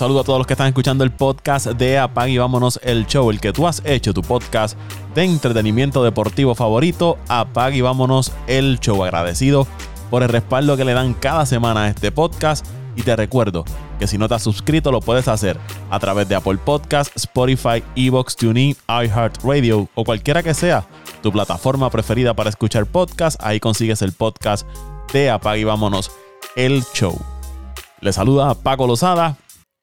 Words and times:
Saludo 0.00 0.20
a 0.20 0.24
todos 0.24 0.38
los 0.38 0.46
que 0.46 0.54
están 0.54 0.68
escuchando 0.68 1.04
el 1.04 1.10
podcast 1.10 1.66
de 1.66 1.98
Apag 1.98 2.30
y 2.30 2.38
vámonos 2.38 2.80
el 2.82 3.06
show, 3.06 3.30
el 3.30 3.38
que 3.38 3.52
tú 3.52 3.66
has 3.66 3.82
hecho 3.84 4.14
tu 4.14 4.22
podcast 4.22 4.78
de 5.14 5.24
entretenimiento 5.24 6.02
deportivo 6.02 6.54
favorito, 6.54 7.18
Apag 7.28 7.74
y 7.74 7.82
vámonos 7.82 8.32
el 8.46 8.80
show. 8.80 9.04
Agradecido 9.04 9.66
por 10.08 10.22
el 10.22 10.30
respaldo 10.30 10.78
que 10.78 10.86
le 10.86 10.94
dan 10.94 11.12
cada 11.12 11.44
semana 11.44 11.82
a 11.82 11.88
este 11.90 12.10
podcast 12.12 12.64
y 12.96 13.02
te 13.02 13.14
recuerdo 13.14 13.66
que 13.98 14.06
si 14.06 14.16
no 14.16 14.26
te 14.26 14.36
has 14.36 14.42
suscrito 14.42 14.90
lo 14.90 15.02
puedes 15.02 15.28
hacer 15.28 15.58
a 15.90 15.98
través 15.98 16.26
de 16.30 16.34
Apple 16.34 16.56
Podcast, 16.64 17.14
Spotify, 17.14 17.84
Evox, 17.94 18.36
TuneIn, 18.36 18.74
iHeartRadio 18.88 19.86
o 19.94 20.04
cualquiera 20.04 20.42
que 20.42 20.54
sea 20.54 20.86
tu 21.22 21.30
plataforma 21.30 21.90
preferida 21.90 22.32
para 22.32 22.48
escuchar 22.48 22.86
podcast. 22.86 23.38
Ahí 23.42 23.60
consigues 23.60 24.00
el 24.00 24.12
podcast 24.12 24.66
de 25.12 25.28
Apag 25.28 25.58
y 25.58 25.64
vámonos 25.64 26.10
el 26.56 26.84
show. 26.94 27.20
Le 28.00 28.14
saluda 28.14 28.54
Paco 28.54 28.86
Lozada 28.86 29.36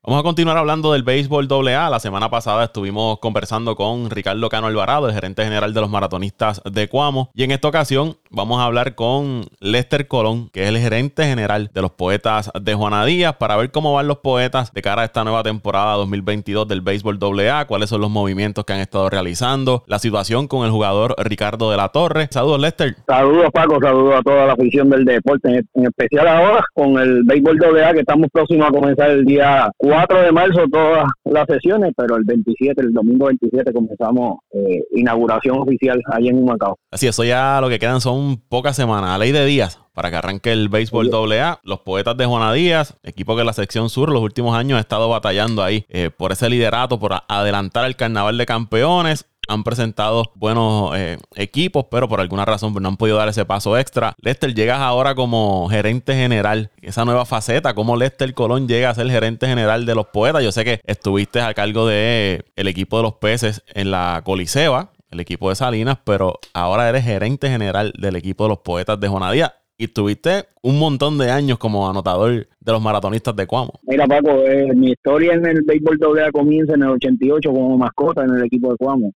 Vamos 0.07 0.21
a 0.21 0.23
continuar 0.23 0.55
hablando 0.55 0.93
del 0.93 1.03
béisbol 1.03 1.49
AA. 1.51 1.89
La 1.89 1.99
semana 1.99 2.29
pasada 2.29 2.63
estuvimos 2.63 3.19
conversando 3.19 3.75
con 3.75 4.09
Ricardo 4.09 4.47
Cano 4.47 4.67
Alvarado, 4.67 5.09
el 5.09 5.13
gerente 5.13 5.43
general 5.43 5.73
de 5.73 5.81
los 5.81 5.89
maratonistas 5.89 6.61
de 6.63 6.87
Cuamo. 6.87 7.29
Y 7.33 7.43
en 7.43 7.51
esta 7.51 7.67
ocasión 7.67 8.15
vamos 8.29 8.61
a 8.61 8.63
hablar 8.63 8.95
con 8.95 9.41
Lester 9.59 10.07
Colón, 10.07 10.49
que 10.53 10.63
es 10.63 10.69
el 10.69 10.77
gerente 10.77 11.25
general 11.25 11.71
de 11.73 11.81
los 11.81 11.91
poetas 11.91 12.49
de 12.57 12.73
Juana 12.73 13.03
Díaz, 13.03 13.35
para 13.35 13.57
ver 13.57 13.69
cómo 13.71 13.91
van 13.95 14.07
los 14.07 14.19
poetas 14.19 14.71
de 14.71 14.81
cara 14.81 15.01
a 15.01 15.05
esta 15.05 15.25
nueva 15.25 15.43
temporada 15.43 15.95
2022 15.95 16.69
del 16.69 16.79
béisbol 16.79 17.19
AA, 17.21 17.67
cuáles 17.67 17.89
son 17.89 17.99
los 17.99 18.09
movimientos 18.09 18.63
que 18.63 18.71
han 18.71 18.79
estado 18.79 19.09
realizando, 19.09 19.83
la 19.87 19.99
situación 19.99 20.47
con 20.47 20.63
el 20.63 20.71
jugador 20.71 21.15
Ricardo 21.17 21.69
de 21.69 21.75
la 21.75 21.89
Torre. 21.89 22.29
Saludos, 22.31 22.61
Lester. 22.61 22.95
Saludos, 23.05 23.49
Paco. 23.51 23.77
Saludos 23.81 24.15
a 24.19 24.21
toda 24.21 24.45
la 24.45 24.53
afición 24.53 24.89
del 24.89 25.03
deporte, 25.03 25.65
en 25.73 25.85
especial 25.85 26.29
ahora 26.29 26.63
con 26.73 26.97
el 26.97 27.23
béisbol 27.25 27.59
AA, 27.61 27.91
que 27.91 27.99
estamos 27.99 28.29
próximos 28.31 28.69
a 28.69 28.71
comenzar 28.71 29.09
el 29.09 29.25
día 29.25 29.69
4 29.75 29.96
4 29.97 30.21
de 30.21 30.31
marzo 30.31 30.59
todas 30.71 31.05
las 31.25 31.47
sesiones, 31.47 31.91
pero 31.97 32.17
el 32.17 32.23
27, 32.23 32.79
el 32.81 32.93
domingo 32.93 33.25
27 33.25 33.73
comenzamos 33.73 34.37
eh, 34.51 34.83
inauguración 34.91 35.57
oficial 35.57 35.99
ahí 36.11 36.27
en 36.27 36.37
Humacao. 36.37 36.77
Así, 36.91 37.07
eso 37.07 37.23
ya 37.23 37.59
lo 37.61 37.67
que 37.67 37.79
quedan 37.79 37.99
son 37.99 38.37
pocas 38.37 38.75
semanas, 38.75 39.09
a 39.09 39.17
ley 39.17 39.31
de 39.31 39.43
días 39.45 39.79
para 39.93 40.11
que 40.11 40.17
arranque 40.17 40.51
el 40.51 40.69
béisbol 40.69 41.09
AA. 41.11 41.59
Los 41.63 41.79
poetas 41.79 42.15
de 42.15 42.27
Juana 42.27 42.53
Díaz, 42.53 42.95
equipo 43.01 43.35
que 43.35 43.43
la 43.43 43.53
sección 43.53 43.89
sur 43.89 44.11
los 44.11 44.21
últimos 44.21 44.55
años 44.55 44.77
ha 44.77 44.81
estado 44.81 45.09
batallando 45.09 45.63
ahí 45.63 45.87
eh, 45.89 46.11
por 46.15 46.31
ese 46.31 46.47
liderato, 46.51 46.99
por 46.99 47.13
adelantar 47.27 47.83
el 47.85 47.95
carnaval 47.95 48.37
de 48.37 48.45
campeones 48.45 49.25
han 49.47 49.63
presentado 49.63 50.31
buenos 50.35 50.95
eh, 50.95 51.17
equipos, 51.35 51.85
pero 51.89 52.07
por 52.07 52.19
alguna 52.19 52.45
razón 52.45 52.73
no 52.73 52.87
han 52.87 52.97
podido 52.97 53.17
dar 53.17 53.29
ese 53.29 53.45
paso 53.45 53.77
extra. 53.77 54.13
Lester, 54.21 54.53
llegas 54.53 54.79
ahora 54.79 55.15
como 55.15 55.67
gerente 55.69 56.13
general, 56.13 56.71
esa 56.81 57.05
nueva 57.05 57.25
faceta, 57.25 57.73
cómo 57.73 57.95
Lester 57.95 58.33
Colón 58.33 58.67
llega 58.67 58.89
a 58.89 58.95
ser 58.95 59.09
gerente 59.09 59.47
general 59.47 59.85
de 59.85 59.95
los 59.95 60.07
poetas. 60.07 60.43
Yo 60.43 60.51
sé 60.51 60.63
que 60.63 60.81
estuviste 60.85 61.41
a 61.41 61.53
cargo 61.53 61.87
de 61.87 62.45
el 62.55 62.67
equipo 62.67 62.97
de 62.97 63.03
los 63.03 63.15
peces 63.15 63.63
en 63.73 63.91
la 63.91 64.21
Coliseba, 64.23 64.91
el 65.11 65.19
equipo 65.19 65.49
de 65.49 65.55
Salinas, 65.55 65.97
pero 66.03 66.39
ahora 66.53 66.89
eres 66.89 67.03
gerente 67.03 67.49
general 67.49 67.93
del 67.97 68.15
equipo 68.15 68.43
de 68.43 68.49
los 68.49 68.59
poetas 68.59 68.99
de 68.99 69.07
Jonadía 69.07 69.53
y 69.77 69.87
tuviste 69.87 70.45
un 70.63 70.79
montón 70.79 71.17
de 71.17 71.29
años 71.29 71.59
como 71.59 71.87
anotador 71.89 72.47
de 72.59 72.71
los 72.71 72.81
maratonistas 72.81 73.35
de 73.35 73.45
Cuamo. 73.45 73.79
Mira, 73.83 74.07
Paco, 74.07 74.43
eh, 74.45 74.73
mi 74.75 74.91
historia 74.91 75.33
en 75.33 75.45
el 75.45 75.61
béisbol 75.61 75.99
AA 76.19 76.31
comienza 76.31 76.73
en 76.73 76.83
el 76.83 76.89
88 76.89 77.51
como 77.51 77.77
mascota 77.77 78.23
en 78.23 78.35
el 78.35 78.45
equipo 78.45 78.71
de 78.71 78.77
Cuamo. 78.77 79.11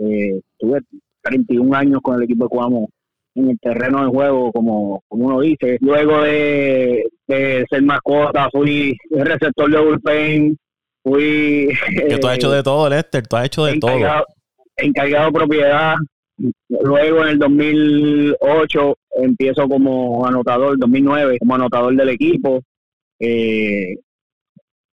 Eh, 0.00 0.40
tuve 0.58 0.80
31 1.22 1.76
años 1.76 2.00
con 2.02 2.16
el 2.16 2.22
equipo 2.22 2.44
de 2.44 2.48
Cuamo 2.48 2.88
en 3.34 3.50
el 3.50 3.58
terreno 3.60 4.02
de 4.02 4.08
juego, 4.08 4.52
como, 4.52 5.02
como 5.08 5.26
uno 5.26 5.40
dice. 5.40 5.78
Luego 5.80 6.22
de, 6.22 7.04
ser 7.28 7.82
mascota, 7.82 8.48
fui 8.50 8.96
receptor 9.10 9.70
de 9.70 9.80
bullpen, 9.80 10.58
fui... 11.02 11.68
Que 12.08 12.18
tú 12.18 12.26
has 12.26 12.36
hecho 12.36 12.50
de 12.50 12.62
todo, 12.62 12.88
Lester, 12.88 13.26
tú 13.26 13.36
has 13.36 13.46
hecho 13.46 13.64
de 13.64 13.78
todo. 13.78 13.98
Encargado 14.76 15.26
de 15.26 15.32
propiedad. 15.32 15.96
Luego 16.68 17.22
en 17.22 17.28
el 17.28 17.38
2008 17.38 18.98
empiezo 19.16 19.68
como 19.68 20.26
anotador, 20.26 20.78
2009 20.78 21.38
como 21.38 21.54
anotador 21.54 21.94
del 21.94 22.08
equipo. 22.08 22.60
Eh, 23.18 23.96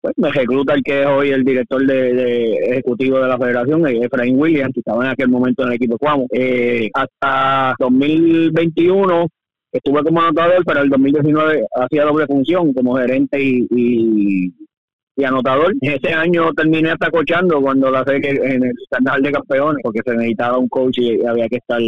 pues, 0.01 0.13
me 0.17 0.31
recluta 0.31 0.73
el 0.73 0.83
que 0.83 1.01
es 1.01 1.07
hoy 1.07 1.29
el 1.29 1.43
director 1.43 1.85
de, 1.85 2.53
ejecutivo 2.71 3.19
de 3.19 3.27
la 3.27 3.37
federación, 3.37 3.87
Efraín 3.87 4.39
Williams, 4.39 4.73
que 4.73 4.79
estaba 4.79 5.05
en 5.05 5.11
aquel 5.11 5.29
momento 5.29 5.63
en 5.63 5.69
el 5.69 5.75
equipo 5.75 5.97
Cuamo. 5.97 6.27
Eh, 6.31 6.89
hasta 6.93 7.75
2021 7.79 9.27
estuve 9.71 10.03
como 10.03 10.21
anotador, 10.21 10.63
pero 10.65 10.81
el 10.81 10.89
2019 10.89 11.65
hacía 11.75 12.05
doble 12.05 12.25
función 12.27 12.73
como 12.73 12.95
gerente 12.95 13.41
y, 13.41 13.67
y, 13.69 15.23
anotador. 15.23 15.73
Ese 15.81 16.13
año 16.13 16.53
terminé 16.53 16.91
hasta 16.91 17.09
cochando 17.09 17.59
cuando 17.59 17.89
la 17.89 18.03
sé 18.05 18.21
que 18.21 18.29
en 18.29 18.63
el 18.63 18.73
canal 18.89 19.21
de 19.21 19.31
campeones, 19.31 19.81
porque 19.83 20.01
se 20.05 20.15
necesitaba 20.15 20.59
un 20.59 20.69
coach 20.69 20.99
y 20.99 21.25
había 21.25 21.47
que 21.49 21.57
estar 21.57 21.81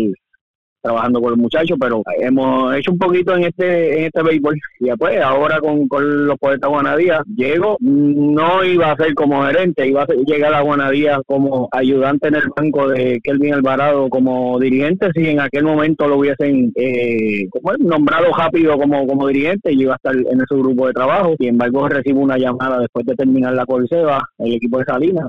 trabajando 0.81 1.21
con 1.21 1.31
los 1.31 1.39
muchachos, 1.39 1.77
pero 1.79 2.01
hemos 2.19 2.75
hecho 2.75 2.91
un 2.91 2.97
poquito 2.97 3.35
en 3.35 3.45
este 3.45 3.99
en 3.99 4.05
este 4.05 4.23
béisbol. 4.23 4.57
Y 4.79 4.85
después, 4.85 5.21
ahora 5.21 5.59
con, 5.59 5.87
con 5.87 6.27
los 6.27 6.37
poetas 6.37 6.69
Guanadías, 6.69 7.21
llego, 7.35 7.77
no 7.79 8.63
iba 8.63 8.91
a 8.91 8.95
ser 8.95 9.13
como 9.13 9.43
gerente, 9.45 9.87
iba 9.87 10.03
a 10.03 10.07
llegar 10.25 10.53
a 10.53 10.61
Guanadías 10.61 11.19
como 11.25 11.67
ayudante 11.71 12.29
en 12.29 12.35
el 12.35 12.49
banco 12.55 12.87
de 12.87 13.19
Kelvin 13.23 13.53
Alvarado 13.53 14.09
como 14.09 14.59
dirigente, 14.59 15.09
si 15.13 15.27
en 15.27 15.39
aquel 15.39 15.63
momento 15.63 16.07
lo 16.07 16.17
hubiesen 16.17 16.71
eh, 16.75 17.47
como 17.49 17.73
nombrado 17.77 18.31
rápido 18.33 18.77
como, 18.77 19.05
como 19.07 19.27
dirigente, 19.27 19.75
yo 19.75 19.83
iba 19.83 19.93
a 19.93 19.97
estar 19.97 20.15
en 20.15 20.41
ese 20.41 20.55
grupo 20.55 20.87
de 20.87 20.93
trabajo. 20.93 21.35
Sin 21.37 21.49
embargo, 21.49 21.87
recibo 21.87 22.21
una 22.21 22.37
llamada 22.37 22.79
después 22.79 23.05
de 23.05 23.15
terminar 23.15 23.53
la 23.53 23.65
Coliseba, 23.65 24.23
el 24.37 24.53
equipo 24.53 24.79
de 24.79 24.85
Salinas, 24.85 25.25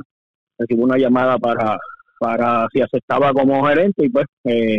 recibo 0.58 0.84
una 0.84 0.96
llamada 0.96 1.38
para 1.38 1.78
para 2.20 2.68
si 2.70 2.82
aceptaba 2.82 3.32
como 3.32 3.64
gerente 3.66 4.04
y 4.04 4.10
pues 4.10 4.26
eh, 4.44 4.78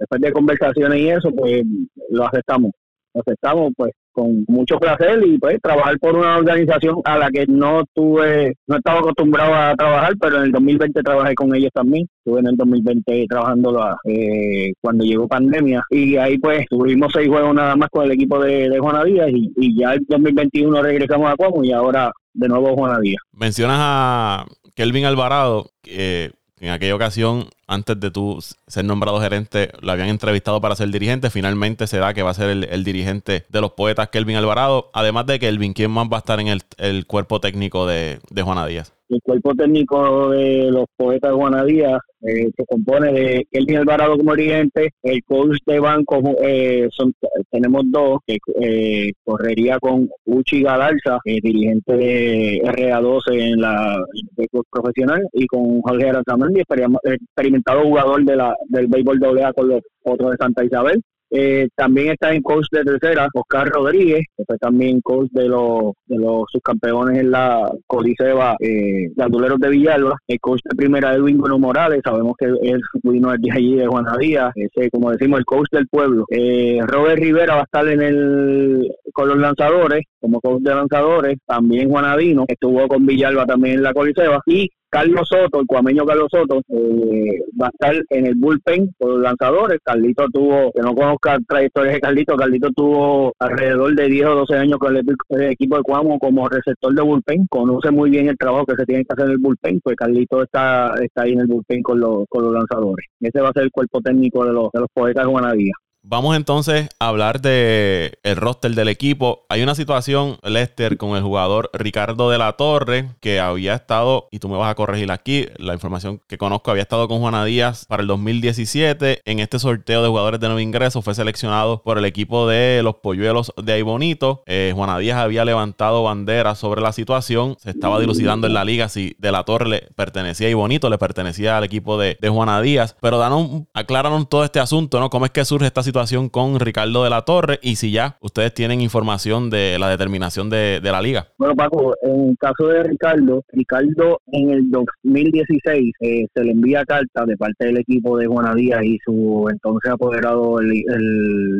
después 0.00 0.20
de 0.20 0.32
conversaciones 0.32 0.98
y 0.98 1.08
eso, 1.10 1.30
pues 1.30 1.62
lo 2.10 2.26
aceptamos. 2.26 2.72
Lo 3.12 3.20
aceptamos 3.20 3.72
pues 3.76 3.92
con 4.12 4.44
mucho 4.48 4.78
placer 4.78 5.20
y 5.24 5.38
pues 5.38 5.58
trabajar 5.62 5.98
por 5.98 6.16
una 6.16 6.36
organización 6.36 7.00
a 7.04 7.18
la 7.18 7.30
que 7.30 7.46
no 7.46 7.84
tuve, 7.94 8.54
no 8.66 8.76
estaba 8.76 9.00
acostumbrado 9.00 9.54
a 9.54 9.74
trabajar, 9.74 10.14
pero 10.20 10.38
en 10.38 10.44
el 10.44 10.52
2020 10.52 11.02
trabajé 11.02 11.34
con 11.34 11.54
ellos 11.54 11.70
también. 11.72 12.06
Estuve 12.18 12.40
en 12.40 12.46
el 12.48 12.56
2020 12.56 13.26
trabajando 13.28 13.98
eh, 14.04 14.72
cuando 14.80 15.04
llegó 15.04 15.28
pandemia 15.28 15.82
y 15.90 16.16
ahí 16.16 16.38
pues 16.38 16.66
tuvimos 16.68 17.12
seis 17.12 17.28
juegos 17.28 17.54
nada 17.54 17.76
más 17.76 17.88
con 17.90 18.04
el 18.04 18.12
equipo 18.12 18.42
de, 18.42 18.68
de 18.68 19.30
y, 19.30 19.52
y 19.56 19.78
ya 19.78 19.92
el 19.92 20.04
2021 20.08 20.82
regresamos 20.82 21.30
a 21.30 21.36
Cuamo 21.36 21.64
y 21.64 21.72
ahora 21.72 22.12
de 22.32 22.48
nuevo 22.48 22.74
Juana 22.76 22.98
Díaz. 23.00 23.22
Mencionas 23.32 23.78
a 23.80 24.46
Kelvin 24.74 25.04
Alvarado, 25.04 25.70
que 25.82 26.32
en 26.60 26.70
aquella 26.70 26.94
ocasión, 26.94 27.48
antes 27.66 27.98
de 27.98 28.10
tú 28.10 28.38
ser 28.66 28.84
nombrado 28.84 29.20
gerente, 29.20 29.72
lo 29.80 29.92
habían 29.92 30.08
entrevistado 30.08 30.60
para 30.60 30.76
ser 30.76 30.90
dirigente. 30.90 31.30
Finalmente 31.30 31.86
se 31.86 31.98
da 31.98 32.12
que 32.12 32.22
va 32.22 32.30
a 32.30 32.34
ser 32.34 32.50
el, 32.50 32.84
dirigente 32.84 33.46
de 33.48 33.60
los 33.60 33.72
poetas 33.72 34.10
Kelvin 34.10 34.36
Alvarado. 34.36 34.90
Además 34.92 35.24
de 35.26 35.38
Kelvin, 35.38 35.72
¿quién 35.72 35.90
más 35.90 36.06
va 36.12 36.18
a 36.18 36.20
estar 36.20 36.38
en 36.38 36.48
el, 36.48 37.06
cuerpo 37.06 37.40
técnico 37.40 37.86
de, 37.86 38.20
de 38.28 38.42
Juana 38.42 38.66
Díaz? 38.66 38.92
El 39.10 39.20
cuerpo 39.22 39.56
técnico 39.56 40.30
de 40.30 40.70
los 40.70 40.84
poetas 40.96 41.32
Díaz 41.66 42.00
eh, 42.22 42.48
se 42.56 42.64
compone 42.64 43.12
de 43.12 43.46
Kelvin 43.50 43.78
Alvarado 43.78 44.16
como 44.16 44.36
dirigente, 44.36 44.92
el 45.02 45.24
coach 45.24 45.58
de 45.66 45.80
banco, 45.80 46.20
eh, 46.40 46.86
son, 46.92 47.12
tenemos 47.50 47.82
dos, 47.86 48.20
que 48.24 48.38
eh, 48.60 49.10
correría 49.24 49.80
con 49.80 50.08
Uchi 50.26 50.62
Galarza, 50.62 51.18
dirigente 51.24 51.96
de 51.96 52.62
RA12 52.62 53.32
en 53.32 53.60
la 53.60 54.00
béisbol 54.36 54.64
profesional, 54.70 55.26
y 55.32 55.44
con 55.48 55.82
Jorge 55.82 56.10
Aranzamendi, 56.10 56.60
experimentado 56.60 57.82
jugador 57.82 58.24
de 58.24 58.36
la, 58.36 58.54
del 58.68 58.86
béisbol 58.86 59.18
AA 59.24 59.52
con 59.52 59.68
los 59.70 59.80
otros 60.04 60.30
de 60.30 60.36
Santa 60.36 60.64
Isabel. 60.64 61.02
Eh, 61.30 61.68
también 61.76 62.12
está 62.12 62.32
en 62.32 62.42
coach 62.42 62.66
de 62.72 62.82
tercera, 62.82 63.28
Oscar 63.32 63.68
Rodríguez, 63.68 64.26
que 64.36 64.44
fue 64.44 64.58
también 64.58 65.00
coach 65.00 65.28
de 65.30 65.48
los, 65.48 65.92
de 66.06 66.18
los 66.18 66.44
subcampeones 66.50 67.18
en 67.18 67.30
la 67.30 67.70
Coliseba, 67.86 68.56
eh, 68.60 69.10
Ganduleros 69.14 69.58
de 69.60 69.68
Villalba. 69.68 70.16
El 70.26 70.40
coach 70.40 70.60
de 70.64 70.76
primera, 70.76 71.14
Edwin 71.14 71.38
Bueno 71.38 71.58
Morales, 71.58 72.00
sabemos 72.04 72.34
que 72.38 72.46
él 72.46 72.80
vino 73.02 73.30
de 73.30 73.52
allí 73.52 73.76
de 73.76 73.86
Juana 73.86 74.16
Díaz, 74.18 74.52
ese, 74.56 74.90
como 74.90 75.10
decimos, 75.12 75.38
el 75.38 75.44
coach 75.44 75.68
del 75.70 75.86
pueblo. 75.88 76.24
Eh, 76.30 76.80
Robert 76.86 77.20
Rivera 77.20 77.54
va 77.54 77.60
a 77.60 77.64
estar 77.64 77.86
en 77.86 78.02
el 78.02 78.90
con 79.12 79.28
los 79.28 79.38
lanzadores, 79.38 80.04
como 80.20 80.40
coach 80.40 80.62
de 80.62 80.74
lanzadores. 80.74 81.38
También 81.46 81.90
Juanadino, 81.90 82.44
estuvo 82.48 82.86
con 82.88 83.06
Villalba 83.06 83.46
también 83.46 83.76
en 83.76 83.82
la 83.82 83.92
Coliseba. 83.92 84.40
Y 84.46 84.70
Carlos 84.90 85.28
Soto, 85.28 85.60
el 85.60 85.66
cuameño 85.66 86.04
Carlos 86.04 86.28
Soto, 86.30 86.60
eh, 86.68 87.44
va 87.60 87.66
a 87.66 87.70
estar 87.70 88.04
en 88.10 88.26
el 88.26 88.34
bullpen 88.34 88.92
por 88.98 89.10
los 89.10 89.20
lanzadores. 89.20 89.78
Carlito 89.84 90.26
tuvo, 90.32 90.72
que 90.72 90.82
no 90.82 90.94
conozca 90.94 91.38
trayectorias 91.48 91.94
de 91.94 92.00
Carlito, 92.00 92.36
Carlito 92.36 92.70
tuvo 92.72 93.32
alrededor 93.38 93.94
de 93.94 94.08
10 94.08 94.26
o 94.26 94.34
12 94.34 94.56
años 94.56 94.78
con 94.78 94.96
el, 94.96 95.04
equipo 95.50 95.76
de 95.76 95.82
Cuamo 95.82 96.18
como 96.18 96.48
receptor 96.48 96.92
de 96.92 97.02
bullpen. 97.02 97.46
Conoce 97.48 97.92
muy 97.92 98.10
bien 98.10 98.28
el 98.28 98.36
trabajo 98.36 98.66
que 98.66 98.74
se 98.74 98.84
tiene 98.84 99.04
que 99.04 99.12
hacer 99.12 99.26
en 99.26 99.32
el 99.32 99.38
bullpen, 99.38 99.80
pues 99.80 99.96
Carlito 99.96 100.42
está, 100.42 100.92
está 101.00 101.22
ahí 101.22 101.32
en 101.32 101.40
el 101.40 101.46
bullpen 101.46 101.82
con 101.82 102.00
los, 102.00 102.24
con 102.28 102.42
los 102.42 102.52
lanzadores. 102.52 103.06
Ese 103.20 103.40
va 103.40 103.50
a 103.50 103.52
ser 103.52 103.62
el 103.62 103.70
cuerpo 103.70 104.00
técnico 104.00 104.44
de 104.44 104.52
los, 104.52 104.70
de 104.72 104.80
los 104.80 104.88
poetas 104.92 105.24
de 105.24 105.30
Guanadía. 105.30 105.72
Vamos 106.02 106.34
entonces 106.34 106.88
a 106.98 107.08
hablar 107.08 107.42
de 107.42 108.18
el 108.22 108.36
roster 108.36 108.74
del 108.74 108.88
equipo. 108.88 109.44
Hay 109.50 109.62
una 109.62 109.74
situación, 109.74 110.38
Lester, 110.42 110.96
con 110.96 111.14
el 111.14 111.22
jugador 111.22 111.68
Ricardo 111.74 112.30
de 112.30 112.38
la 112.38 112.54
Torre, 112.54 113.10
que 113.20 113.38
había 113.38 113.74
estado, 113.74 114.26
y 114.30 114.38
tú 114.38 114.48
me 114.48 114.56
vas 114.56 114.70
a 114.70 114.74
corregir 114.74 115.12
aquí, 115.12 115.46
la 115.58 115.74
información 115.74 116.22
que 116.26 116.38
conozco, 116.38 116.70
había 116.70 116.84
estado 116.84 117.06
con 117.06 117.20
Juana 117.20 117.44
Díaz 117.44 117.84
para 117.84 118.00
el 118.00 118.06
2017. 118.06 119.20
En 119.26 119.40
este 119.40 119.58
sorteo 119.58 120.02
de 120.02 120.08
jugadores 120.08 120.40
de 120.40 120.46
nuevo 120.46 120.60
ingreso 120.60 121.02
fue 121.02 121.14
seleccionado 121.14 121.82
por 121.82 121.98
el 121.98 122.06
equipo 122.06 122.48
de 122.48 122.80
los 122.82 122.96
Polluelos 122.96 123.52
de 123.62 123.74
Aibonito. 123.74 124.42
Eh, 124.46 124.72
Juana 124.74 124.98
Díaz 124.98 125.18
había 125.18 125.44
levantado 125.44 126.02
bandera 126.02 126.54
sobre 126.54 126.80
la 126.80 126.92
situación. 126.92 127.56
Se 127.60 127.68
estaba 127.68 128.00
dilucidando 128.00 128.46
en 128.46 128.54
la 128.54 128.64
liga 128.64 128.88
si 128.88 129.16
de 129.18 129.32
la 129.32 129.44
Torre 129.44 129.68
le 129.68 129.80
pertenecía 129.96 130.46
a 130.46 130.48
Aibonito, 130.48 130.88
le 130.88 130.96
pertenecía 130.96 131.58
al 131.58 131.64
equipo 131.64 131.98
de, 131.98 132.16
de 132.18 132.28
Juana 132.30 132.62
Díaz. 132.62 132.96
Pero 133.02 133.18
danos, 133.18 133.64
aclararon 133.74 134.24
todo 134.24 134.44
este 134.44 134.60
asunto, 134.60 134.98
¿no? 134.98 135.10
¿Cómo 135.10 135.26
es 135.26 135.30
que 135.30 135.44
surge 135.44 135.66
esta 135.66 135.82
situación? 135.82 135.89
Situación 135.90 136.28
con 136.28 136.60
Ricardo 136.60 137.02
de 137.02 137.10
la 137.10 137.22
Torre 137.22 137.58
y 137.62 137.74
si 137.74 137.90
ya 137.90 138.16
ustedes 138.20 138.54
tienen 138.54 138.80
información 138.80 139.50
de 139.50 139.76
la 139.76 139.88
determinación 139.88 140.48
de, 140.48 140.80
la 140.80 141.02
liga. 141.02 141.26
Bueno, 141.36 141.56
Paco, 141.56 141.96
en 142.02 142.30
el 142.30 142.38
caso 142.38 142.68
de 142.68 142.84
Ricardo, 142.84 143.42
Ricardo 143.48 144.20
en 144.30 144.50
el 144.50 144.70
2016 144.70 145.92
eh, 146.00 146.26
se 146.32 146.44
le 146.44 146.52
envía 146.52 146.84
carta 146.84 147.24
de 147.26 147.36
parte 147.36 147.66
del 147.66 147.78
equipo 147.78 148.16
de 148.16 148.26
Juana 148.26 148.54
y 148.56 148.98
su 149.04 149.48
entonces 149.50 149.90
apoderado, 149.90 150.60
el, 150.60 150.68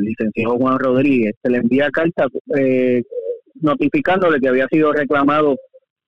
licenciado 0.03 0.57
Juan 0.59 0.79
Rodríguez, 0.79 1.35
se 1.43 1.51
le 1.51 1.59
envía 1.59 1.91
carta 1.91 2.27
eh, 2.57 3.03
notificándole 3.61 4.39
que 4.39 4.49
había 4.49 4.69
sido 4.69 4.93
reclamado 4.93 5.57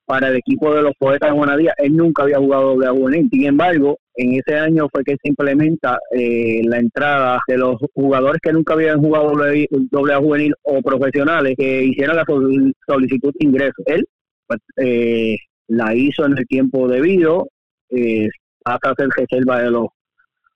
para 0.05 0.29
el 0.29 0.37
equipo 0.37 0.75
de 0.75 0.83
los 0.83 0.93
poetas 0.99 1.31
de 1.31 1.37
Juanadía. 1.37 1.75
Él 1.79 1.97
nunca 1.97 2.25
había 2.25 2.39
jugado 2.39 2.75
doble 2.75 2.89
juvenil. 2.89 3.29
Sin 3.31 3.47
embargo, 3.47 3.99
en 4.15 4.33
ese 4.35 4.59
año 4.59 4.89
fue 4.93 5.05
que 5.05 5.17
se 5.23 5.29
implementa 5.29 5.99
eh, 6.11 6.63
la 6.65 6.79
entrada 6.79 7.41
de 7.47 7.57
los 7.57 7.77
jugadores 7.95 8.41
que 8.43 8.53
nunca 8.53 8.75
habían 8.75 9.01
jugado 9.01 9.33
doble, 9.33 10.17
juvenil 10.17 10.55
o 10.63 10.83
profesionales 10.83 11.55
que 11.57 11.85
hicieran 11.85 12.17
la 12.17 12.25
solicitud 12.87 13.33
de 13.39 13.47
ingreso. 13.47 13.83
Él 13.87 14.05
pues, 14.47 14.61
eh, 14.77 15.37
la 15.69 15.95
hizo 15.95 16.27
en 16.27 16.37
el 16.37 16.47
tiempo 16.47 16.89
debido, 16.89 17.49
eh, 17.91 18.29
hasta 18.65 18.91
hacer 18.91 19.09
reserva 19.17 19.63
de 19.63 19.71
los 19.71 19.87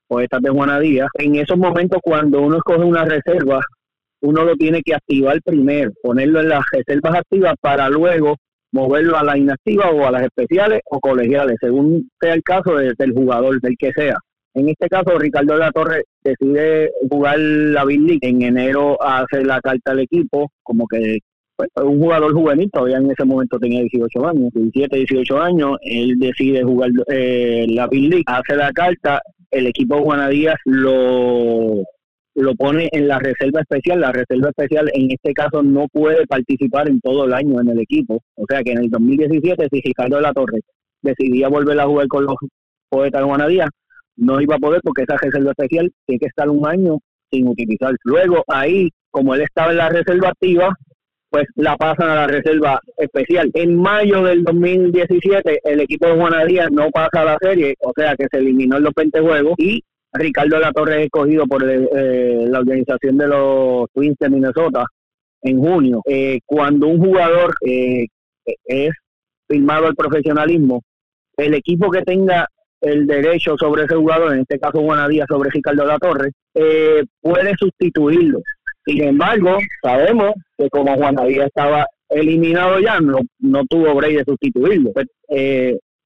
poetas 0.07 0.41
de 0.41 0.49
Juanadía. 0.49 1.07
En 1.15 1.35
esos 1.35 1.57
momentos, 1.57 1.99
cuando 2.03 2.41
uno 2.41 2.57
escoge 2.57 2.83
una 2.83 3.05
reserva, 3.05 3.61
uno 4.21 4.43
lo 4.43 4.55
tiene 4.55 4.81
que 4.83 4.95
activar 4.95 5.41
primero, 5.43 5.91
ponerlo 6.01 6.41
en 6.41 6.49
las 6.49 6.63
reservas 6.71 7.15
activas 7.15 7.55
para 7.61 7.89
luego 7.89 8.35
moverlo 8.71 9.17
a 9.17 9.23
la 9.23 9.37
inactiva 9.37 9.89
o 9.91 10.05
a 10.05 10.11
las 10.11 10.23
especiales 10.23 10.81
o 10.85 10.99
colegiales, 10.99 11.57
según 11.59 12.09
sea 12.19 12.33
el 12.33 12.43
caso 12.43 12.75
del 12.75 13.13
jugador, 13.13 13.59
del 13.61 13.75
que 13.77 13.91
sea. 13.93 14.17
En 14.53 14.69
este 14.69 14.87
caso, 14.89 15.19
Ricardo 15.19 15.53
de 15.53 15.59
la 15.59 15.71
Torre 15.71 16.03
decide 16.23 16.91
jugar 17.09 17.37
la 17.37 17.85
Big 17.85 18.01
League. 18.01 18.19
En 18.23 18.41
enero 18.41 18.97
hace 19.01 19.43
la 19.43 19.61
carta 19.61 19.91
al 19.91 19.99
equipo, 19.99 20.51
como 20.63 20.87
que 20.87 21.19
pues, 21.55 21.69
un 21.83 21.99
jugador 21.99 22.33
juvenil, 22.33 22.69
todavía 22.71 22.97
en 22.97 23.11
ese 23.11 23.23
momento 23.23 23.59
tenía 23.59 23.81
18 23.81 24.27
años, 24.27 24.49
17, 24.53 24.95
18 24.95 25.41
años. 25.41 25.77
Él 25.81 26.17
decide 26.17 26.63
jugar 26.63 26.89
eh, 27.07 27.67
la 27.69 27.87
Big 27.87 28.09
League, 28.09 28.23
hace 28.25 28.55
la 28.55 28.71
carta. 28.73 29.21
El 29.51 29.67
equipo 29.67 30.01
Juana 30.03 30.27
Díaz 30.27 30.57
lo 30.65 31.83
lo 32.37 32.53
pone 32.55 32.87
en 32.91 33.07
la 33.07 33.19
reserva 33.19 33.61
especial. 33.61 33.99
La 33.99 34.11
reserva 34.11 34.49
especial 34.49 34.89
en 34.93 35.11
este 35.11 35.33
caso 35.33 35.63
no 35.63 35.87
puede 35.91 36.25
participar 36.27 36.87
en 36.87 37.01
todo 37.01 37.25
el 37.25 37.33
año 37.33 37.59
en 37.59 37.69
el 37.69 37.79
equipo. 37.79 38.21
O 38.35 38.45
sea 38.47 38.61
que 38.63 38.71
en 38.71 38.79
el 38.79 38.89
2017, 38.89 39.67
si 39.71 39.81
Ricardo 39.81 40.17
de 40.17 40.21
la 40.21 40.33
Torre 40.33 40.61
decidía 41.01 41.47
volver 41.47 41.79
a 41.79 41.85
jugar 41.85 42.07
con 42.07 42.25
los 42.25 42.35
poetas 42.89 43.21
de 43.21 43.27
Juanadía, 43.27 43.67
no 44.17 44.39
iba 44.39 44.55
a 44.55 44.59
poder 44.59 44.81
porque 44.83 45.03
esa 45.03 45.17
reserva 45.17 45.51
especial 45.51 45.91
tiene 46.05 46.19
que 46.19 46.27
estar 46.27 46.47
un 46.49 46.65
año 46.67 46.99
sin 47.31 47.47
utilizar. 47.47 47.95
Luego 48.03 48.43
ahí, 48.47 48.89
como 49.09 49.33
él 49.33 49.41
estaba 49.41 49.71
en 49.71 49.77
la 49.77 49.89
reserva 49.89 50.29
activa, 50.29 50.75
pues 51.29 51.45
la 51.55 51.75
pasan 51.75 52.09
a 52.09 52.15
la 52.15 52.27
reserva 52.27 52.79
especial. 52.97 53.49
En 53.55 53.75
mayo 53.75 54.23
del 54.23 54.43
2017, 54.43 55.59
el 55.63 55.81
equipo 55.81 56.07
de 56.07 56.15
Juanadía 56.15 56.69
no 56.69 56.89
pasa 56.91 57.21
a 57.21 57.25
la 57.25 57.37
serie, 57.41 57.75
o 57.81 57.91
sea 57.95 58.15
que 58.15 58.27
se 58.31 58.37
eliminó 58.37 58.77
en 58.77 58.83
los 58.83 58.93
20 58.95 59.19
juegos 59.21 59.55
y 59.57 59.83
Ricardo 60.17 60.59
La 60.59 60.71
Torre 60.71 60.99
es 60.99 61.05
escogido 61.05 61.45
por 61.45 61.63
eh, 61.69 62.45
la 62.47 62.59
organización 62.59 63.17
de 63.17 63.27
los 63.27 63.89
Twins 63.93 64.17
de 64.19 64.29
Minnesota 64.29 64.85
en 65.41 65.59
junio. 65.59 66.01
Eh, 66.05 66.39
cuando 66.45 66.87
un 66.87 66.99
jugador 66.99 67.55
eh, 67.65 68.05
es 68.65 68.91
firmado 69.47 69.87
al 69.87 69.95
profesionalismo, 69.95 70.81
el 71.37 71.53
equipo 71.53 71.89
que 71.89 72.01
tenga 72.01 72.47
el 72.81 73.07
derecho 73.07 73.55
sobre 73.57 73.83
ese 73.83 73.95
jugador, 73.95 74.33
en 74.33 74.41
este 74.41 74.59
caso 74.59 74.81
Juanadía 74.81 75.25
sobre 75.27 75.49
Ricardo 75.49 75.85
La 75.85 75.97
Torre, 75.97 76.31
puede 77.21 77.53
sustituirlo. 77.57 78.39
Sin 78.85 79.03
embargo, 79.03 79.57
sabemos 79.81 80.33
que 80.57 80.69
como 80.69 80.95
Juanadía 80.95 81.45
estaba 81.45 81.85
eliminado 82.09 82.79
ya, 82.79 82.99
no, 82.99 83.19
no 83.39 83.65
tuvo 83.65 83.93
break 83.95 84.17
de 84.17 84.23
sustituirlo. 84.23 84.91
Pues, 84.93 85.07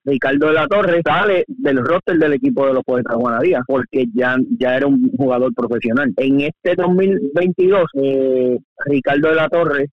Ricardo 0.03 0.47
de 0.47 0.53
la 0.53 0.67
Torre 0.67 1.01
sale 1.05 1.45
del 1.47 1.77
roster 1.77 2.17
del 2.17 2.33
equipo 2.33 2.65
de 2.65 2.73
los 2.73 2.83
Poetas 2.83 3.15
de 3.15 3.21
Juanadía 3.21 3.61
porque 3.67 4.05
ya, 4.13 4.35
ya 4.57 4.77
era 4.77 4.87
un 4.87 5.11
jugador 5.11 5.53
profesional. 5.53 6.11
En 6.17 6.41
este 6.41 6.75
2022, 6.75 7.85
eh, 8.01 8.57
Ricardo 8.85 9.29
de 9.29 9.35
la 9.35 9.49
Torre 9.49 9.89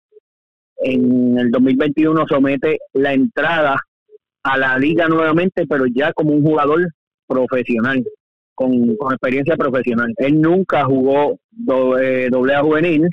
en 0.79 1.39
el 1.39 1.51
2021 1.51 2.27
somete 2.27 2.79
la 2.95 3.13
entrada 3.13 3.79
a 4.43 4.59
la 4.59 4.79
liga 4.79 5.09
nuevamente, 5.09 5.67
pero 5.67 5.85
ya 5.87 6.13
como 6.13 6.33
un 6.33 6.43
jugador 6.43 6.89
profesional, 7.27 8.03
con, 8.55 8.97
experiencia 9.11 9.57
profesional. 9.57 10.15
Él 10.17 10.41
nunca 10.41 10.85
jugó 10.85 11.39
doble, 11.51 12.31
doble 12.31 12.55
A 12.55 12.63
juvenil, 12.63 13.09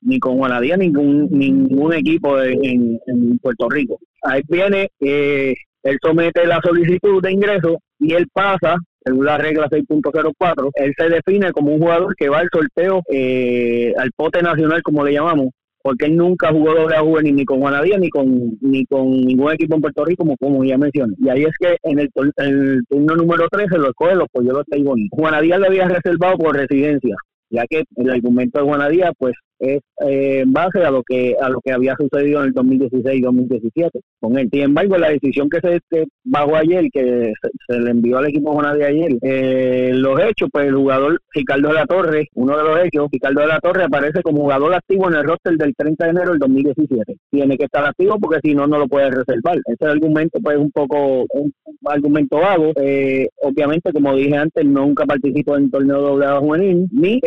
ni 0.00 0.18
con 0.18 0.38
Juanadía, 0.38 0.76
ningún, 0.76 1.28
ningún 1.30 1.92
equipo 1.94 2.40
en, 2.40 2.98
en 3.06 3.38
Puerto 3.38 3.68
Rico. 3.68 4.00
Ahí 4.22 4.42
viene 4.48 4.90
eh, 4.98 5.54
él 5.82 5.98
somete 6.02 6.46
la 6.46 6.60
solicitud 6.62 7.22
de 7.22 7.32
ingreso 7.32 7.78
y 7.98 8.14
él 8.14 8.26
pasa, 8.32 8.76
según 9.04 9.24
la 9.24 9.38
regla 9.38 9.68
6.04, 9.68 10.70
él 10.74 10.92
se 10.96 11.08
define 11.08 11.52
como 11.52 11.72
un 11.74 11.80
jugador 11.80 12.14
que 12.16 12.28
va 12.28 12.38
al 12.38 12.48
sorteo, 12.52 13.02
eh, 13.10 13.92
al 13.98 14.10
pote 14.14 14.42
nacional, 14.42 14.82
como 14.82 15.04
le 15.04 15.12
llamamos, 15.12 15.48
porque 15.82 16.06
él 16.06 16.16
nunca 16.16 16.50
jugó 16.50 16.74
doble 16.74 16.96
a 16.96 17.00
juvenil 17.00 17.34
ni 17.34 17.44
con 17.44 17.60
Juanadía 17.60 17.98
ni 17.98 18.08
con 18.08 18.56
ni 18.60 18.86
con 18.86 19.10
ningún 19.10 19.52
equipo 19.52 19.74
en 19.74 19.80
Puerto 19.80 20.04
Rico, 20.04 20.24
como, 20.24 20.36
como 20.36 20.64
ya 20.64 20.78
mencioné. 20.78 21.14
Y 21.18 21.28
ahí 21.28 21.42
es 21.42 21.56
que 21.58 21.76
en 21.82 21.98
el, 21.98 22.08
el 22.36 22.82
turno 22.88 23.16
número 23.16 23.48
13 23.48 23.78
lo 23.78 23.88
escoge 23.88 24.14
los 24.14 24.28
pollos 24.32 24.62
de. 24.68 24.84
Juanadía 25.10 25.58
le 25.58 25.66
había 25.66 25.88
reservado 25.88 26.38
por 26.38 26.56
residencia, 26.56 27.16
ya 27.50 27.64
que 27.68 27.82
el 27.96 28.10
argumento 28.10 28.60
de 28.60 28.64
Juanadía, 28.64 29.12
pues 29.18 29.34
es 29.62 29.80
eh, 30.04 30.40
en 30.40 30.52
base 30.52 30.84
a 30.84 30.90
lo 30.90 31.02
que 31.04 31.36
a 31.40 31.48
lo 31.48 31.60
que 31.60 31.72
había 31.72 31.94
sucedido 31.96 32.40
en 32.40 32.48
el 32.48 32.52
2016 32.52 33.18
y 33.18 33.20
2017 33.20 34.00
con 34.20 34.36
él. 34.36 34.48
Sin 34.52 34.62
embargo, 34.62 34.98
la 34.98 35.10
decisión 35.10 35.48
que 35.48 35.60
se 35.60 36.06
bajó 36.24 36.56
ayer, 36.56 36.86
que 36.92 37.32
se, 37.68 37.80
le 37.80 37.90
envió 37.90 38.18
al 38.18 38.26
equipo 38.26 38.60
de 38.62 38.84
ayer, 38.84 39.16
eh, 39.22 39.92
los 39.94 40.18
hechos, 40.20 40.48
pues 40.52 40.66
el 40.66 40.74
jugador 40.74 41.20
Ricardo 41.32 41.68
de 41.68 41.74
la 41.74 41.86
Torre, 41.86 42.28
uno 42.34 42.56
de 42.56 42.64
los 42.64 42.84
hechos, 42.84 43.08
Ricardo 43.12 43.40
de 43.40 43.46
la 43.46 43.60
Torre 43.60 43.84
aparece 43.84 44.22
como 44.22 44.42
jugador 44.42 44.74
activo 44.74 45.08
en 45.08 45.14
el 45.14 45.24
roster 45.24 45.56
del 45.56 45.74
30 45.76 46.04
de 46.04 46.10
enero 46.10 46.30
del 46.30 46.38
2017. 46.40 47.16
Tiene 47.30 47.56
que 47.56 47.64
estar 47.64 47.84
activo 47.84 48.18
porque 48.20 48.40
si 48.42 48.54
no, 48.54 48.66
no 48.66 48.78
lo 48.78 48.88
puede 48.88 49.10
reservar. 49.10 49.58
Ese 49.66 49.84
argumento, 49.84 50.38
pues, 50.42 50.56
es 50.56 50.62
un 50.62 50.70
poco 50.72 51.24
un, 51.34 51.52
argumento 51.84 52.38
vago. 52.38 52.72
Eh, 52.76 53.28
obviamente, 53.42 53.92
como 53.92 54.14
dije 54.14 54.36
antes, 54.36 54.64
nunca 54.64 55.04
participó 55.06 55.56
en 55.56 55.70
torneo 55.70 56.00
doble 56.00 56.26
juvenil, 56.38 56.88
ni, 56.90 57.20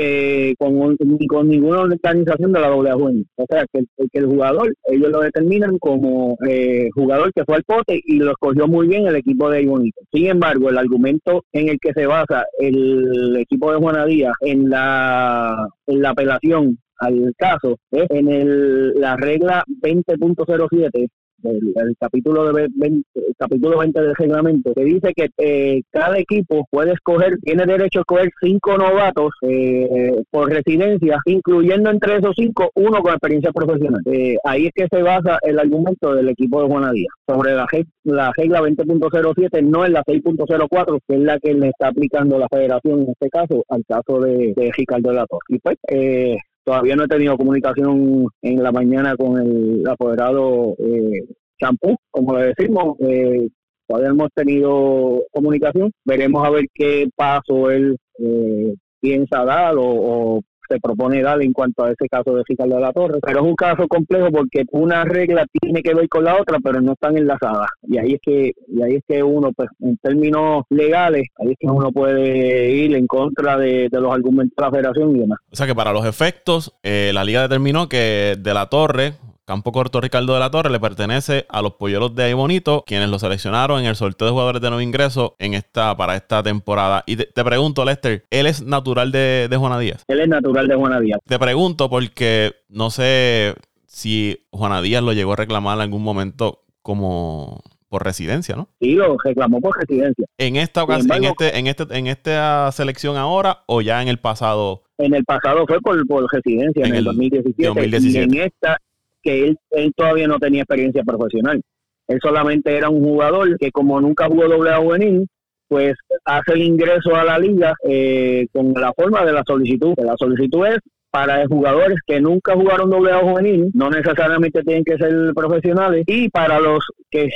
con, 0.57 0.97
ni 0.99 1.27
con 1.27 1.49
ninguna 1.49 1.81
organización 1.81 2.24
de 2.25 2.59
la 2.59 2.93
juvenil. 2.93 3.27
O 3.35 3.45
sea, 3.49 3.65
que, 3.71 3.83
que, 4.11 4.19
el 4.19 4.25
jugador, 4.25 4.73
ellos 4.85 5.11
lo 5.11 5.21
determinan 5.21 5.77
como 5.79 6.37
eh, 6.47 6.89
jugador 6.93 7.31
que 7.33 7.45
fue 7.45 7.55
al 7.55 7.63
pote 7.63 8.01
y 8.03 8.17
lo 8.17 8.31
escogió 8.31 8.67
muy 8.67 8.87
bien 8.87 9.07
el 9.07 9.15
equipo 9.15 9.49
de 9.49 9.65
Bonito. 9.65 10.01
Sin 10.11 10.27
embargo, 10.27 10.69
el 10.69 10.77
argumento 10.77 11.43
en 11.51 11.69
el 11.69 11.77
que 11.79 11.93
se 11.93 12.05
basa 12.05 12.45
el 12.59 13.37
equipo 13.37 13.71
de 13.71 13.79
Juanadía 13.79 14.33
en 14.41 14.69
la, 14.69 15.67
en 15.87 16.01
la 16.01 16.09
apelación 16.09 16.77
al 16.99 17.33
caso 17.37 17.77
es 17.91 18.05
en 18.09 18.29
el, 18.29 18.93
la 18.99 19.15
regla 19.17 19.63
20.07 19.81 21.09
el, 21.43 21.95
capítulo 21.99 22.51
de 22.51 22.67
20, 22.73 23.07
capítulo 23.37 23.79
20 23.79 24.01
del 24.01 24.15
reglamento 24.15 24.73
que 24.73 24.83
dice 24.83 25.13
que 25.15 25.29
eh, 25.37 25.81
cada 25.91 26.17
equipo 26.17 26.65
puede 26.69 26.93
escoger 26.93 27.37
tiene 27.43 27.65
derecho 27.65 27.99
a 27.99 28.01
escoger 28.01 28.31
cinco 28.41 28.77
novatos 28.77 29.31
eh, 29.41 30.23
por 30.31 30.49
residencia 30.49 31.19
incluyendo 31.25 31.89
entre 31.89 32.17
esos 32.17 32.33
cinco 32.35 32.71
uno 32.75 33.01
con 33.01 33.13
experiencia 33.13 33.51
profesional. 33.51 34.01
Eh, 34.05 34.37
ahí 34.43 34.67
es 34.67 34.71
que 34.73 34.87
se 34.89 35.01
basa 35.01 35.37
el 35.41 35.59
argumento 35.59 36.13
del 36.15 36.29
equipo 36.29 36.61
de 36.61 36.67
Juanadía 36.67 37.09
sobre 37.27 37.53
la, 37.53 37.67
la 38.03 38.31
regla 38.35 38.61
20.07 38.61 39.63
no 39.63 39.85
es 39.85 39.91
la 39.91 40.03
6.04 40.03 40.99
que 41.07 41.15
es 41.15 41.21
la 41.21 41.39
que 41.39 41.53
le 41.53 41.69
está 41.69 41.87
aplicando 41.87 42.37
la 42.37 42.47
federación 42.49 43.01
en 43.01 43.09
este 43.09 43.29
caso 43.29 43.63
al 43.69 43.83
caso 43.87 44.19
de, 44.19 44.53
de 44.55 44.71
Ricardo 44.75 45.09
de 45.09 45.15
la 45.15 45.25
Torre 45.25 45.45
y 45.49 45.59
pues 45.59 45.77
eh, 45.87 46.37
Todavía 46.65 46.95
no 46.95 47.03
he 47.03 47.07
tenido 47.07 47.37
comunicación 47.37 48.27
en 48.41 48.63
la 48.63 48.71
mañana 48.71 49.15
con 49.15 49.39
el 49.39 49.87
apoderado 49.87 50.75
eh, 50.79 51.23
Champú, 51.59 51.95
como 52.09 52.37
le 52.37 52.53
decimos. 52.55 52.97
Eh, 53.01 53.47
todavía 53.87 54.09
hemos 54.09 54.29
tenido 54.33 55.21
comunicación. 55.31 55.91
Veremos 56.03 56.43
a 56.43 56.49
ver 56.49 56.65
qué 56.73 57.07
paso 57.15 57.69
él 57.69 57.95
eh, 58.17 58.73
piensa 58.99 59.45
dar 59.45 59.75
o, 59.77 60.41
se 60.67 60.79
propone 60.79 61.21
dar 61.21 61.41
en 61.41 61.53
cuanto 61.53 61.83
a 61.83 61.91
ese 61.91 62.07
caso 62.09 62.35
de 62.35 62.43
Ricardo 62.47 62.75
de 62.75 62.81
la 62.81 62.93
Torre. 62.93 63.19
Pero 63.21 63.39
es 63.39 63.45
un 63.45 63.55
caso 63.55 63.87
complejo 63.87 64.29
porque 64.31 64.63
una 64.71 65.03
regla 65.03 65.45
tiene 65.61 65.81
que 65.81 65.93
ver 65.93 66.07
con 66.09 66.23
la 66.23 66.39
otra, 66.39 66.59
pero 66.63 66.81
no 66.81 66.93
están 66.93 67.17
enlazadas. 67.17 67.69
Y 67.83 67.97
ahí 67.97 68.13
es 68.13 68.19
que, 68.21 68.53
y 68.67 68.81
ahí 68.81 68.95
es 68.95 69.03
que 69.07 69.23
uno, 69.23 69.51
pues, 69.53 69.69
en 69.79 69.97
términos 69.97 70.63
legales, 70.69 71.27
ahí 71.37 71.51
es 71.51 71.57
que 71.59 71.67
uno 71.67 71.91
puede 71.91 72.71
ir 72.71 72.95
en 72.95 73.07
contra 73.07 73.57
de, 73.57 73.89
los 73.91 74.13
argumentos 74.13 74.55
de 74.57 74.63
la 74.63 74.71
federación 74.71 75.15
y 75.15 75.19
demás. 75.19 75.39
O 75.51 75.55
sea 75.55 75.67
que 75.67 75.75
para 75.75 75.93
los 75.93 76.05
efectos, 76.05 76.75
eh, 76.83 77.11
la 77.13 77.23
liga 77.23 77.41
determinó 77.41 77.87
que 77.87 78.35
de 78.37 78.53
la 78.53 78.67
Torre 78.67 79.13
Campo 79.45 79.71
Corto 79.71 80.01
Ricardo 80.01 80.33
de 80.33 80.39
la 80.39 80.49
Torre 80.49 80.71
le 80.71 80.79
pertenece 80.79 81.45
a 81.49 81.61
los 81.61 81.75
polluelos 81.75 82.15
de 82.15 82.23
Ahí 82.23 82.33
Bonito, 82.33 82.83
quienes 82.87 83.09
lo 83.09 83.19
seleccionaron 83.19 83.79
en 83.79 83.85
el 83.85 83.95
sorteo 83.95 84.25
de 84.25 84.31
jugadores 84.31 84.59
de 84.59 84.69
nuevo 84.69 84.81
ingreso 84.81 85.35
en 85.37 85.53
esta, 85.53 85.95
para 85.95 86.15
esta 86.15 86.41
temporada. 86.41 87.03
Y 87.05 87.15
te, 87.15 87.43
pregunto, 87.43 87.85
Lester, 87.85 88.25
¿él 88.31 88.47
es 88.47 88.63
natural 88.63 89.11
de, 89.11 89.47
de 89.47 89.57
Juana 89.57 89.77
Díaz? 89.77 90.03
Él 90.07 90.21
es 90.21 90.27
natural 90.27 90.67
de 90.67 90.75
Juana 90.75 90.99
Díaz. 90.99 91.19
Te 91.27 91.37
pregunto 91.37 91.91
porque 91.91 92.55
no 92.69 92.89
sé 92.89 93.53
si 93.85 94.47
Juana 94.49 94.81
Díaz 94.81 95.03
lo 95.03 95.13
llegó 95.13 95.33
a 95.33 95.35
reclamar 95.35 95.77
en 95.77 95.81
algún 95.83 96.01
momento 96.01 96.63
como 96.81 97.61
por 97.87 98.03
residencia, 98.03 98.55
¿no? 98.55 98.67
Sí, 98.81 98.93
lo 98.95 99.15
reclamó 99.23 99.61
por 99.61 99.77
residencia. 99.77 100.25
En 100.39 100.55
esta 100.55 100.83
ocasión, 100.83 101.17
en 101.17 101.23
este, 101.25 101.57
en 101.59 101.67
este, 101.67 101.83
en 101.91 102.07
esta 102.07 102.71
selección 102.71 103.15
ahora 103.15 103.59
o 103.67 103.81
ya 103.81 104.01
en 104.01 104.07
el 104.07 104.17
pasado. 104.17 104.81
En 104.97 105.13
el 105.13 105.23
pasado 105.23 105.65
fue 105.67 105.79
por, 105.81 106.05
por 106.07 106.25
residencia 106.31 106.85
en, 106.85 106.95
el 106.95 107.03
2017, 107.03 107.67
2017. 107.67 108.17
Y 108.17 108.39
en 108.39 108.45
esta 108.47 108.77
que 109.25 109.47
él, 109.47 109.57
él 109.71 109.91
todavía 109.95 110.27
no 110.27 110.37
tenía 110.37 110.61
experiencia 110.61 111.03
profesional. 111.03 111.59
Él 112.07 112.19
solamente 112.21 112.77
era 112.77 112.89
un 112.89 113.03
jugador 113.03 113.57
que 113.57 113.71
como 113.71 113.99
nunca 113.99 114.27
jugó 114.27 114.47
doble 114.47 114.69
A 114.69 114.77
juvenil, 114.77 115.27
pues 115.67 115.95
hace 116.23 116.53
el 116.53 116.61
ingreso 116.61 117.15
a 117.15 117.23
la 117.23 117.39
liga 117.39 117.73
eh, 117.83 118.45
con 118.53 118.73
la 118.73 118.93
forma 118.93 119.25
de 119.25 119.33
la 119.33 119.43
solicitud. 119.45 119.95
La 119.97 120.15
solicitud 120.15 120.67
es 120.67 120.77
para 121.09 121.47
jugadores 121.47 121.97
que 122.05 122.21
nunca 122.21 122.53
jugaron 122.53 122.89
doble 122.91 123.11
A 123.11 123.19
juvenil, 123.19 123.71
no 123.73 123.89
necesariamente 123.89 124.61
tienen 124.61 124.83
que 124.83 124.97
ser 124.97 125.33
profesionales, 125.33 126.03
y 126.05 126.29
para 126.29 126.59
los 126.59 126.85
que 127.09 127.29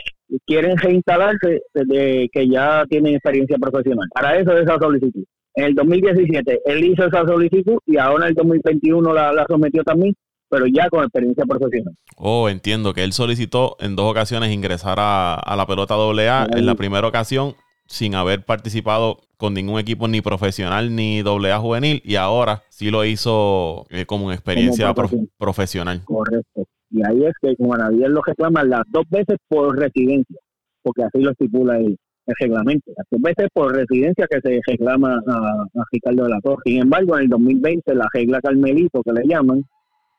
quieren 0.46 0.78
reinstalarse 0.78 1.62
desde 1.74 2.30
que 2.30 2.48
ya 2.48 2.86
tienen 2.88 3.16
experiencia 3.16 3.58
profesional. 3.58 4.08
Para 4.14 4.38
eso 4.38 4.56
es 4.56 4.64
esa 4.64 4.78
solicitud. 4.78 5.24
En 5.56 5.66
el 5.66 5.74
2017 5.74 6.60
él 6.66 6.86
hizo 6.86 7.08
esa 7.08 7.26
solicitud 7.26 7.80
y 7.88 7.98
ahora 7.98 8.26
en 8.26 8.30
el 8.30 8.36
2021 8.36 9.14
la, 9.14 9.34
la 9.34 9.46
sometió 9.48 9.84
también 9.84 10.14
pero 10.50 10.66
ya 10.68 10.90
con 10.90 11.04
experiencia 11.04 11.46
profesional. 11.46 11.94
Oh, 12.18 12.50
entiendo 12.50 12.94
que 12.94 13.04
él 13.04 13.14
solicitó 13.14 13.78
en 13.80 13.96
dos 13.96 14.10
ocasiones 14.10 14.52
ingresar 14.52 14.98
a, 15.00 15.56
la 15.56 15.66
pelota 15.66 15.96
AA. 15.96 16.48
En 16.56 16.66
la 16.66 16.76
primera 16.76 17.08
ocasión 17.08 17.56
sin 17.86 18.14
haber 18.14 18.44
participado 18.44 19.18
con 19.38 19.56
ningún 19.56 19.80
equipo 19.80 20.08
ni 20.08 20.22
profesional 20.22 20.96
ni 20.96 21.22
AA 21.22 21.60
juvenil 21.60 22.02
y 22.06 22.16
ahora 22.16 22.62
sí 22.70 22.92
lo 22.92 23.04
hizo 23.04 23.88
eh, 23.90 24.06
como 24.06 24.26
una 24.26 24.36
experiencia 24.36 24.94
profesional. 25.38 26.04
Correcto. 26.06 26.68
Y 26.92 27.02
ahí 27.06 27.26
es 27.26 27.34
que 27.42 27.56
Juan 27.58 27.82
lo 28.00 28.22
reclama 28.22 28.64
las 28.64 28.82
dos 28.90 29.06
veces 29.10 29.38
por 29.48 29.78
residencia, 29.78 30.38
porque 30.84 31.04
así 31.04 31.20
lo 31.20 31.32
estipula 31.32 31.78
el, 31.78 31.98
el 32.26 32.36
reglamento. 32.40 32.92
Las 32.96 33.06
dos 33.10 33.22
veces 33.22 33.48
por 33.54 33.76
residencia 33.76 34.28
que 34.30 34.40
se 34.42 34.60
reclama 34.68 35.22
a, 35.28 35.34
a 35.34 35.84
Ricardo 35.92 36.24
de 36.24 36.30
la 36.30 36.42
Torre. 36.42 36.62
Sin 36.66 36.82
embargo, 36.82 37.16
en 37.16 37.24
el 37.24 37.30
2020 37.30 37.96
la 37.96 38.08
regla 38.12 38.42
Carmelito, 38.42 39.04
que 39.04 39.14
le 39.14 39.28
llaman, 39.28 39.64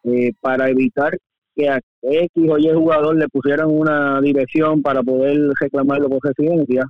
eh, 0.05 0.33
para 0.41 0.69
evitar 0.69 1.17
que 1.55 1.69
a 1.69 1.81
X 2.03 2.31
o 2.49 2.59
Y 2.59 2.73
jugador 2.73 3.17
le 3.17 3.29
pusieran 3.29 3.71
una 3.71 4.21
dirección 4.21 4.83
para 4.83 5.03
poder 5.03 5.39
reclamarlo 5.61 6.09
por 6.09 6.21
residencia, 6.23 6.85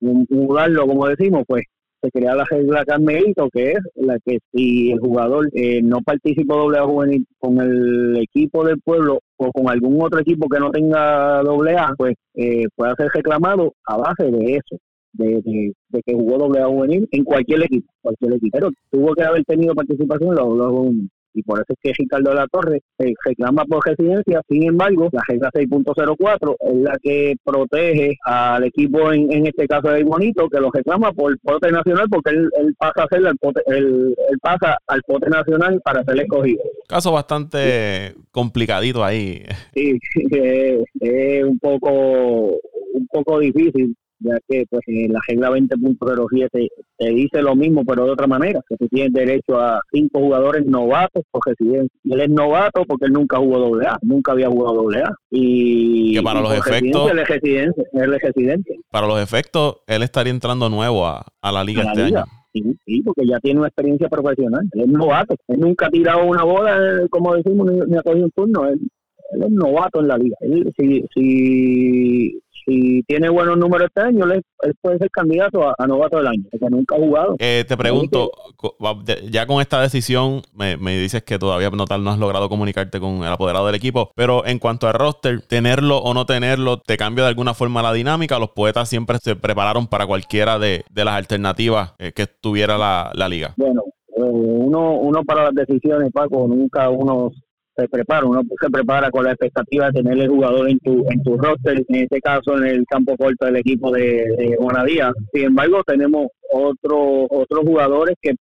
mudarlo, 0.00 0.86
como 0.86 1.06
decimos, 1.08 1.44
pues 1.46 1.64
se 2.02 2.10
crea 2.10 2.34
la 2.34 2.44
regla 2.44 2.84
Carmelito, 2.84 3.48
que 3.50 3.72
es 3.72 3.78
la 3.94 4.18
que 4.24 4.38
si 4.52 4.90
el 4.90 4.98
jugador 4.98 5.48
eh, 5.54 5.80
no 5.82 6.00
participó 6.00 6.56
doble 6.56 6.78
A 6.78 6.84
juvenil 6.84 7.24
con 7.38 7.60
el 7.60 8.16
equipo 8.16 8.64
del 8.64 8.80
pueblo 8.80 9.20
o 9.36 9.52
con 9.52 9.70
algún 9.70 10.02
otro 10.02 10.20
equipo 10.20 10.48
que 10.48 10.58
no 10.58 10.70
tenga 10.70 11.42
doble 11.42 11.76
A, 11.76 11.94
pues 11.96 12.14
eh, 12.34 12.64
puede 12.74 12.94
ser 12.96 13.08
reclamado 13.14 13.72
a 13.86 13.96
base 13.96 14.30
de 14.30 14.54
eso. 14.54 14.76
De, 15.14 15.74
que 16.06 16.14
jugó 16.14 16.38
doble 16.38 16.60
A 16.60 16.66
juvenil 16.66 17.06
en 17.12 17.22
cualquier 17.22 17.62
equipo, 17.64 17.92
cualquier 18.00 18.32
equipo. 18.32 18.58
Pero 18.58 18.70
tuvo 18.90 19.14
que 19.14 19.22
haber 19.22 19.44
tenido 19.44 19.74
participación 19.74 20.30
en 20.30 20.36
los 20.36 20.58
doble 20.58 21.08
y 21.34 21.42
por 21.42 21.58
eso 21.58 21.72
es 21.72 21.78
que 21.82 21.92
Ricardo 21.96 22.30
de 22.30 22.36
la 22.36 22.46
Torre 22.48 22.82
se 22.98 23.12
reclama 23.24 23.64
por 23.64 23.86
residencia. 23.86 24.42
Sin 24.48 24.64
embargo, 24.64 25.08
la 25.12 25.22
regla 25.28 25.50
6.04 25.52 26.56
es 26.60 26.74
la 26.76 26.98
que 27.02 27.34
protege 27.44 28.16
al 28.24 28.64
equipo, 28.64 29.12
en, 29.12 29.46
este 29.46 29.66
caso 29.66 29.88
de 29.88 30.04
Bonito, 30.04 30.48
que 30.48 30.60
lo 30.60 30.70
reclama 30.70 31.12
por 31.12 31.38
pote 31.40 31.70
nacional 31.70 32.06
porque 32.10 32.30
él, 32.30 32.50
pasa 32.78 33.04
a 33.04 33.08
ser 33.08 33.26
el 33.26 33.36
pote, 33.38 33.62
él, 33.66 34.14
pasa 34.40 34.76
al 34.86 35.02
pote 35.02 35.28
nacional 35.30 35.80
para 35.84 36.04
ser 36.04 36.20
escogido. 36.20 36.62
Caso 36.88 37.12
bastante 37.12 38.14
complicadito 38.30 39.04
ahí. 39.04 39.42
Sí, 39.74 39.98
es 41.00 41.44
un 41.44 41.58
poco 41.58 42.60
un 42.94 43.06
poco 43.10 43.38
difícil 43.38 43.96
ya 44.22 44.38
que 44.48 44.64
pues 44.68 44.82
la 44.86 45.20
regla 45.28 45.50
20.07 45.50 46.68
te 46.98 47.08
dice 47.10 47.42
lo 47.42 47.54
mismo 47.54 47.84
pero 47.84 48.04
de 48.04 48.12
otra 48.12 48.26
manera, 48.26 48.60
que 48.68 48.76
tú 48.76 48.88
tienes 48.88 49.12
derecho 49.12 49.58
a 49.60 49.80
cinco 49.92 50.20
jugadores 50.20 50.66
novatos 50.66 51.24
por 51.30 51.42
residencia. 51.46 51.98
Y 52.04 52.14
él 52.14 52.20
es 52.20 52.30
novato 52.30 52.84
porque 52.84 53.06
él 53.06 53.12
nunca 53.12 53.38
jugó 53.38 53.58
doble 53.58 53.86
A, 53.86 53.98
nunca 54.02 54.32
había 54.32 54.48
jugado 54.48 54.82
doble 54.82 55.02
A. 55.02 55.14
Y, 55.30 56.14
que 56.14 56.22
para 56.22 56.40
los 56.40 56.52
efectos 56.54 57.10
él 57.10 57.18
es, 57.18 57.28
residente, 58.22 58.76
Para 58.90 59.06
los 59.06 59.20
efectos, 59.20 59.76
él 59.86 60.02
estaría 60.02 60.32
entrando 60.32 60.68
nuevo 60.68 61.06
a, 61.06 61.24
la 61.42 61.64
liga 61.64 61.82
este 61.82 62.02
año. 62.02 62.24
Sí, 62.52 63.02
porque 63.02 63.26
ya 63.26 63.40
tiene 63.40 63.60
una 63.60 63.68
experiencia 63.68 64.08
profesional. 64.08 64.68
Él 64.72 64.82
es 64.82 64.88
novato. 64.88 65.34
Él 65.48 65.60
nunca 65.60 65.86
ha 65.86 65.90
tirado 65.90 66.24
una 66.24 66.44
bola, 66.44 67.06
como 67.10 67.34
decimos, 67.34 67.70
ni, 67.72 67.96
ha 67.96 68.02
cogido 68.02 68.26
un 68.26 68.30
turno. 68.32 68.68
Él, 68.68 68.80
es 69.32 69.50
novato 69.50 70.00
en 70.00 70.08
la 70.08 70.18
liga. 70.18 70.36
Él, 70.40 70.70
si, 70.76 71.02
si 71.14 72.42
si 72.64 73.02
tiene 73.04 73.28
buenos 73.28 73.58
números 73.58 73.88
este 73.88 74.08
año, 74.08 74.24
él, 74.30 74.42
puede 74.80 74.98
ser 74.98 75.10
candidato 75.10 75.68
a, 75.68 75.86
novato 75.86 76.18
del 76.18 76.28
año, 76.28 76.44
porque 76.50 76.66
nunca 76.70 76.96
ha 76.96 76.98
jugado. 76.98 77.36
Eh, 77.38 77.64
te 77.66 77.76
pregunto, 77.76 78.30
ya 79.30 79.46
con 79.46 79.60
esta 79.60 79.80
decisión, 79.80 80.42
me, 80.54 80.76
dices 80.98 81.22
que 81.22 81.38
todavía 81.38 81.70
no, 81.70 81.84
tal, 81.84 82.04
no 82.04 82.10
has 82.10 82.18
logrado 82.18 82.48
comunicarte 82.48 83.00
con 83.00 83.22
el 83.22 83.32
apoderado 83.32 83.66
del 83.66 83.74
equipo, 83.74 84.12
pero 84.14 84.46
en 84.46 84.58
cuanto 84.58 84.88
al 84.88 84.94
roster, 84.94 85.42
tenerlo 85.42 85.98
o 85.98 86.14
no 86.14 86.26
tenerlo, 86.26 86.78
¿te 86.78 86.96
cambia 86.96 87.24
de 87.24 87.30
alguna 87.30 87.54
forma 87.54 87.82
la 87.82 87.92
dinámica? 87.92 88.38
Los 88.38 88.50
poetas 88.50 88.88
siempre 88.88 89.18
se 89.18 89.36
prepararon 89.36 89.86
para 89.86 90.06
cualquiera 90.06 90.58
de, 90.58 90.84
las 90.94 91.14
alternativas 91.14 91.94
eh, 91.98 92.12
que 92.12 92.26
tuviera 92.26 92.78
la, 92.78 93.10
la 93.14 93.28
liga. 93.28 93.54
Bueno, 93.56 93.82
eh, 94.16 94.22
uno, 94.22 94.92
uno 94.98 95.24
para 95.24 95.44
las 95.44 95.54
decisiones, 95.54 96.10
Paco, 96.12 96.46
nunca 96.46 96.88
uno 96.90 97.32
se 97.76 97.88
prepara, 97.88 98.26
uno 98.26 98.42
se 98.60 98.70
prepara 98.70 99.10
con 99.10 99.24
la 99.24 99.32
expectativa 99.32 99.86
de 99.86 100.02
tener 100.02 100.18
el 100.18 100.28
jugador 100.28 100.68
en 100.68 100.78
tu 100.80 101.04
en 101.10 101.22
tu 101.22 101.36
roster, 101.36 101.84
en 101.88 101.96
este 101.96 102.20
caso 102.20 102.56
en 102.58 102.66
el 102.66 102.84
campo 102.86 103.16
corto 103.16 103.46
del 103.46 103.56
equipo 103.56 103.90
de, 103.90 104.26
de 104.36 104.56
Juanadía. 104.58 105.12
Sin 105.32 105.44
embargo, 105.44 105.82
tenemos 105.84 106.28
otros 106.52 107.26
otros 107.30 107.64
jugadores 107.64 108.16
que 108.20 108.34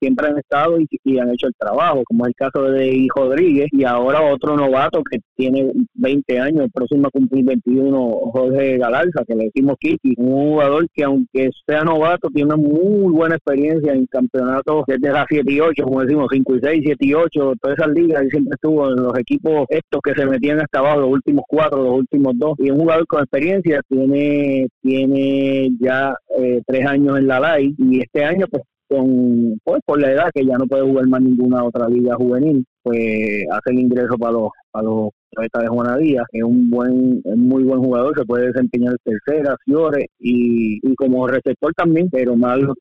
siempre 0.00 0.28
han 0.28 0.38
estado 0.38 0.78
y, 0.78 1.18
han 1.18 1.30
hecho 1.30 1.46
el 1.46 1.54
trabajo, 1.58 2.02
como 2.04 2.24
es 2.24 2.28
el 2.28 2.34
caso 2.34 2.70
de 2.70 2.88
Hijo 2.94 3.24
Rodríguez 3.24 3.68
y 3.72 3.84
ahora 3.84 4.22
otro 4.22 4.56
novato 4.56 5.02
que 5.10 5.18
tiene 5.36 5.72
20 5.94 6.38
años, 6.40 6.68
próximo 6.72 7.08
a 7.08 7.10
cumplir 7.10 7.44
21, 7.44 8.10
Jorge 8.32 8.78
Galarza, 8.78 9.24
que 9.26 9.34
le 9.34 9.44
decimos 9.44 9.76
Kiki, 9.78 10.14
un 10.18 10.50
jugador 10.50 10.86
que 10.92 11.04
aunque 11.04 11.50
sea 11.66 11.82
novato, 11.84 12.28
tiene 12.28 12.54
una 12.54 12.56
muy 12.56 13.12
buena 13.12 13.36
experiencia 13.36 13.92
en 13.92 14.06
campeonatos 14.06 14.84
desde 14.86 15.12
las 15.12 15.26
7 15.28 15.52
y 15.52 15.60
8, 15.60 15.84
como 15.84 16.02
decimos, 16.02 16.28
5 16.30 16.56
y 16.56 16.60
6, 16.60 16.80
7 16.84 17.06
y 17.06 17.14
8, 17.14 17.52
todas 17.60 17.78
esas 17.78 17.92
ligas, 17.92 18.24
y 18.24 18.30
siempre 18.30 18.54
estuvo 18.54 18.88
en 18.88 18.96
los 18.96 19.18
equipos 19.18 19.66
estos 19.68 20.00
que 20.02 20.14
se 20.14 20.26
metían 20.26 20.60
hasta 20.60 20.80
abajo, 20.80 21.00
los 21.00 21.10
últimos 21.10 21.44
cuatro, 21.48 21.82
los 21.82 21.94
últimos 21.94 22.34
dos, 22.36 22.54
y 22.58 22.70
un 22.70 22.78
jugador 22.80 23.06
con 23.06 23.20
experiencia, 23.20 23.80
tiene, 23.88 24.68
tiene 24.82 25.70
ya 25.80 26.14
eh, 26.38 26.60
tres 26.66 26.86
años 26.86 27.18
en 27.18 27.26
la 27.28 27.40
LAI, 27.40 27.74
y 27.78 28.00
este 28.00 28.24
año 28.24 28.46
pues 28.50 28.62
con 28.88 29.58
pues 29.64 29.80
por 29.84 30.00
la 30.00 30.12
edad 30.12 30.30
que 30.34 30.44
ya 30.44 30.56
no 30.56 30.66
puede 30.66 30.82
jugar 30.82 31.06
más 31.08 31.22
ninguna 31.22 31.64
otra 31.64 31.88
liga 31.88 32.16
juvenil 32.16 32.64
pues 32.86 33.44
hace 33.50 33.70
el 33.72 33.80
ingreso 33.80 34.16
para 34.16 34.30
los 34.34 34.50
para 34.70 34.84
los 34.84 35.10
de 35.32 35.66
Juana 35.66 35.96
Díaz 35.96 36.24
es 36.32 36.42
un 36.44 36.70
buen 36.70 37.20
muy 37.34 37.64
buen 37.64 37.80
jugador 37.80 38.16
se 38.16 38.24
puede 38.24 38.46
desempeñar 38.46 38.94
tercera 39.02 39.56
Fiore 39.64 40.06
y, 40.20 40.78
y 40.88 40.94
como 40.94 41.26
receptor 41.26 41.74
también 41.74 42.08
pero 42.12 42.36
más 42.36 42.60
lo, 42.60 42.74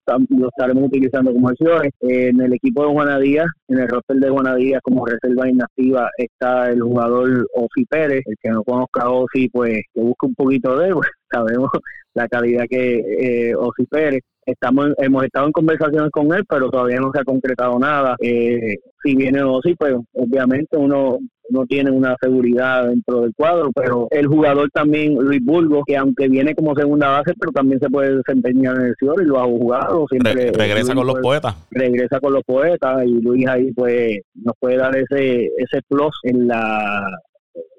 estaremos 0.48 0.84
utilizando 0.84 1.34
como 1.34 1.50
Fiore 1.58 1.90
en 2.02 2.40
el 2.40 2.54
equipo 2.54 2.86
de 2.86 2.94
Juana 2.94 3.18
Díaz 3.18 3.48
en 3.68 3.80
el 3.80 3.88
roster 3.88 4.18
de 4.18 4.30
Juana 4.30 4.56
Díaz 4.56 4.80
como 4.84 5.08
reserva 5.08 5.50
inactiva 5.50 6.08
está 6.18 6.70
el 6.70 6.82
jugador 6.82 7.48
Osi 7.56 7.86
Pérez 7.90 8.22
el 8.28 8.36
que 8.40 8.52
no 8.52 8.64
conozca 8.64 9.02
a 9.06 9.10
Osi 9.10 9.50
pues 9.50 9.82
que 9.92 10.02
busque 10.02 10.28
un 10.28 10.36
poquito 10.36 10.78
de 10.78 10.90
él 10.90 10.94
pues, 10.94 11.10
sabemos 11.32 11.70
la 12.16 12.28
calidad 12.28 12.66
que 12.70 13.50
eh, 13.50 13.56
Osi 13.56 13.86
Pérez. 13.86 14.22
Estamos 14.46 14.90
hemos 15.00 15.24
estado 15.24 15.48
en 15.48 15.52
conversaciones 15.52 16.12
con 16.12 16.32
él 16.34 16.44
pero 16.48 16.70
todavía 16.70 17.00
no 17.00 17.12
se 17.12 17.20
ha 17.20 17.24
concretado 17.24 17.78
nada. 17.80 18.16
Eh, 18.22 18.78
si 19.06 19.16
viene 19.16 19.42
o 19.44 19.62
sí 19.62 19.76
pues 19.76 19.94
obviamente 20.14 20.78
uno 20.78 21.20
no 21.50 21.66
tiene 21.66 21.92
una 21.92 22.16
seguridad 22.20 22.88
dentro 22.88 23.22
del 23.22 23.34
cuadro, 23.36 23.72
pero 23.74 24.08
el 24.12 24.28
jugador 24.28 24.70
también, 24.72 25.16
Luis 25.16 25.44
Burgos, 25.44 25.84
que 25.86 25.98
aunque 25.98 26.28
viene 26.28 26.56
como 26.56 26.76
segunda 26.76 27.10
base, 27.10 27.34
pero 27.40 27.52
también 27.52 27.80
se 27.80 27.90
puede 27.90 28.18
desempeñar 28.18 28.76
en 28.78 28.88
el 28.88 28.96
cielo 28.98 29.16
y 29.22 29.26
lo 29.26 29.40
ha 29.40 29.46
jugado. 29.46 30.06
Siempre, 30.10 30.52
regresa 30.52 30.96
con 30.96 31.08
los 31.08 31.20
poetas. 31.20 31.56
Regresa 31.72 32.20
con 32.20 32.34
los 32.34 32.44
poetas 32.44 33.06
y 33.06 33.22
Luis 33.22 33.48
ahí 33.48 33.72
pues 33.74 34.22
nos 34.34 34.56
puede 34.60 34.78
dar 34.78 34.96
ese, 34.96 35.46
ese 35.58 35.82
plus 35.88 36.18
en 36.24 36.48
la 36.48 37.08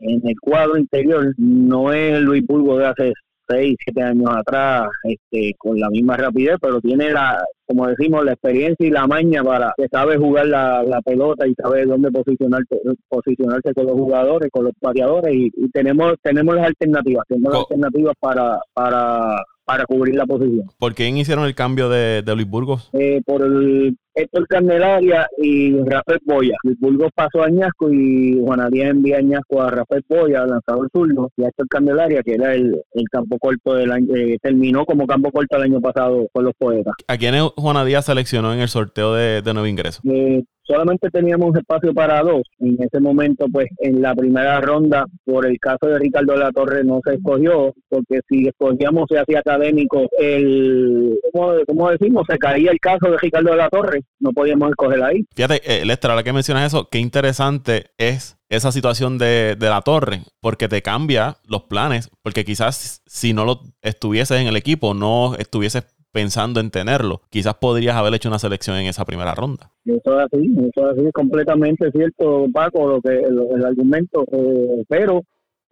en 0.00 0.20
el 0.26 0.34
cuadro 0.40 0.78
interior. 0.78 1.34
No 1.36 1.92
es 1.92 2.20
Luis 2.20 2.46
Burgos 2.46 2.78
de 2.78 2.86
hace 2.86 3.12
seis, 3.48 3.76
siete 3.82 4.02
años 4.02 4.30
atrás, 4.34 4.88
este, 5.04 5.54
con 5.58 5.78
la 5.78 5.88
misma 5.90 6.16
rapidez, 6.16 6.56
pero 6.60 6.80
tiene 6.80 7.10
la, 7.10 7.44
como 7.66 7.86
decimos, 7.88 8.24
la 8.24 8.32
experiencia 8.32 8.86
y 8.86 8.90
la 8.90 9.06
maña 9.06 9.42
para 9.42 9.72
que 9.76 9.88
sabe 9.88 10.16
jugar 10.16 10.46
la, 10.46 11.00
pelota 11.04 11.46
y 11.46 11.54
sabe 11.54 11.84
dónde 11.84 12.10
posicionarse, 12.10 12.80
posicionarse 13.08 13.74
con 13.74 13.86
los 13.86 13.94
jugadores, 13.94 14.50
con 14.50 14.64
los 14.64 14.72
pateadores 14.80 15.34
y, 15.34 15.50
tenemos 15.70 16.14
tenemos 16.22 16.54
las 16.54 16.66
alternativas, 16.66 17.24
tenemos 17.28 17.52
las 17.52 17.62
alternativas 17.62 18.14
para, 18.18 18.60
para 18.72 19.36
para 19.66 19.84
cubrir 19.84 20.14
la 20.14 20.24
posición. 20.24 20.70
¿Por 20.78 20.94
quién 20.94 21.16
hicieron 21.18 21.44
el 21.44 21.54
cambio 21.54 21.88
de, 21.88 22.22
de 22.22 22.34
Luis 22.34 22.48
Burgos? 22.48 22.88
Eh, 22.92 23.20
por 23.26 23.42
el 23.42 23.96
Héctor 24.14 24.46
Candelaria 24.46 25.28
y 25.36 25.76
Rafael 25.82 26.20
Boya. 26.24 26.56
Luis 26.62 26.78
Burgos 26.80 27.10
pasó 27.14 27.42
a 27.42 27.46
Añasco 27.46 27.92
y 27.92 28.40
Juan 28.40 28.70
Díaz 28.70 28.90
envía 28.90 29.16
a 29.16 29.18
Añasco 29.18 29.60
a 29.60 29.70
Rafael 29.70 30.04
Boya, 30.08 30.46
lanzador 30.46 30.88
zurdo, 30.90 31.30
y 31.36 31.44
a 31.44 31.48
Héctor 31.48 31.68
Candelaria, 31.68 32.22
que 32.22 32.34
era 32.34 32.54
el, 32.54 32.82
campo 33.10 33.38
corto 33.38 33.74
del 33.74 33.90
año, 33.92 34.14
eh, 34.14 34.38
terminó 34.40 34.86
como 34.86 35.06
campo 35.06 35.30
corto 35.30 35.56
el 35.56 35.64
año 35.64 35.80
pasado 35.80 36.28
con 36.32 36.44
los 36.44 36.54
poetas. 36.56 36.94
¿A 37.08 37.18
quién 37.18 37.34
Juan 37.56 37.86
Díaz 37.86 38.06
seleccionó 38.06 38.54
en 38.54 38.60
el 38.60 38.68
sorteo 38.68 39.14
de, 39.14 39.42
de 39.42 39.52
nuevo 39.52 39.66
ingreso? 39.66 40.00
Eh, 40.08 40.44
solamente 40.66 41.10
teníamos 41.10 41.56
espacio 41.56 41.94
para 41.94 42.22
dos. 42.22 42.42
En 42.58 42.76
ese 42.82 43.00
momento, 43.00 43.46
pues 43.52 43.68
en 43.78 44.02
la 44.02 44.14
primera 44.14 44.60
ronda, 44.60 45.06
por 45.24 45.46
el 45.46 45.58
caso 45.58 45.86
de 45.86 45.98
Ricardo 45.98 46.32
de 46.32 46.38
la 46.38 46.52
Torre, 46.52 46.84
no 46.84 47.00
se 47.04 47.14
escogió, 47.14 47.72
porque 47.88 48.20
si 48.28 48.48
escogíamos 48.48 49.06
se 49.08 49.18
hacía 49.18 49.40
académico, 49.40 50.06
el, 50.18 51.18
¿cómo, 51.32 51.90
decimos? 51.90 52.26
Se 52.28 52.38
caía 52.38 52.70
el 52.70 52.80
caso 52.80 53.10
de 53.10 53.18
Ricardo 53.18 53.50
de 53.50 53.56
la 53.56 53.68
Torre, 53.68 54.00
no 54.20 54.32
podíamos 54.32 54.70
escoger 54.70 55.02
ahí. 55.02 55.24
Fíjate, 55.34 55.60
eh, 55.64 55.84
Lester, 55.84 56.10
ahora 56.10 56.22
que 56.22 56.32
mencionas 56.32 56.66
eso, 56.66 56.88
qué 56.90 56.98
interesante 56.98 57.86
es 57.98 58.36
esa 58.48 58.70
situación 58.70 59.18
de, 59.18 59.56
de, 59.58 59.68
la 59.68 59.80
torre, 59.80 60.22
porque 60.40 60.68
te 60.68 60.80
cambia 60.80 61.38
los 61.48 61.62
planes, 61.64 62.10
porque 62.22 62.44
quizás 62.44 63.02
si 63.04 63.32
no 63.32 63.44
lo 63.44 63.60
estuvieses 63.82 64.40
en 64.40 64.46
el 64.46 64.56
equipo, 64.56 64.94
no 64.94 65.34
estuvieses 65.34 65.95
pensando 66.16 66.60
en 66.60 66.70
tenerlo, 66.70 67.20
quizás 67.28 67.56
podrías 67.56 67.94
haber 67.94 68.14
hecho 68.14 68.30
una 68.30 68.38
selección 68.38 68.78
en 68.78 68.86
esa 68.86 69.04
primera 69.04 69.34
ronda. 69.34 69.70
Eso 69.84 70.18
es 70.18 70.26
así, 70.32 70.50
eso 70.66 70.90
es 70.90 70.98
así, 70.98 71.12
completamente 71.12 71.90
cierto, 71.90 72.46
Paco, 72.50 72.88
lo 72.88 73.02
que 73.02 73.18
el, 73.18 73.62
argumento, 73.62 74.24
eh, 74.32 74.82
pero 74.88 75.20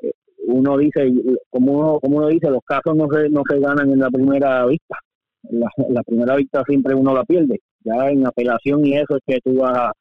eh, 0.03 0.13
uno 0.47 0.77
dice, 0.77 1.11
como 1.49 1.73
uno, 1.73 1.99
como 1.99 2.19
uno 2.19 2.29
dice, 2.29 2.51
los 2.51 2.63
casos 2.63 2.95
no 2.95 3.09
se, 3.11 3.31
no 3.31 3.41
se 3.49 3.59
ganan 3.59 3.91
en 3.91 4.01
la 4.01 4.11
primera 4.11 4.67
vista. 4.67 4.99
La, 5.45 6.03
primera 6.03 6.37
vista 6.37 6.63
siempre 6.69 6.95
uno 6.95 7.15
la 7.15 7.25
pierde. 7.25 7.61
Ya 7.83 8.11
en 8.11 8.27
apelación 8.27 8.85
y 8.85 8.99
eso 8.99 9.17
es 9.17 9.23
que 9.27 9.41
tú 9.41 9.61
vas 9.61 9.93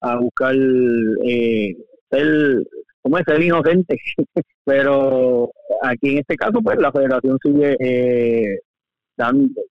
a, 0.00 0.16
buscar 0.16 0.56
eh, 0.56 1.76
ser, 2.10 2.66
como 3.00 3.18
es, 3.18 3.24
ser 3.28 3.40
inocente. 3.40 3.96
pero 4.64 5.52
aquí 5.82 6.14
en 6.14 6.18
este 6.18 6.34
caso, 6.34 6.60
pues 6.60 6.78
la 6.78 6.90
federación 6.90 7.38
sigue 7.40 7.76
eh, 7.78 8.58
dando, 9.16 9.62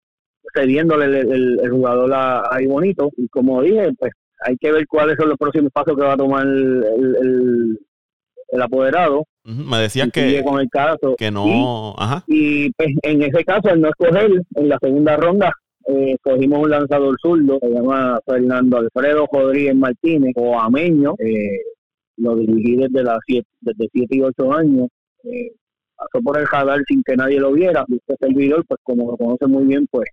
cediéndole 0.54 1.06
el, 1.06 1.60
el, 1.62 1.72
jugador 1.72 2.14
a, 2.14 2.44
ahí 2.52 2.66
bonito. 2.66 3.10
Y 3.18 3.28
como 3.30 3.62
dije, 3.62 3.92
pues 3.98 4.12
hay 4.46 4.58
que 4.58 4.72
ver 4.72 4.88
cuáles 4.88 5.16
son 5.18 5.30
los 5.30 5.38
próximos 5.38 5.72
pasos 5.72 5.96
que 5.96 6.04
va 6.04 6.14
a 6.14 6.18
tomar 6.18 6.46
el, 6.46 7.78
el, 8.52 8.62
apoderado. 8.62 9.26
Me 9.44 9.78
decían 9.80 10.12
que, 10.12 10.44
con 10.44 10.60
el 10.60 10.70
caso. 10.70 11.16
que 11.18 11.32
no. 11.32 11.96
Y, 12.28 12.72
pues, 12.74 12.90
en 13.02 13.24
ese 13.24 13.44
caso, 13.44 13.70
al 13.70 13.82
no 13.82 13.90
escoger, 13.90 14.32
en 14.56 14.70
la 14.70 14.78
segunda 14.80 15.18
ronda, 15.18 15.52
eh, 15.88 16.16
cogimos 16.22 16.60
un 16.60 16.70
lanzador 16.70 17.16
zurdo, 17.22 17.60
se 17.62 17.70
llama 17.70 18.20
Fernando 18.26 18.78
Alfredo 18.78 19.28
Rodríguez 19.32 19.76
Martínez, 19.76 20.34
o 20.38 20.58
Ameño, 20.60 21.16
eh, 21.20 21.60
lo 22.18 22.36
dirigí 22.36 22.78
desde 22.78 23.04
las 23.04 23.18
siete, 23.26 23.48
desde 23.62 23.90
7 23.92 24.16
y 24.16 24.22
8 24.22 24.54
años. 24.54 24.88
Eh, 25.24 25.52
pasó 25.96 26.24
por 26.24 26.38
el 26.38 26.48
radar 26.48 26.80
sin 26.88 27.02
que 27.04 27.16
nadie 27.16 27.40
lo 27.40 27.52
viera. 27.52 27.86
Este 27.90 28.16
servidor, 28.20 28.64
pues 28.68 28.80
como 28.84 29.12
lo 29.12 29.18
conoce 29.18 29.48
muy 29.48 29.66
bien, 29.66 29.88
pues 29.90 30.08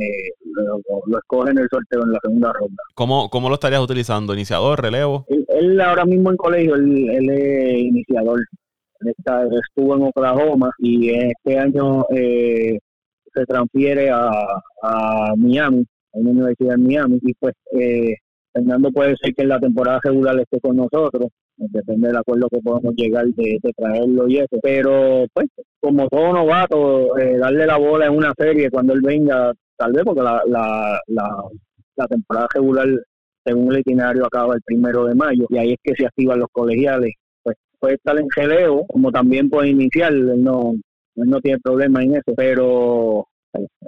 eh, 0.00 0.30
lo, 0.54 1.18
escoge 1.18 1.50
en 1.50 1.58
el 1.58 1.68
sorteo 1.70 2.02
en 2.02 2.12
la 2.12 2.18
segunda 2.22 2.52
ronda. 2.52 2.82
¿Cómo, 2.94 3.28
cómo 3.30 3.48
lo 3.48 3.54
estarías 3.54 3.82
utilizando? 3.82 4.34
¿Iniciador, 4.34 4.82
relevo? 4.82 5.26
Él, 5.28 5.80
ahora 5.80 6.04
mismo 6.04 6.30
en 6.30 6.36
colegio, 6.36 6.74
él, 6.74 7.28
es 7.30 7.78
iniciador. 7.78 8.40
está, 9.00 9.44
estuvo 9.68 9.96
en 9.96 10.02
Oklahoma 10.02 10.70
y 10.78 11.10
este 11.10 11.58
año 11.58 12.04
eh, 12.10 12.78
se 13.32 13.44
transfiere 13.46 14.10
a, 14.10 14.30
a 14.82 15.34
Miami, 15.36 15.84
a 16.12 16.18
una 16.18 16.30
universidad 16.30 16.74
en 16.74 16.84
Miami, 16.84 17.18
y 17.22 17.34
pues 17.34 17.54
eh, 17.72 18.14
Fernando 18.52 18.90
puede 18.92 19.16
ser 19.16 19.34
que 19.34 19.42
en 19.42 19.48
la 19.48 19.58
temporada 19.58 20.00
regular 20.02 20.38
esté 20.38 20.60
con 20.60 20.76
nosotros, 20.76 21.28
depende 21.56 22.08
del 22.08 22.16
acuerdo 22.16 22.48
que 22.48 22.60
podamos 22.60 22.94
llegar 22.94 23.26
de, 23.26 23.58
traerlo 23.76 24.28
y 24.28 24.38
eso, 24.38 24.58
pero 24.62 25.26
pues 25.32 25.48
como 25.80 26.08
todo 26.08 26.32
novato, 26.32 27.18
eh, 27.18 27.36
darle 27.36 27.66
la 27.66 27.76
bola 27.76 28.06
en 28.06 28.14
una 28.14 28.32
serie 28.36 28.70
cuando 28.70 28.94
él 28.94 29.00
venga 29.02 29.52
tal 29.76 29.92
vez 29.92 30.04
porque 30.04 30.22
la, 30.22 30.42
la, 30.46 31.00
la, 31.96 32.06
temporada 32.06 32.46
regular, 32.54 32.88
según 33.44 33.72
el 33.72 33.80
itinerario, 33.80 34.26
acaba 34.26 34.54
el 34.54 34.62
primero 34.62 35.04
de 35.06 35.14
mayo 35.14 35.46
y 35.48 35.58
ahí 35.58 35.72
es 35.72 35.78
que 35.82 35.94
se 35.94 36.06
activan 36.06 36.40
los 36.40 36.48
colegiales. 36.52 37.12
Pues 37.42 37.56
puede 37.78 37.94
estar 37.94 38.18
en 38.18 38.28
geleo, 38.30 38.84
como 38.88 39.10
también 39.10 39.50
puede 39.50 39.68
iniciar, 39.68 40.12
no, 40.12 40.74
no 41.16 41.40
tiene 41.40 41.58
problema 41.60 42.02
en 42.02 42.16
eso, 42.16 42.32
pero 42.36 43.26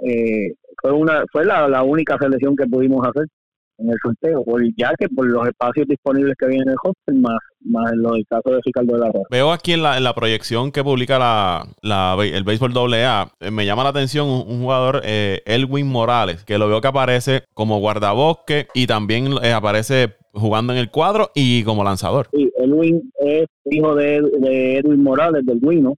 eh, 0.03 0.53
fue 0.81 0.91
una 0.91 1.23
fue 1.31 1.45
la, 1.45 1.67
la 1.67 1.83
única 1.83 2.17
selección 2.17 2.55
que 2.55 2.67
pudimos 2.67 3.05
hacer 3.07 3.27
en 3.77 3.89
el 3.89 3.95
sorteo, 4.03 4.43
por, 4.43 4.61
ya 4.75 4.91
que 4.97 5.07
por 5.09 5.25
los 5.27 5.47
espacios 5.47 5.87
disponibles 5.87 6.35
que 6.37 6.45
había 6.45 6.61
en 6.61 6.69
el 6.69 6.75
hostel, 6.83 7.15
más, 7.15 7.37
más 7.61 7.91
en 7.91 8.01
los 8.01 8.17
casos 8.29 8.53
de 8.53 8.59
Ricardo 8.63 8.93
de 8.93 8.99
la 8.99 9.07
Rosa. 9.07 9.27
Veo 9.29 9.51
aquí 9.51 9.73
en 9.73 9.83
la, 9.83 9.97
en 9.97 10.03
la 10.03 10.15
proyección 10.15 10.71
que 10.71 10.83
publica 10.83 11.19
la, 11.19 11.67
la, 11.81 12.17
el 12.21 12.43
béisbol 12.43 12.93
AA, 12.93 13.31
eh, 13.39 13.51
me 13.51 13.65
llama 13.65 13.83
la 13.83 13.89
atención 13.89 14.27
un, 14.27 14.61
jugador, 14.61 15.01
eh, 15.03 15.41
Elwin 15.45 15.87
Morales, 15.87 16.43
que 16.43 16.57
lo 16.57 16.67
veo 16.67 16.81
que 16.81 16.87
aparece 16.87 17.43
como 17.53 17.79
guardabosque 17.79 18.67
y 18.73 18.87
también 18.87 19.27
eh, 19.43 19.51
aparece 19.51 20.15
jugando 20.33 20.73
en 20.73 20.79
el 20.79 20.91
cuadro 20.91 21.31
y 21.35 21.63
como 21.63 21.83
lanzador. 21.83 22.27
Sí, 22.33 22.51
Elwin 22.57 23.11
es 23.19 23.45
hijo 23.65 23.95
de, 23.95 24.21
de 24.39 24.77
Edwin 24.77 25.03
Morales, 25.03 25.45
del 25.45 25.59
Guino, 25.59 25.95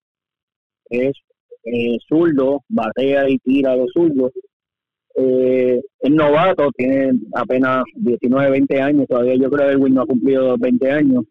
es 0.89 1.13
zurdo, 2.07 2.63
batea 2.67 3.29
y 3.29 3.37
tira 3.39 3.75
los 3.75 3.89
zurdos 3.93 4.31
eh, 5.15 5.81
es 5.99 6.11
novato, 6.11 6.71
tiene 6.77 7.11
apenas 7.33 7.83
19, 7.95 8.51
20 8.51 8.81
años, 8.81 9.07
todavía 9.07 9.35
yo 9.35 9.49
creo 9.49 9.67
que 9.67 9.73
Elwin 9.73 9.95
no 9.95 10.01
ha 10.01 10.05
cumplido 10.05 10.57
20 10.57 10.91
años. 10.91 11.25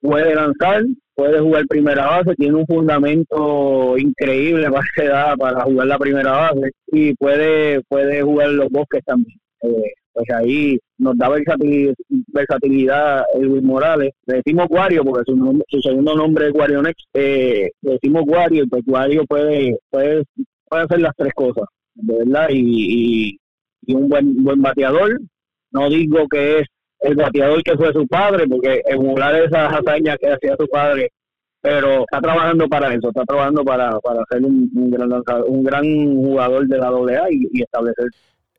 Puede 0.00 0.34
lanzar, 0.34 0.84
puede 1.14 1.40
jugar 1.40 1.66
primera 1.66 2.06
base, 2.06 2.34
tiene 2.36 2.54
un 2.54 2.66
fundamento 2.66 3.98
increíble 3.98 4.68
para 4.70 5.36
para 5.36 5.64
jugar 5.64 5.86
la 5.88 5.98
primera 5.98 6.30
base 6.30 6.70
y 6.92 7.14
puede 7.14 7.80
puede 7.88 8.22
jugar 8.22 8.50
los 8.50 8.68
bosques 8.70 9.02
también. 9.04 9.38
Eh, 9.62 9.92
pues 10.12 10.30
ahí 10.30 10.78
nos 10.98 11.18
da 11.18 11.28
versatilidad, 11.28 11.94
versatilidad 12.28 13.24
Elwin 13.34 13.66
Morales. 13.66 14.12
Le 14.26 14.36
decimos 14.36 14.68
Guario 14.68 15.04
porque 15.04 15.30
su, 15.30 15.64
su 15.68 15.80
segundo 15.80 16.14
nombre 16.14 16.46
es 16.46 16.52
Guario 16.52 16.82
Next. 16.82 17.06
Eh, 17.14 17.70
le 17.82 17.92
decimos 17.92 18.22
Guario 18.24 18.64
y 18.64 18.68
pues 18.68 18.84
Guario 18.86 19.24
puede, 19.26 19.76
puede, 19.90 20.22
puede 20.68 20.82
hacer 20.84 21.00
las 21.00 21.12
tres 21.16 21.32
cosas 21.34 21.66
de 21.96 22.18
verdad, 22.18 22.48
y, 22.50 23.38
y, 23.86 23.94
un 23.94 24.08
buen, 24.08 24.42
buen 24.44 24.62
bateador. 24.62 25.20
No 25.70 25.88
digo 25.88 26.26
que 26.28 26.60
es 26.60 26.66
el 27.00 27.16
bateador 27.16 27.62
que 27.62 27.76
fue 27.76 27.92
su 27.92 28.06
padre, 28.06 28.46
porque 28.48 28.82
emular 28.86 29.34
esas 29.36 29.72
hazañas 29.72 30.16
que 30.20 30.32
hacía 30.32 30.56
su 30.58 30.66
padre, 30.68 31.10
pero 31.60 32.00
está 32.00 32.20
trabajando 32.20 32.68
para 32.68 32.94
eso, 32.94 33.08
está 33.08 33.24
trabajando 33.24 33.64
para, 33.64 33.98
para 34.00 34.22
ser 34.30 34.44
un, 34.44 34.70
gran 34.90 35.10
un 35.46 35.64
gran 35.64 35.84
jugador 36.16 36.66
de 36.66 36.78
la 36.78 36.88
AA 36.88 37.30
y, 37.30 37.48
y 37.52 37.62
establecer. 37.62 38.06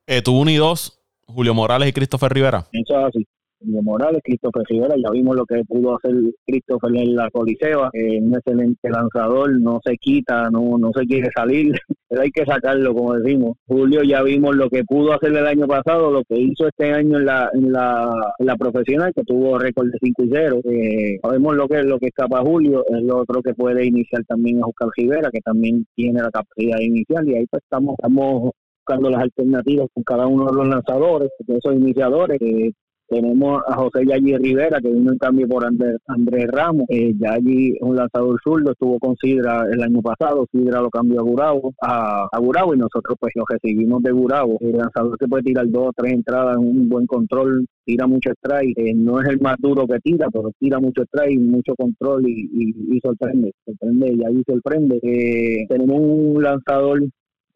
Eh, 0.06 0.22
tú 0.22 0.40
unidos, 0.40 1.00
Julio 1.26 1.54
Morales 1.54 1.90
y 1.90 1.94
Christopher 1.94 2.32
Rivera. 2.32 2.66
Eso 2.72 3.00
es 3.00 3.06
así. 3.06 3.28
Morales, 3.62 4.22
Christopher 4.24 4.64
Rivera, 4.70 4.96
ya 4.96 5.10
vimos 5.12 5.36
lo 5.36 5.46
que 5.46 5.64
pudo 5.66 5.96
hacer 5.96 6.14
Christopher 6.46 6.96
en 6.96 7.16
la 7.16 7.30
Coliseo, 7.32 7.90
eh, 7.94 8.20
un 8.22 8.36
excelente 8.36 8.90
lanzador, 8.90 9.60
no 9.60 9.80
se 9.84 9.98
quita, 9.98 10.50
no, 10.50 10.78
no 10.78 10.92
se 10.96 11.06
quiere 11.06 11.30
salir, 11.36 11.74
pero 12.10 12.22
hay 12.22 12.32
que 12.32 12.46
sacarlo, 12.46 12.94
como 12.94 13.16
decimos. 13.16 13.58
Julio 13.68 14.04
ya 14.04 14.22
vimos 14.24 14.56
lo 14.56 14.70
que 14.70 14.84
pudo 14.84 15.14
hacer 15.14 15.36
el 15.36 15.46
año 15.46 15.68
pasado, 15.68 16.12
lo 16.12 16.24
que 16.24 16.40
hizo 16.40 16.68
este 16.68 16.92
año 16.94 17.18
en 17.18 17.26
la, 17.26 17.50
en 17.54 17.72
la, 17.72 18.34
la 18.40 18.56
profesional, 18.56 19.12
que 19.16 19.24
tuvo 19.24 19.58
récord 19.58 19.88
de 19.88 19.98
5 20.02 20.24
y 20.24 20.30
0. 20.32 20.60
Eh, 20.66 21.20
sabemos 21.22 21.56
lo 21.56 21.68
que, 21.68 21.84
lo 21.84 22.00
que 22.00 22.08
escapa 22.08 22.42
Julio, 22.42 22.84
es 22.88 23.02
lo 23.04 23.18
otro 23.18 23.42
que 23.42 23.54
puede 23.54 23.86
iniciar 23.86 24.24
también 24.26 24.62
a 24.62 24.68
Oscar 24.68 24.90
Rivera, 24.96 25.30
que 25.32 25.42
también 25.42 25.86
tiene 25.96 26.22
la 26.22 26.30
capacidad 26.30 26.80
inicial, 26.80 27.28
y 27.28 27.36
ahí 27.36 27.46
pues 27.50 27.64
estamos, 27.64 27.96
estamos 27.98 28.52
buscando 28.88 29.10
las 29.10 29.24
alternativas 29.24 29.88
con 29.94 30.04
cada 30.04 30.28
uno 30.28 30.46
de 30.46 30.56
los 30.56 30.68
lanzadores, 30.68 31.30
de 31.40 31.58
esos 31.58 31.76
iniciadores, 31.76 32.40
que 32.40 32.72
tenemos 33.08 33.62
a 33.68 33.76
José 33.76 34.06
Yagi 34.06 34.38
Rivera, 34.38 34.80
que 34.82 34.90
vino 34.90 35.12
en 35.12 35.18
cambio 35.18 35.48
por 35.48 35.66
Andrés, 35.66 36.48
Ramos. 36.52 36.86
Eh, 36.90 37.14
es 37.20 37.82
un 37.82 37.96
lanzador 37.96 38.40
zurdo, 38.44 38.72
estuvo 38.72 39.00
con 39.00 39.16
Sidra 39.18 39.66
el 39.72 39.82
año 39.82 40.02
pasado. 40.02 40.46
Sidra 40.52 40.82
lo 40.82 40.90
cambió 40.90 41.22
a 41.22 41.24
Gurabo, 41.24 41.74
a, 41.82 42.28
a 42.32 42.40
Gurabo 42.40 42.74
y 42.74 42.78
nosotros 42.78 43.18
pues 43.20 43.34
lo 43.36 43.44
recibimos 43.48 44.02
de 44.04 44.12
Gurabo. 44.12 44.58
El 44.60 44.78
lanzador 44.78 45.18
que 45.18 45.28
puede 45.28 45.44
tirar 45.44 45.70
dos 45.70 45.90
o 45.90 45.94
tres 45.96 46.14
entradas, 46.14 46.58
un 46.58 46.90
buen 46.90 47.06
control, 47.06 47.66
tira 47.86 48.08
mucho 48.08 48.32
strike. 48.32 48.78
Eh, 48.78 48.94
no 48.94 49.22
es 49.22 49.30
el 49.30 49.40
más 49.40 49.56
duro 49.60 49.88
que 49.88 50.00
tira, 50.00 50.28
pero 50.32 50.52
tira 50.60 50.80
mucho 50.80 51.04
strike, 51.04 51.40
mucho 51.40 51.76
control 51.76 52.28
y, 52.28 52.50
y, 52.92 53.00
sorprende. 53.00 53.54
Sorprende, 53.66 54.18
Yagi 54.18 54.44
sorprende. 54.46 55.00
Eh, 55.02 55.66
tenemos 55.70 55.98
un 56.00 56.44
lanzador 56.44 57.02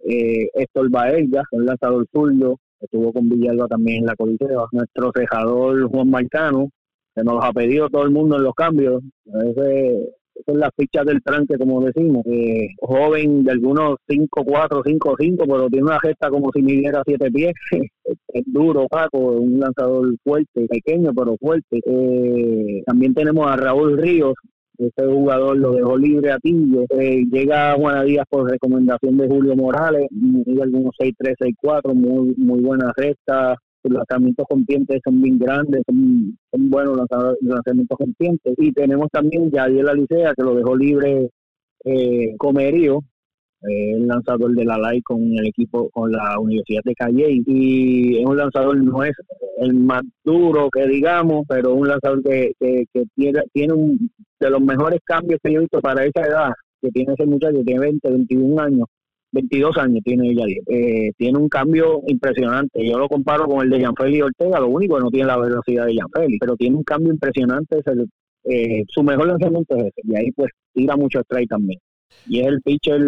eh, 0.04 0.50
Héctor 0.54 0.90
Baella, 0.90 1.44
un 1.52 1.66
lanzador 1.66 2.08
zurdo, 2.12 2.58
estuvo 2.82 3.13
con 3.13 3.30
Villalba 3.30 3.67
también 3.67 4.00
en 4.00 4.06
la 4.08 4.15
coliseo. 4.15 4.67
Nuestro 4.72 5.12
cejador 5.15 5.89
Juan 5.89 6.10
Marcano, 6.10 6.70
que 7.15 7.24
nos 7.24 7.44
ha 7.44 7.52
pedido 7.52 7.89
todo 7.89 8.04
el 8.04 8.12
mundo 8.12 8.38
en 8.38 8.44
los 8.44 8.54
cambios. 8.54 9.04
Ese, 9.26 10.10
es 10.48 10.56
la 10.56 10.72
ficha 10.76 11.04
del 11.04 11.22
tranque, 11.22 11.58
como 11.58 11.84
decimos. 11.84 12.24
Eh, 12.26 12.70
joven 12.80 13.44
de 13.44 13.52
algunos 13.52 13.98
5, 14.08 14.44
4, 14.44 14.82
5, 14.86 15.15
5, 15.20 15.46
pero 15.46 15.70
tiene 15.70 15.86
una 15.86 16.00
gesta 16.00 16.30
como 16.30 16.52
si 16.54 16.62
midiera 16.62 17.04
7 17.06 17.32
pies. 17.32 17.54
es 18.28 18.44
duro, 18.46 18.88
Paco, 18.88 19.17
un 19.17 19.60
lanzador 19.60 20.15
fuerte, 20.24 20.67
pequeño, 20.67 21.12
pero 21.15 21.36
fuerte. 21.38 21.80
Eh, 21.86 22.84
también 22.86 23.13
tenemos 23.13 23.48
a 23.48 23.56
Raúl 23.56 23.98
Ríos, 23.98 24.34
ese 24.88 25.06
jugador 25.06 25.58
lo 25.58 25.74
dejó 25.74 25.98
libre 25.98 26.32
a 26.32 26.39
Tillo. 26.39 26.86
Eh, 26.89 27.24
llega 27.32 27.76
Juana 27.76 28.04
Díaz 28.04 28.26
por 28.30 28.50
recomendación 28.50 29.17
de 29.17 29.28
Julio 29.28 29.56
Morales, 29.56 30.08
hay 30.48 30.62
algunos 30.62 30.96
6-3, 31.00 31.36
6-4, 31.63 31.94
muy, 31.94 32.34
muy 32.38 32.60
buena 32.62 32.91
recta. 32.96 33.56
Los 33.84 33.94
lanzamientos 33.94 34.46
conscientes 34.48 35.02
son 35.04 35.22
bien 35.22 35.39
grandes, 35.39 35.82
son, 35.88 36.38
buenos 36.70 36.98
los 36.98 37.38
lanzamientos 37.41 37.98
conscientes. 37.98 38.54
Y 38.58 38.72
tenemos 38.74 39.10
también 39.12 39.50
Yadiel 39.50 39.89
Alicea, 39.89 40.34
que 40.36 40.44
lo 40.44 40.56
dejó 40.56 40.76
libre 40.76 41.30
eh, 41.84 42.36
Comerío, 42.38 43.04
el 43.62 44.08
lanzador 44.08 44.54
de 44.54 44.65
la 44.65 44.78
LAI 44.78 45.02
con 45.02 45.21
el 45.21 45.47
equipo, 45.47 45.89
con 45.91 46.12
la 46.12 46.39
Universidad 46.39 46.82
de 46.84 46.95
Calle 46.95 47.41
y 47.45 48.17
es 48.19 48.26
un 48.26 48.38
lanzador, 48.38 48.82
no 48.84 49.04
es 49.04 49.13
el 49.60 49.74
más 49.74 50.02
duro 50.24 50.69
que 50.71 50.88
digamos, 50.88 51.45
pero 51.47 51.76
un 51.76 51.88
lanzador 51.88 52.24
que, 52.24 52.54
que, 52.60 52.86
tiene, 53.15 53.41
tiene 53.54 53.74
un 53.74 54.10
de 54.39 54.50
los 54.50 54.62
mejores 54.62 55.00
cambios 55.04 55.39
que 55.43 55.52
yo 55.52 55.60
he 55.60 55.62
visto 55.62 55.80
para 55.82 56.04
esa 56.04 56.21
edad 56.21 56.52
que 56.82 56.89
tiene 56.89 57.13
ese 57.13 57.26
muchacho, 57.28 57.62
tiene 57.63 57.80
20, 57.80 58.10
21 58.10 58.62
años, 58.62 58.88
22 59.32 59.78
años 59.78 60.02
tiene 60.04 60.32
ella, 60.32 60.45
eh, 60.67 61.12
tiene 61.15 61.38
un 61.38 61.47
cambio 61.47 62.02
impresionante. 62.08 62.84
Yo 62.84 62.97
lo 62.97 63.08
comparo 63.08 63.45
con 63.45 63.63
el 63.63 63.69
de 63.69 63.80
Gianfeli 63.80 64.21
Ortega, 64.24 64.60
lo 64.60 64.69
único 64.69 64.95
que 64.95 65.04
no 65.04 65.12
tiene 65.12 65.28
la 65.28 65.38
velocidad 65.38 65.86
de 65.86 65.93
Gianfeli, 65.93 66.39
pero 66.39 66.56
tiene 66.56 66.78
un 66.78 66.84
cambio 66.84 67.13
impresionante. 67.13 67.78
Es 67.78 67.86
eh, 68.45 68.84
su 68.88 69.04
mejor 69.04 69.28
lanzamiento 69.28 69.76
es 69.76 69.84
ese, 69.84 70.02
y 70.04 70.15
ahí 70.15 70.32
pues 70.32 70.50
tira 70.74 70.95
mucho 70.95 71.19
strike 71.19 71.50
también 71.50 71.80
y 72.28 72.39
es 72.39 72.47
el 72.47 72.62
pitcher 72.62 73.02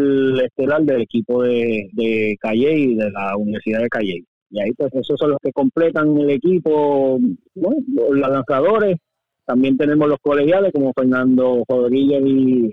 estelar 0.43 0.83
del 0.83 1.01
equipo 1.01 1.43
de, 1.43 1.89
de 1.93 2.37
Calle 2.39 2.77
y 2.77 2.95
de 2.95 3.11
la 3.11 3.37
Universidad 3.37 3.81
de 3.81 3.89
Calle. 3.89 4.25
Y 4.53 4.59
ahí 4.61 4.71
pues 4.73 4.93
esos 4.93 5.17
son 5.19 5.31
los 5.31 5.39
que 5.41 5.51
completan 5.51 6.15
el 6.15 6.29
equipo, 6.29 7.19
bueno, 7.55 7.77
los 7.87 8.29
lanzadores. 8.29 8.97
También 9.45 9.77
tenemos 9.77 10.07
los 10.07 10.19
colegiales 10.21 10.71
como 10.71 10.93
Fernando 10.93 11.63
Rodríguez 11.67 12.21
y, 12.23 12.69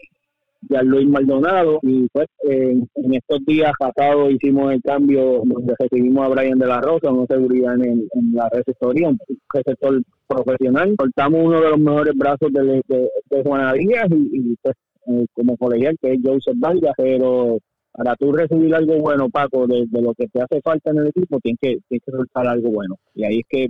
y 0.69 0.85
Luis 0.85 1.09
Maldonado. 1.09 1.81
Y 1.83 2.07
pues 2.12 2.27
en, 2.43 2.87
estos 3.14 3.38
días 3.47 3.73
pasados 3.79 4.31
hicimos 4.31 4.75
el 4.75 4.83
cambio 4.83 5.43
donde 5.43 5.75
recibimos 5.79 6.27
a 6.27 6.29
Brian 6.29 6.59
de 6.59 6.66
la 6.66 6.83
Rosa, 6.83 7.11
una 7.11 7.27
seguridad 7.27 7.75
en, 7.83 8.07
la 8.35 8.49
receptoría, 8.51 9.09
un 9.09 9.19
receptor 9.55 10.03
profesional. 10.29 10.95
Cortamos 10.99 11.40
uno 11.47 11.62
de 11.62 11.71
los 11.71 11.79
mejores 11.79 12.14
brazos 12.14 12.53
de, 12.53 12.83
de, 12.87 13.43
Juana 13.43 13.73
Díaz 13.73 14.07
y, 14.11 14.51
y 14.51 14.57
pues 14.62 14.77
eh, 15.07 15.27
como 15.35 15.57
colegial, 15.57 15.97
que 16.01 16.13
es 16.13 16.21
Joseph 16.23 16.57
Vargas, 16.59 16.95
pero 16.97 17.59
para 17.93 18.15
tú 18.17 18.33
recibir 18.33 18.75
algo 18.75 18.99
bueno, 18.99 19.29
Paco, 19.29 19.67
de, 19.67 19.87
lo 19.91 20.15
que 20.15 20.29
te 20.29 20.41
hace 20.41 20.61
falta 20.63 20.91
en 20.91 20.99
el 20.99 21.09
equipo, 21.09 21.39
tienes 21.41 21.59
que, 21.61 21.79
tienes 21.89 22.05
que 22.05 22.13
soltar 22.13 22.47
algo 22.47 22.71
bueno. 22.71 22.97
Y 23.15 23.25
ahí 23.25 23.41
es 23.41 23.47
que 23.49 23.69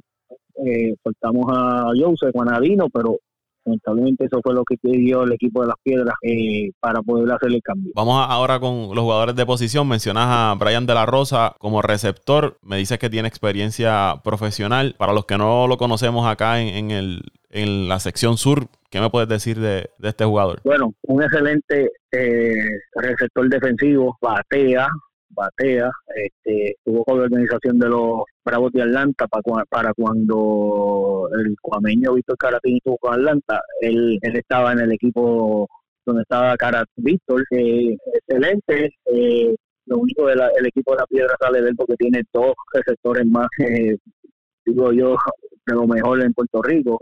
eh, 0.67 0.95
soltamos 1.03 1.47
a 1.49 1.91
Joseph, 1.97 2.33
Juanadino, 2.33 2.89
pero 2.93 3.19
lamentablemente 3.65 4.25
eso 4.25 4.41
fue 4.43 4.55
lo 4.55 4.65
que 4.65 4.77
dio 4.83 5.25
el 5.25 5.33
equipo 5.33 5.63
de 5.63 5.69
las 5.69 5.77
piedras 5.83 6.15
eh, 6.23 6.71
para 6.81 7.03
poder 7.03 7.31
hacer 7.33 7.51
el 7.53 7.63
cambio. 7.63 7.93
Vamos 7.95 8.25
ahora 8.29 8.59
con 8.61 8.95
los 8.95 9.01
jugadores 9.01 9.37
de 9.37 9.47
posición. 9.47 9.89
Mencionas 9.89 10.27
a 10.29 10.55
Brian 10.59 10.87
de 10.87 10.95
la 10.95 11.07
Rosa 11.07 11.55
como 11.59 11.83
receptor. 11.83 12.59
Me 12.63 12.77
dices 12.77 12.99
que 12.99 13.11
tiene 13.11 13.29
experiencia 13.29 14.21
profesional. 14.25 14.95
Para 14.99 15.13
los 15.13 15.27
que 15.27 15.39
no 15.39 15.67
lo 15.67 15.77
conocemos 15.77 16.27
acá 16.27 16.61
en, 16.61 16.91
el, 16.91 17.23
en 17.51 17.89
la 17.89 18.01
sección 18.01 18.37
sur, 18.37 18.67
¿qué 18.91 19.01
me 19.01 19.11
puedes 19.11 19.29
decir 19.29 19.59
de, 19.59 19.91
este 20.03 20.25
jugador? 20.25 20.61
Bueno, 20.65 20.95
un 21.03 21.23
excelente 21.23 21.91
eh, 22.13 22.55
receptor 22.95 23.49
defensivo, 23.49 24.19
batea, 24.21 24.89
batea, 25.31 25.91
este, 26.15 26.73
estuvo 26.73 27.05
con 27.05 27.19
la 27.19 27.25
organización 27.25 27.79
de 27.79 27.89
los 27.89 28.23
Bravos 28.45 28.73
de 28.73 28.83
Atlanta 28.83 29.27
para, 29.29 29.65
para 29.67 29.95
cuando 29.95 31.29
el 31.33 31.55
cuameño 31.61 32.15
Víctor 32.15 32.37
Caratín 32.37 32.77
estuvo 32.77 32.99
con 32.99 33.15
Atlanta, 33.15 33.61
él, 33.81 34.19
él 34.23 34.37
estaba 34.37 34.73
en 34.73 34.81
el 34.81 34.93
equipo 34.93 35.69
donde 36.05 36.23
estaba 36.23 36.57
Carat 36.57 36.89
Víctor, 36.97 37.45
eh, 37.51 37.97
excelente, 38.15 38.95
eh, 39.07 39.55
lo 39.87 39.99
único 39.99 40.27
del 40.27 40.41
el 40.59 40.67
equipo 40.67 40.93
de 40.93 40.99
la 40.99 41.07
piedra 41.07 41.37
sale 41.41 41.63
de 41.63 41.71
él 41.71 41.77
porque 41.77 41.97
tiene 41.97 42.23
dos 42.33 42.55
receptores 42.73 43.27
más, 43.27 43.49
eh, 43.59 43.97
digo 44.65 44.93
yo, 44.93 45.17
de 45.67 45.75
lo 45.75 45.87
mejor 45.87 46.23
en 46.23 46.33
Puerto 46.33 46.63
Rico. 46.63 47.01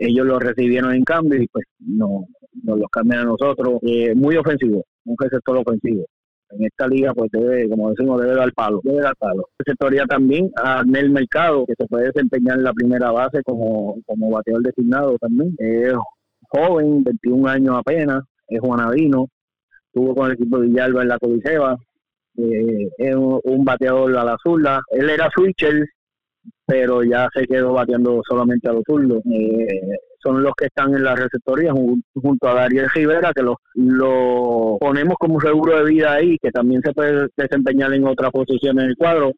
ellos 0.00 0.26
lo 0.26 0.38
recibieron 0.38 0.94
en 0.94 1.04
cambio 1.04 1.42
y 1.42 1.48
pues 1.48 1.64
no 1.80 2.26
nos 2.62 2.78
los 2.78 2.88
cambian 2.90 3.20
a 3.22 3.24
nosotros. 3.24 3.80
muy 4.14 4.36
ofensivo, 4.36 4.84
un 5.04 5.16
receptor 5.18 5.56
ofensivo 5.58 6.04
en 6.50 6.64
esta 6.64 6.86
liga 6.86 7.12
pues 7.14 7.30
debe, 7.30 7.68
como 7.68 7.90
decimos, 7.90 8.20
debe 8.20 8.34
dar 8.34 8.52
palo, 8.52 8.80
debe 8.82 9.00
dar 9.00 9.16
palo. 9.16 9.48
Sectoría 9.64 10.04
también 10.06 10.50
a 10.56 10.82
Nel 10.84 11.10
Mercado, 11.10 11.64
que 11.66 11.74
se 11.78 11.86
puede 11.86 12.06
desempeñar 12.06 12.58
en 12.58 12.64
la 12.64 12.72
primera 12.72 13.10
base 13.10 13.42
como, 13.42 13.96
como 14.06 14.30
bateador 14.30 14.62
designado 14.62 15.18
también. 15.18 15.54
Es 15.58 15.94
joven, 16.48 17.04
21 17.04 17.48
años 17.48 17.76
apenas, 17.76 18.22
es 18.48 18.60
juanadino, 18.60 19.28
estuvo 19.86 20.14
con 20.14 20.26
el 20.26 20.32
equipo 20.32 20.58
de 20.58 20.68
Villalba 20.68 21.02
en 21.02 21.08
la 21.08 21.18
Codiceba, 21.18 21.76
eh, 22.38 22.88
es 22.98 23.14
un, 23.16 23.64
bateador 23.64 24.16
a 24.16 24.24
la 24.24 24.36
zurda. 24.42 24.80
Él 24.90 25.10
era 25.10 25.28
switcher, 25.34 25.84
pero 26.64 27.02
ya 27.02 27.28
se 27.34 27.46
quedó 27.46 27.72
bateando 27.72 28.20
solamente 28.28 28.68
a 28.68 28.72
los 28.72 28.84
zurdos. 28.86 29.22
Eh, 29.26 29.66
son 30.22 30.42
los 30.42 30.52
que 30.56 30.66
están 30.66 30.94
en 30.94 31.04
la 31.04 31.14
receptoría 31.14 31.72
junto 31.72 32.48
a 32.48 32.54
Dariel 32.54 32.90
Rivera, 32.90 33.32
que 33.34 33.42
lo, 33.42 33.60
lo 33.74 34.76
ponemos 34.80 35.16
como 35.18 35.40
seguro 35.40 35.78
de 35.78 35.90
vida 35.90 36.14
ahí, 36.14 36.36
que 36.38 36.50
también 36.50 36.82
se 36.82 36.92
puede 36.92 37.28
desempeñar 37.36 37.92
en 37.94 38.06
otra 38.06 38.30
posición 38.30 38.80
en 38.80 38.90
el 38.90 38.96
cuadro, 38.96 39.32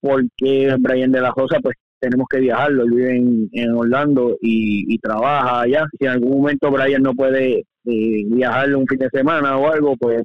porque 0.00 0.74
Brian 0.78 1.12
de 1.12 1.20
la 1.20 1.32
Rosa, 1.36 1.58
pues 1.62 1.76
tenemos 1.98 2.26
que 2.30 2.40
viajarlo, 2.40 2.84
él 2.84 2.90
vive 2.90 3.16
en, 3.52 3.70
Orlando 3.74 4.36
y, 4.40 4.98
trabaja 4.98 5.62
allá. 5.62 5.86
Si 5.98 6.04
en 6.04 6.12
algún 6.12 6.38
momento 6.38 6.70
Brian 6.70 7.02
no 7.02 7.14
puede 7.14 7.60
eh, 7.60 8.24
viajar 8.26 8.74
un 8.74 8.86
fin 8.86 8.98
de 8.98 9.08
semana 9.10 9.56
o 9.56 9.70
algo, 9.70 9.96
pues 9.96 10.22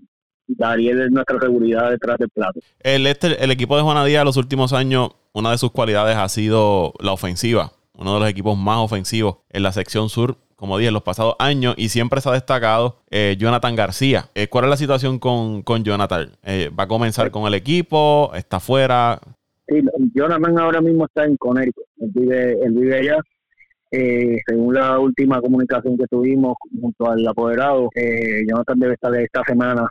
Dariel 0.47 1.01
es 1.01 1.11
nuestra 1.11 1.39
seguridad 1.39 1.89
detrás 1.89 2.17
del 2.17 2.29
plato. 2.29 2.59
El, 2.79 3.07
este, 3.07 3.43
el 3.43 3.51
equipo 3.51 3.75
de 3.75 3.83
Juana 3.83 4.05
Díaz 4.05 4.25
los 4.25 4.37
últimos 4.37 4.73
años, 4.73 5.11
una 5.33 5.51
de 5.51 5.57
sus 5.57 5.71
cualidades 5.71 6.17
ha 6.17 6.27
sido 6.29 6.93
la 6.99 7.13
ofensiva 7.13 7.71
uno 7.97 8.15
de 8.15 8.19
los 8.19 8.29
equipos 8.29 8.57
más 8.57 8.77
ofensivos 8.77 9.37
en 9.49 9.63
la 9.63 9.71
sección 9.71 10.09
sur, 10.09 10.37
como 10.55 10.77
dije, 10.77 10.89
en 10.89 10.93
los 10.93 11.03
pasados 11.03 11.35
años 11.39 11.73
y 11.77 11.89
siempre 11.89 12.21
se 12.21 12.29
ha 12.29 12.33
destacado 12.33 12.97
eh, 13.09 13.35
Jonathan 13.39 13.75
García. 13.75 14.25
Eh, 14.35 14.47
¿Cuál 14.47 14.65
es 14.65 14.69
la 14.69 14.77
situación 14.77 15.19
con, 15.19 15.63
con 15.63 15.83
Jonathan? 15.83 16.31
Eh, 16.43 16.69
¿Va 16.77 16.83
a 16.83 16.87
comenzar 16.87 17.31
con 17.31 17.47
el 17.47 17.55
equipo? 17.55 18.31
¿Está 18.35 18.59
fuera? 18.59 19.19
Sí, 19.67 19.81
Jonathan 20.13 20.59
ahora 20.59 20.81
mismo 20.81 21.05
está 21.05 21.25
en 21.25 21.35
Connecticut. 21.37 21.85
Él 21.99 22.11
vive, 22.13 22.51
él 22.63 22.73
vive 22.73 22.97
allá. 22.97 23.17
según 24.45 24.73
la 24.75 24.99
última 24.99 25.41
comunicación 25.41 25.97
que 25.97 26.05
tuvimos 26.07 26.55
junto 26.79 27.09
al 27.09 27.27
apoderado, 27.27 27.89
Jonathan 28.47 28.79
debe 28.79 28.93
estar 28.93 29.15
esta 29.15 29.43
semana 29.43 29.87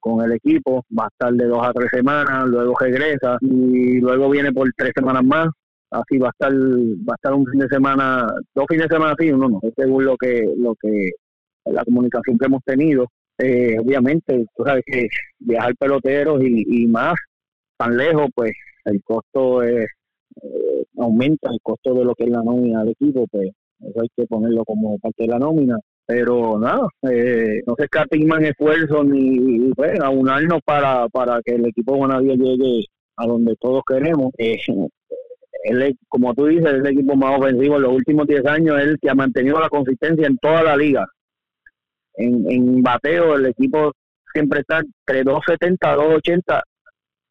con 0.00 0.24
el 0.24 0.32
equipo, 0.32 0.84
va 0.98 1.04
a 1.04 1.08
estar 1.08 1.32
de 1.32 1.46
dos 1.46 1.64
a 1.64 1.72
tres 1.72 1.90
semanas, 1.92 2.44
luego 2.46 2.74
regresa 2.80 3.38
y 3.40 4.00
luego 4.00 4.30
viene 4.30 4.52
por 4.52 4.68
tres 4.76 4.92
semanas 4.96 5.22
más 5.24 5.48
así 6.00 6.18
va 6.18 6.28
a 6.28 6.30
estar 6.30 6.52
va 6.52 7.12
a 7.12 7.16
estar 7.16 7.34
un 7.34 7.46
fin 7.46 7.60
de 7.60 7.68
semana 7.68 8.26
dos 8.54 8.66
fines 8.68 8.88
de 8.88 8.94
semana 8.94 9.14
así 9.18 9.30
uno 9.30 9.48
no 9.48 9.60
según 9.76 10.04
lo 10.04 10.16
que 10.16 10.44
lo 10.56 10.74
que 10.74 11.10
la 11.66 11.84
comunicación 11.84 12.38
que 12.38 12.46
hemos 12.46 12.62
tenido 12.64 13.06
eh, 13.38 13.76
obviamente 13.78 14.46
tú 14.56 14.64
sabes 14.64 14.82
que 14.86 15.08
viajar 15.38 15.74
peloteros 15.76 16.42
y, 16.42 16.86
más 16.86 17.14
tan 17.76 17.96
lejos 17.96 18.28
pues 18.34 18.52
el 18.84 19.02
costo 19.02 19.62
eh, 19.62 19.86
aumenta 20.98 21.50
el 21.50 21.58
costo 21.62 21.94
de 21.94 22.04
lo 22.04 22.14
que 22.14 22.24
es 22.24 22.30
la 22.30 22.42
nómina 22.42 22.80
del 22.80 22.90
equipo 22.90 23.26
pues 23.30 23.50
eso 23.80 24.00
hay 24.00 24.08
que 24.16 24.26
ponerlo 24.26 24.64
como 24.64 24.98
parte 24.98 25.24
de 25.24 25.28
la 25.28 25.38
nómina 25.38 25.78
pero 26.06 26.56
nada, 26.58 26.86
eh, 27.10 27.62
no 27.66 27.74
se 27.76 27.84
escatiman 27.84 28.44
esfuerzos 28.44 29.04
ni 29.04 29.72
pues, 29.74 29.98
aunarnos 30.00 30.60
para, 30.64 31.08
para 31.08 31.42
que 31.42 31.56
el 31.56 31.66
equipo 31.66 31.92
de 31.94 31.98
Bonavia 31.98 32.34
llegue 32.36 32.84
a 33.16 33.26
donde 33.26 33.56
todos 33.56 33.82
queremos. 33.84 34.30
Eh, 34.38 34.56
él, 35.68 35.96
como 36.08 36.34
tú 36.34 36.46
dices, 36.46 36.66
es 36.66 36.74
el 36.74 36.86
equipo 36.86 37.16
más 37.16 37.38
ofensivo 37.38 37.76
en 37.76 37.82
los 37.82 37.92
últimos 37.92 38.26
10 38.26 38.46
años, 38.46 38.78
es 38.78 38.86
el 38.86 38.98
que 38.98 39.10
ha 39.10 39.14
mantenido 39.14 39.60
la 39.60 39.68
consistencia 39.68 40.26
en 40.26 40.38
toda 40.38 40.62
la 40.62 40.76
liga. 40.76 41.06
En, 42.14 42.50
en 42.50 42.82
bateo, 42.82 43.36
el 43.36 43.46
equipo 43.46 43.92
siempre 44.32 44.60
está 44.60 44.78
entre 44.78 45.24
270 45.24 45.92
a 45.92 45.96
280 45.96 46.62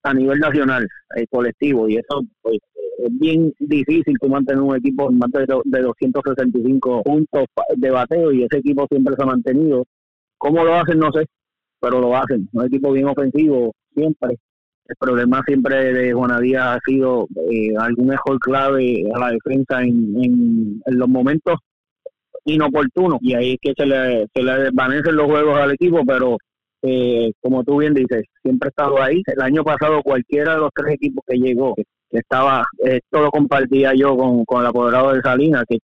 a 0.03 0.13
nivel 0.13 0.39
nacional, 0.39 0.87
eh, 1.15 1.25
colectivo, 1.29 1.89
y 1.89 1.97
eso 1.97 2.21
pues, 2.41 2.59
es 2.99 3.19
bien 3.19 3.53
difícil 3.59 4.15
tú 4.19 4.29
mantener 4.29 4.61
un 4.61 4.75
equipo 4.75 5.11
más 5.11 5.31
de, 5.31 5.45
de 5.65 5.81
265 5.81 7.03
puntos 7.03 7.45
de 7.75 7.89
bateo 7.89 8.31
y 8.31 8.43
ese 8.43 8.57
equipo 8.57 8.87
siempre 8.89 9.15
se 9.15 9.23
ha 9.23 9.25
mantenido. 9.25 9.85
¿Cómo 10.37 10.63
lo 10.63 10.75
hacen? 10.75 10.99
No 10.99 11.11
sé, 11.11 11.25
pero 11.79 11.99
lo 11.99 12.15
hacen. 12.15 12.47
Un 12.53 12.65
equipo 12.65 12.91
bien 12.91 13.07
ofensivo 13.07 13.73
siempre. 13.93 14.37
El 14.87 14.95
problema 14.99 15.41
siempre 15.45 15.93
de 15.93 16.13
Juanadía 16.13 16.73
ha 16.73 16.79
sido 16.85 17.27
eh, 17.49 17.73
algún 17.79 18.07
mejor 18.07 18.39
clave 18.39 19.03
a 19.13 19.19
la 19.19 19.31
defensa 19.31 19.81
en, 19.81 20.23
en, 20.23 20.81
los 20.85 21.09
momentos 21.09 21.55
inoportunos 22.45 23.17
y 23.21 23.33
ahí 23.33 23.53
es 23.53 23.57
que 23.59 23.73
se 23.75 23.85
le, 23.87 24.27
se 24.33 24.43
le 24.43 24.59
desvanecen 24.59 25.15
los 25.15 25.25
juegos 25.25 25.57
al 25.57 25.71
equipo, 25.71 26.03
pero 26.05 26.37
eh, 26.83 27.31
como 27.41 27.63
tú 27.63 27.79
bien 27.79 27.95
dices, 27.95 28.25
siempre 28.43 28.67
he 28.67 28.69
estado 28.69 29.01
ahí. 29.01 29.23
El 29.25 29.41
año 29.41 29.63
pasado 29.63 30.03
cualquiera 30.03 30.53
de 30.53 30.59
los 30.59 30.69
tres 30.75 30.93
equipos 30.93 31.23
que 31.27 31.37
llegó, 31.37 31.73
que 31.73 32.19
estaba, 32.19 32.63
esto 32.77 33.21
lo 33.21 33.31
compartía 33.31 33.93
yo 33.95 34.15
con, 34.15 34.45
con 34.45 34.61
el 34.61 34.67
apoderado 34.67 35.13
de 35.13 35.21
Salinas, 35.21 35.63
que 35.67 35.79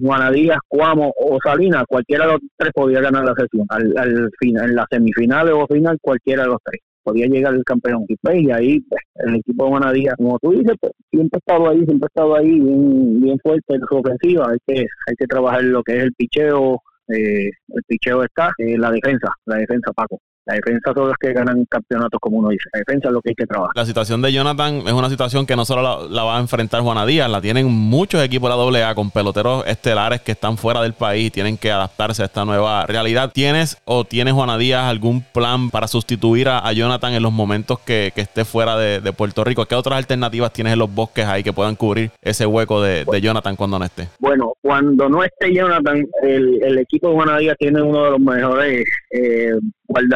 Juanadías, 0.00 0.58
Cuamo 0.68 1.12
o 1.16 1.38
Salinas, 1.42 1.84
cualquiera 1.88 2.26
de 2.26 2.32
los 2.32 2.40
tres 2.56 2.72
podía 2.74 3.00
ganar 3.00 3.24
la 3.24 3.34
sesión. 3.34 3.66
Al, 3.68 3.92
al 3.96 4.30
final, 4.38 4.70
en 4.70 4.76
las 4.76 4.86
semifinales 4.90 5.54
o 5.54 5.66
final, 5.66 5.98
cualquiera 6.00 6.42
de 6.42 6.48
los 6.48 6.58
tres 6.64 6.80
podía 7.06 7.26
llegar 7.26 7.54
el 7.54 7.64
campeón. 7.64 8.04
Y 8.08 8.16
pues, 8.16 8.34
ahí 8.52 8.80
pues, 8.80 9.02
el 9.26 9.36
equipo 9.36 9.78
de 9.78 10.10
como 10.16 10.38
tú 10.40 10.50
dices, 10.50 10.74
pues, 10.80 10.92
siempre 11.10 11.36
ha 11.36 11.38
estado 11.38 11.68
ahí, 11.70 11.84
siempre 11.84 12.06
ha 12.06 12.12
estado 12.14 12.36
ahí 12.36 12.60
bien, 12.60 13.20
bien 13.20 13.38
fuerte 13.38 13.74
en 13.74 13.80
su 13.88 13.96
ofensiva. 13.96 14.50
Hay 14.50 14.58
que, 14.66 14.80
hay 14.80 15.14
que 15.16 15.26
trabajar 15.26 15.62
lo 15.64 15.82
que 15.82 15.96
es 15.96 16.02
el 16.02 16.12
picheo, 16.14 16.82
eh, 17.08 17.50
el 17.68 17.82
picheo 17.86 18.24
está, 18.24 18.50
la 18.58 18.90
defensa, 18.90 19.28
la 19.46 19.56
defensa, 19.56 19.92
Paco. 19.92 20.20
La 20.46 20.54
defensa 20.54 20.92
son 20.94 21.08
las 21.08 21.18
que 21.18 21.32
ganan 21.32 21.64
campeonatos, 21.68 22.20
como 22.20 22.38
uno 22.38 22.50
dice. 22.50 22.68
La 22.72 22.78
defensa 22.78 23.08
es 23.08 23.14
lo 23.14 23.20
que 23.20 23.30
hay 23.30 23.34
que 23.34 23.46
trabajar. 23.46 23.72
La 23.74 23.84
situación 23.84 24.22
de 24.22 24.32
Jonathan 24.32 24.82
es 24.86 24.92
una 24.92 25.10
situación 25.10 25.44
que 25.44 25.56
no 25.56 25.64
solo 25.64 26.08
la, 26.08 26.22
va 26.22 26.36
a 26.36 26.40
enfrentar 26.40 26.82
Juana 26.82 27.04
Díaz, 27.04 27.28
la 27.28 27.40
tienen 27.40 27.66
muchos 27.66 28.22
equipos 28.22 28.48
de 28.48 28.78
la 28.78 28.88
AA 28.88 28.94
con 28.94 29.10
peloteros 29.10 29.66
estelares 29.66 30.20
que 30.20 30.32
están 30.32 30.56
fuera 30.56 30.82
del 30.82 30.92
país 30.92 31.26
y 31.26 31.30
tienen 31.30 31.58
que 31.58 31.72
adaptarse 31.72 32.22
a 32.22 32.26
esta 32.26 32.44
nueva 32.44 32.86
realidad. 32.86 33.32
¿Tienes 33.34 33.82
o 33.86 34.04
tienes 34.04 34.34
Juana 34.34 34.56
Díaz 34.56 34.84
algún 34.84 35.20
plan 35.20 35.70
para 35.70 35.88
sustituir 35.88 36.48
a, 36.48 36.72
Jonathan 36.72 37.14
en 37.14 37.22
los 37.22 37.32
momentos 37.32 37.80
que, 37.80 38.12
esté 38.14 38.44
fuera 38.44 38.76
de, 38.76 39.12
Puerto 39.12 39.42
Rico? 39.42 39.66
¿Qué 39.66 39.74
otras 39.74 39.98
alternativas 39.98 40.52
tienes 40.52 40.74
en 40.74 40.78
los 40.78 40.94
bosques 40.94 41.26
ahí 41.26 41.42
que 41.42 41.52
puedan 41.52 41.74
cubrir 41.74 42.10
ese 42.22 42.46
hueco 42.46 42.80
de, 42.80 43.04
Jonathan 43.20 43.56
cuando 43.56 43.80
no 43.80 43.84
esté? 43.84 44.06
Bueno, 44.20 44.52
cuando 44.62 45.08
no 45.08 45.24
esté 45.24 45.52
Jonathan, 45.52 46.06
el, 46.22 46.78
equipo 46.78 47.08
de 47.08 47.14
Juana 47.14 47.38
Díaz 47.38 47.56
tiene 47.58 47.82
uno 47.82 48.04
de 48.04 48.10
los 48.10 48.20
mejores 48.20 48.84
eh, 49.10 49.52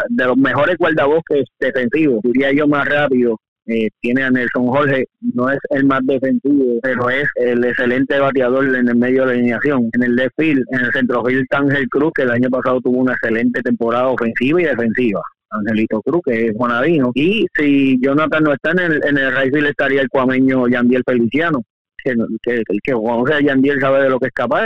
de 0.08 0.24
los 0.24 0.36
mejores 0.36 0.76
guardabosques 0.78 1.44
defensivos, 1.58 2.20
diría 2.22 2.52
yo 2.52 2.66
más 2.66 2.86
rápido. 2.86 3.38
Eh, 3.66 3.88
tiene 4.00 4.24
a 4.24 4.30
Nelson 4.30 4.66
Jorge, 4.66 5.04
no 5.20 5.48
es 5.48 5.58
el 5.70 5.84
más 5.84 6.00
defensivo, 6.04 6.80
pero 6.82 7.08
es 7.08 7.28
el 7.36 7.64
excelente 7.64 8.18
bateador 8.18 8.74
en 8.74 8.88
el 8.88 8.96
medio 8.96 9.20
de 9.20 9.26
la 9.26 9.32
alineación. 9.34 9.88
En 9.92 10.02
el 10.02 10.16
left 10.16 10.34
field, 10.36 10.64
en 10.72 10.80
el 10.80 10.92
centrofield, 10.92 11.46
Ángel 11.50 11.88
Cruz, 11.88 12.10
que 12.14 12.22
el 12.22 12.30
año 12.30 12.50
pasado 12.50 12.80
tuvo 12.80 12.98
una 12.98 13.12
excelente 13.12 13.62
temporada 13.62 14.08
ofensiva 14.08 14.60
y 14.60 14.64
defensiva. 14.64 15.20
Angelito 15.50 16.02
Cruz, 16.02 16.20
que 16.24 16.46
es 16.46 16.56
Juanadino. 16.56 17.12
Y 17.14 17.46
si 17.54 18.00
Jonathan 18.00 18.42
no 18.42 18.52
está 18.52 18.72
en 18.72 18.78
el, 18.80 19.00
en 19.04 19.18
el 19.18 19.36
right 19.36 19.52
field, 19.52 19.68
estaría 19.68 20.00
el 20.00 20.08
cuameño 20.08 20.66
Yandiel 20.66 21.04
Feliciano. 21.06 21.62
Que, 22.02 22.14
que, 22.42 22.62
que, 22.82 22.94
o 22.94 23.26
sea, 23.26 23.40
Yandiel 23.40 23.78
sabe 23.78 24.02
de 24.02 24.08
lo 24.08 24.18
que 24.18 24.28
es 24.28 24.32
capaz, 24.32 24.64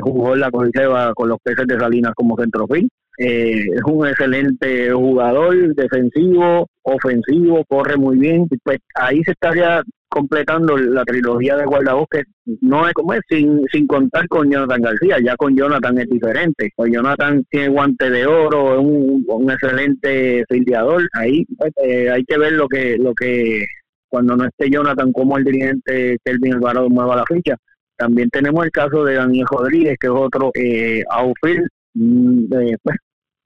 jugó 0.00 0.34
en 0.34 0.40
la 0.40 0.50
Coliseba 0.50 1.12
con 1.12 1.28
los 1.28 1.38
peces 1.42 1.66
de 1.66 1.78
Salinas 1.78 2.12
como 2.14 2.36
centrofield 2.36 2.88
eh, 3.18 3.66
es 3.74 3.82
un 3.84 4.06
excelente 4.06 4.92
jugador, 4.92 5.74
defensivo, 5.74 6.68
ofensivo, 6.82 7.64
corre 7.68 7.96
muy 7.96 8.16
bien. 8.16 8.46
Pues 8.62 8.78
ahí 8.94 9.22
se 9.24 9.32
estaría 9.32 9.82
completando 10.08 10.76
la 10.76 11.04
trilogía 11.04 11.56
de 11.56 11.64
guardabosques. 11.64 12.24
No 12.60 12.86
es 12.86 12.94
como 12.94 13.14
es, 13.14 13.20
sin, 13.28 13.64
sin 13.72 13.88
contar 13.88 14.28
con 14.28 14.50
Jonathan 14.50 14.82
García. 14.82 15.16
Ya 15.20 15.36
con 15.36 15.56
Jonathan 15.56 15.98
es 15.98 16.08
diferente. 16.08 16.70
Pues 16.76 16.92
Jonathan 16.92 17.44
tiene 17.50 17.68
guante 17.68 18.08
de 18.08 18.26
oro, 18.26 18.74
es 18.74 18.80
un, 18.80 19.24
un 19.26 19.50
excelente 19.50 20.44
fildeador. 20.48 21.08
Ahí 21.14 21.44
pues, 21.56 21.72
eh, 21.82 22.10
hay 22.10 22.24
que 22.24 22.38
ver 22.38 22.52
lo 22.52 22.68
que, 22.68 22.96
lo 22.98 23.14
que 23.14 23.66
cuando 24.08 24.36
no 24.36 24.44
esté 24.44 24.70
Jonathan, 24.70 25.12
como 25.12 25.38
el 25.38 25.44
dirigente 25.44 26.18
Kelvin 26.24 26.54
Alvarado 26.54 26.88
mueva 26.88 27.16
la 27.16 27.26
ficha. 27.26 27.56
También 27.96 28.30
tenemos 28.30 28.64
el 28.64 28.70
caso 28.70 29.04
de 29.04 29.14
Daniel 29.14 29.46
Rodríguez, 29.50 29.96
que 30.00 30.06
es 30.06 30.12
otro 30.12 30.52
eh, 30.54 31.02
outfield 31.10 31.66
mm, 31.94 32.48
pues, 32.48 32.96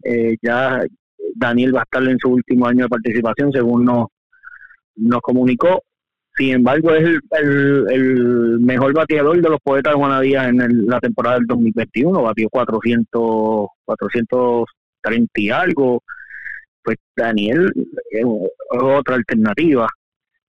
eh, 0.04 0.36
ya 0.42 0.84
Daniel 1.34 1.74
va 1.74 1.80
a 1.80 1.84
estar 1.84 2.02
en 2.02 2.18
su 2.18 2.30
último 2.30 2.66
año 2.66 2.84
de 2.84 2.88
participación, 2.88 3.52
según 3.52 3.84
nos, 3.84 4.06
nos 4.96 5.20
comunicó. 5.20 5.82
Sin 6.36 6.54
embargo, 6.54 6.94
es 6.94 7.04
el, 7.04 7.86
el, 7.90 8.60
mejor 8.60 8.94
bateador 8.94 9.40
de 9.40 9.50
los 9.50 9.60
poetas 9.62 9.94
de 9.94 10.32
en 10.32 10.86
la 10.86 10.98
temporada 10.98 11.36
del 11.36 11.46
2021. 11.46 12.22
Batió 12.22 12.48
400, 12.48 13.66
430 13.84 15.30
y 15.34 15.50
algo. 15.50 16.02
Pues 16.82 16.96
Daniel 17.14 17.70
es 18.10 18.24
otra 18.70 19.16
alternativa. 19.16 19.86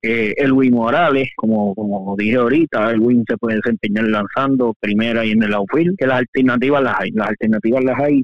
Eh, 0.01 0.33
Elwin 0.37 0.73
Morales, 0.73 1.29
como, 1.35 1.73
como 1.75 2.15
dije 2.17 2.35
ahorita, 2.35 2.91
Elwin 2.91 3.23
se 3.27 3.37
puede 3.37 3.57
desempeñar 3.57 4.05
lanzando 4.05 4.73
primera 4.79 5.25
y 5.25 5.31
en 5.31 5.43
el 5.43 5.53
outfield, 5.53 5.95
que 5.97 6.07
las 6.07 6.19
alternativas 6.19 6.83
las 6.83 6.99
hay. 6.99 7.11
Las 7.11 7.29
alternativas 7.29 7.83
las 7.83 7.99
hay 7.99 8.23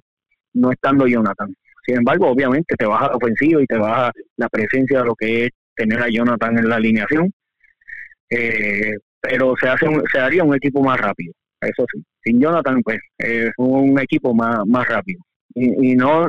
no 0.53 0.71
estando 0.71 1.07
Jonathan. 1.07 1.53
Sin 1.85 1.97
embargo, 1.97 2.27
obviamente 2.27 2.75
te 2.75 2.85
baja 2.85 3.07
la 3.07 3.15
ofensiva 3.15 3.62
y 3.62 3.65
te 3.65 3.77
baja 3.77 4.12
la 4.38 4.49
presencia 4.49 4.99
de 4.99 5.05
lo 5.05 5.15
que 5.15 5.45
es 5.45 5.49
tener 5.75 6.01
a 6.01 6.09
Jonathan 6.09 6.57
en 6.57 6.69
la 6.69 6.75
alineación. 6.75 7.31
Eh, 8.29 8.93
pero 9.21 9.55
se 9.59 9.67
hace 9.67 9.88
se 10.12 10.19
haría 10.19 10.43
un 10.43 10.55
equipo 10.55 10.83
más 10.83 10.99
rápido, 10.99 11.33
eso 11.62 11.85
sí. 11.91 12.03
Sin 12.23 12.39
Jonathan, 12.39 12.81
pues, 12.83 12.99
es 13.17 13.51
un 13.57 13.99
equipo 13.99 14.33
más, 14.33 14.65
más 14.65 14.88
rápido. 14.88 15.21
Y, 15.55 15.95
no 15.95 16.27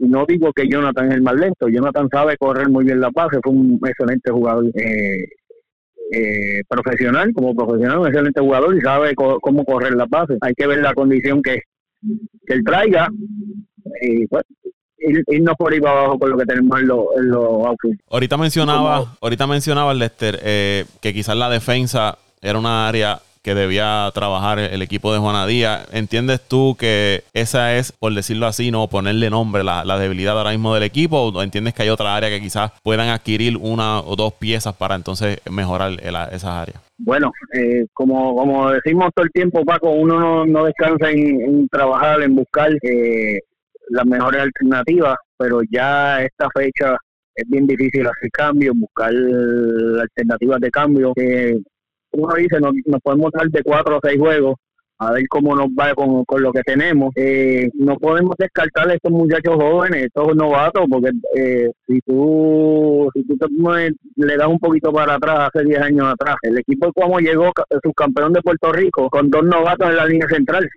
no 0.00 0.24
digo 0.26 0.52
que 0.52 0.68
Jonathan 0.68 1.08
es 1.08 1.14
el 1.14 1.22
más 1.22 1.34
lento, 1.34 1.68
Jonathan 1.68 2.08
sabe 2.10 2.36
correr 2.36 2.68
muy 2.68 2.84
bien 2.84 3.00
la 3.00 3.10
base, 3.10 3.38
fue 3.42 3.52
un 3.52 3.78
excelente 3.84 4.30
jugador 4.30 4.66
eh, 4.74 5.28
eh, 6.12 6.62
profesional, 6.68 7.32
como 7.34 7.54
profesional, 7.54 7.98
un 7.98 8.06
excelente 8.06 8.40
jugador 8.40 8.76
y 8.76 8.80
sabe 8.80 9.14
cómo 9.14 9.64
correr 9.64 9.94
la 9.94 10.06
base. 10.08 10.36
Hay 10.40 10.54
que 10.54 10.66
ver 10.66 10.78
la 10.78 10.94
condición 10.94 11.42
que, 11.42 11.60
que 12.46 12.54
él 12.54 12.64
traiga 12.64 13.08
y 14.00 14.26
pues 14.26 14.44
irnos 15.28 15.56
por 15.56 15.72
ahí 15.72 15.80
para 15.80 16.00
abajo 16.00 16.18
con 16.18 16.30
lo 16.30 16.38
que 16.38 16.44
tenemos 16.44 16.80
en 16.80 16.86
los, 16.86 17.06
en 17.16 17.32
outfits. 17.34 18.02
Ahorita 18.08 18.36
mencionaba, 18.36 19.16
ahorita 19.20 19.46
mencionaba 19.46 19.94
Lester 19.94 20.38
eh, 20.42 20.84
que 21.00 21.12
quizás 21.12 21.36
la 21.36 21.50
defensa 21.50 22.18
era 22.40 22.58
una 22.58 22.88
área 22.88 23.20
que 23.42 23.54
debía 23.54 24.10
trabajar 24.14 24.58
el 24.58 24.82
equipo 24.82 25.12
de 25.12 25.18
Juana 25.18 25.46
Díaz. 25.46 25.88
¿Entiendes 25.92 26.40
tú 26.40 26.76
que 26.78 27.24
esa 27.32 27.76
es, 27.76 27.92
por 27.92 28.14
decirlo 28.14 28.46
así, 28.46 28.70
no 28.70 28.88
ponerle 28.88 29.30
nombre, 29.30 29.64
la, 29.64 29.84
la 29.84 29.98
debilidad 29.98 30.38
ahora 30.38 30.50
mismo 30.52 30.74
del 30.74 30.84
equipo? 30.84 31.22
¿O 31.22 31.42
entiendes 31.42 31.74
que 31.74 31.82
hay 31.82 31.88
otra 31.88 32.14
área 32.14 32.30
que 32.30 32.40
quizás 32.40 32.72
puedan 32.82 33.08
adquirir 33.08 33.56
una 33.56 34.00
o 34.00 34.14
dos 34.14 34.34
piezas 34.34 34.74
para 34.74 34.94
entonces 34.94 35.40
mejorar 35.50 35.92
esas 36.00 36.44
áreas? 36.44 36.80
Bueno, 36.98 37.32
eh, 37.52 37.86
como, 37.92 38.36
como 38.36 38.70
decimos 38.70 39.10
todo 39.14 39.24
el 39.24 39.32
tiempo, 39.32 39.64
Paco, 39.64 39.90
uno 39.90 40.46
no, 40.46 40.64
descansa 40.64 41.10
en, 41.10 41.66
trabajar, 41.68 42.22
en 42.22 42.36
buscar 42.36 42.70
eh, 42.82 43.40
las 43.88 44.06
mejores 44.06 44.40
alternativas, 44.40 45.16
pero 45.36 45.62
ya 45.68 46.22
esta 46.22 46.48
fecha 46.54 46.96
es 47.34 47.48
bien 47.48 47.66
difícil 47.66 48.06
hacer 48.06 48.30
cambios, 48.30 48.76
buscar 48.76 49.12
alternativas 50.00 50.60
de 50.60 50.70
cambio. 50.70 51.12
que 51.14 51.60
uno 52.12 52.34
dice, 52.34 52.60
nos, 52.60 52.72
nos 52.86 53.00
podemos 53.00 53.30
dar 53.32 53.48
de 53.48 53.62
cuatro 53.62 53.96
o 53.96 54.00
seis 54.02 54.18
juegos 54.18 54.56
a 55.02 55.12
ver 55.12 55.26
cómo 55.28 55.56
nos 55.56 55.66
va 55.68 55.94
con, 55.94 56.24
lo 56.40 56.52
que 56.52 56.62
tenemos. 56.62 57.12
Eh, 57.16 57.68
no 57.74 57.96
podemos 57.96 58.36
descartar 58.38 58.88
a 58.88 58.94
estos 58.94 59.10
muchachos 59.10 59.56
jóvenes, 59.56 60.04
estos 60.04 60.36
novatos, 60.36 60.84
porque 60.88 61.10
eh, 61.36 61.70
si 61.86 62.00
tú 62.02 63.10
si 63.12 63.24
tú 63.24 63.36
te, 63.36 63.46
le 64.16 64.36
das 64.36 64.46
un 64.46 64.60
poquito 64.60 64.92
para 64.92 65.14
atrás, 65.14 65.50
hace 65.52 65.64
10 65.64 65.80
años 65.80 66.06
atrás, 66.06 66.36
el 66.42 66.58
equipo 66.58 66.86
de 66.86 66.92
Cuamo 66.92 67.18
llegó 67.18 67.50
subcampeón 67.82 68.32
de 68.32 68.42
Puerto 68.42 68.72
Rico 68.72 69.08
con 69.10 69.28
dos 69.28 69.44
novatos 69.44 69.88
en 69.90 69.96
la 69.96 70.06
línea 70.06 70.28
central, 70.28 70.68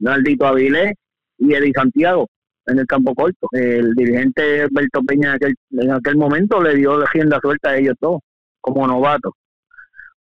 Naldito 0.00 0.46
Avilés 0.46 0.92
y 1.38 1.54
Eddie 1.54 1.72
Santiago 1.74 2.28
en 2.66 2.80
el 2.80 2.86
campo 2.86 3.14
corto. 3.14 3.48
El 3.52 3.94
dirigente 3.94 4.66
Berto 4.70 5.02
Peña 5.02 5.30
en 5.30 5.34
aquel, 5.36 5.54
en 5.70 5.90
aquel 5.90 6.16
momento 6.16 6.62
le 6.62 6.74
dio 6.76 7.02
agenda 7.02 7.38
suelta 7.40 7.70
a 7.70 7.78
ellos 7.78 7.94
todos 7.98 8.20
como 8.60 8.86
novatos. 8.86 9.32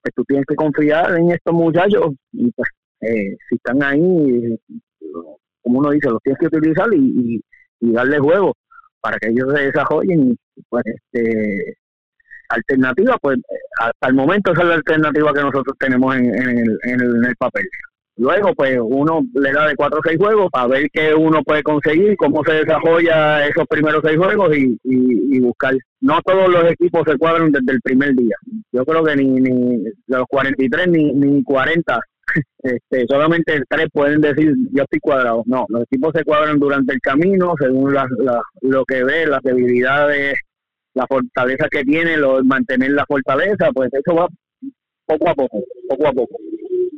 Pues 0.08 0.15
tú 0.15 0.24
tienes 0.24 0.46
que 0.48 0.56
confiar 0.56 1.17
en 1.17 1.32
estos 1.32 1.54
muchachos 1.54 2.13
y 2.32 2.50
pues 2.52 2.70
eh, 3.02 3.36
si 3.50 3.56
están 3.56 3.84
ahí, 3.84 4.58
como 5.62 5.80
uno 5.80 5.89
dice, 5.89 6.10
los 6.10 6.22
tienes 6.24 6.39
que 6.39 6.48
utilizar 6.48 6.88
y, 6.93 7.41
darle 7.80 8.20
juego 8.20 8.54
para 9.02 9.17
que 9.17 9.30
ellos 9.30 9.54
se 9.54 9.65
desarrollen 9.65 10.32
y 10.32 10.63
pues 10.70 10.84
este 10.86 11.78
alternativa, 12.50 13.17
pues 13.22 13.38
hasta 13.80 14.08
el 14.08 14.13
momento 14.13 14.54
esa 14.54 14.62
es 14.62 14.67
la 14.70 14.76
alternativa 14.76 15.34
que 15.34 15.41
nosotros 15.41 15.76
tenemos 15.78 16.15
en, 16.15 16.34
el, 16.34 16.80
en 16.84 17.26
el 17.26 17.36
papel. 17.38 17.67
Luego, 18.17 18.51
pues 18.56 18.80
uno 18.82 19.21
le 19.36 19.51
da 19.51 19.67
de 19.67 19.75
cuatro 19.75 19.99
o 19.99 20.01
seis 20.03 20.17
juegos 20.17 20.49
para 20.51 20.67
ver 20.67 20.89
qué 20.91 21.13
uno 21.13 21.43
puede 21.43 21.62
conseguir, 21.62 22.17
cómo 22.17 22.43
se 22.43 22.53
desarrolla 22.53 23.45
esos 23.45 23.65
primeros 23.67 24.01
seis 24.03 24.17
juegos 24.17 24.58
y, 24.58 24.75
y, 24.84 25.39
buscar. 25.39 25.75
No 26.01 26.19
todos 26.25 26.49
los 26.49 26.63
equipos 26.71 27.03
se 27.06 27.15
cuadran 27.15 27.51
desde 27.51 27.73
el 27.73 27.82
primer 27.82 28.15
día. 28.15 28.36
Yo 28.71 28.84
creo 28.86 29.03
que 29.03 29.15
ni, 29.15 29.30
ni 29.30 29.84
los 30.08 30.25
43 30.30 30.88
ni, 30.88 31.13
ni 31.13 31.43
40, 31.43 31.99
este, 32.63 33.06
solamente 33.08 33.62
tres 33.69 33.88
pueden 33.93 34.19
decir 34.19 34.51
yo 34.71 34.82
estoy 34.82 34.99
cuadrado. 34.99 35.43
No, 35.45 35.65
los 35.69 35.84
equipos 35.84 36.12
se 36.15 36.23
cuadran 36.23 36.58
durante 36.58 36.93
el 36.95 36.99
camino 36.99 37.53
según 37.60 37.93
la, 37.93 38.08
lo 38.62 38.84
que 38.86 39.03
ve, 39.03 39.27
las 39.27 39.43
debilidades, 39.43 40.39
la 40.95 41.06
fortaleza 41.06 41.67
que 41.69 41.84
tiene, 41.84 42.17
lo, 42.17 42.43
mantener 42.43 42.91
la 42.91 43.06
fortaleza, 43.06 43.69
pues 43.75 43.93
eso 43.93 44.15
va 44.15 44.27
poco 45.06 45.30
a 45.30 45.36
poco, 45.36 45.63
poco 45.88 46.08
a 46.08 46.12
poco 46.13 46.38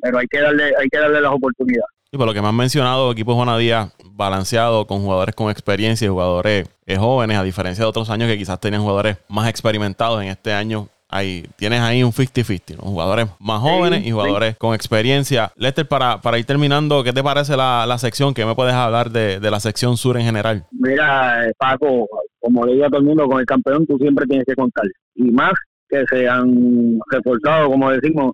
pero 0.02 0.20
hay 0.20 0.28
que 0.28 0.40
darle, 0.40 0.66
hay 0.66 0.88
que 0.90 1.00
darle 1.00 1.22
las 1.22 1.34
oportunidades. 1.34 1.90
Y 2.12 2.18
por 2.18 2.26
lo 2.26 2.34
que 2.34 2.42
me 2.42 2.48
han 2.48 2.56
mencionado, 2.56 3.12
equipo 3.12 3.36
Juana 3.36 3.58
Díaz 3.58 3.94
balanceado 4.04 4.88
con 4.88 5.02
jugadores 5.02 5.36
con 5.36 5.52
experiencia 5.52 6.06
y 6.06 6.10
jugadores 6.10 6.68
eh, 6.88 6.98
jóvenes, 6.98 7.38
a 7.38 7.44
diferencia 7.44 7.84
de 7.84 7.90
otros 7.90 8.10
años 8.10 8.28
que 8.28 8.38
quizás 8.38 8.60
tenían 8.60 8.82
jugadores 8.82 9.18
más 9.30 9.48
experimentados. 9.48 10.22
En 10.22 10.30
este 10.30 10.52
año 10.52 10.88
hay, 11.08 11.46
tienes 11.56 11.82
ahí 11.82 12.04
un 12.04 12.12
50-50, 12.12 12.78
jugadores 12.78 13.28
más 13.40 13.62
jóvenes 13.62 14.06
y 14.06 14.12
jugadores 14.12 14.58
con 14.58 14.74
experiencia. 14.74 15.52
Lester, 15.56 15.88
para, 15.88 16.20
para 16.20 16.40
ir 16.40 16.46
terminando, 16.46 17.04
¿qué 17.04 17.14
te 17.14 17.24
parece 17.24 17.56
la, 17.56 17.86
la 17.88 17.98
sección? 18.00 18.34
¿Qué 18.34 18.44
me 18.44 18.56
puedes 18.56 18.74
hablar 18.74 19.12
de, 19.12 19.40
de 19.40 19.52
la 19.52 19.60
sección 19.60 19.96
sur 19.96 20.18
en 20.18 20.24
general? 20.24 20.66
Mira, 20.72 21.48
eh, 21.48 21.54
Paco, 21.58 22.08
como 22.40 22.66
le 22.66 22.74
digo 22.74 22.86
a 22.86 22.90
todo 22.90 23.02
el 23.02 23.06
mundo, 23.06 23.28
con 23.28 23.40
el 23.40 23.46
campeón 23.46 23.86
tú 23.86 23.98
siempre 23.98 24.26
tienes 24.26 24.46
que 24.46 24.56
contar. 24.56 24.86
Y 25.14 25.32
más 25.32 25.54
que 25.88 26.04
se 26.08 26.28
han 26.28 27.00
reforzado, 27.12 27.70
como 27.70 27.92
decimos, 27.92 28.34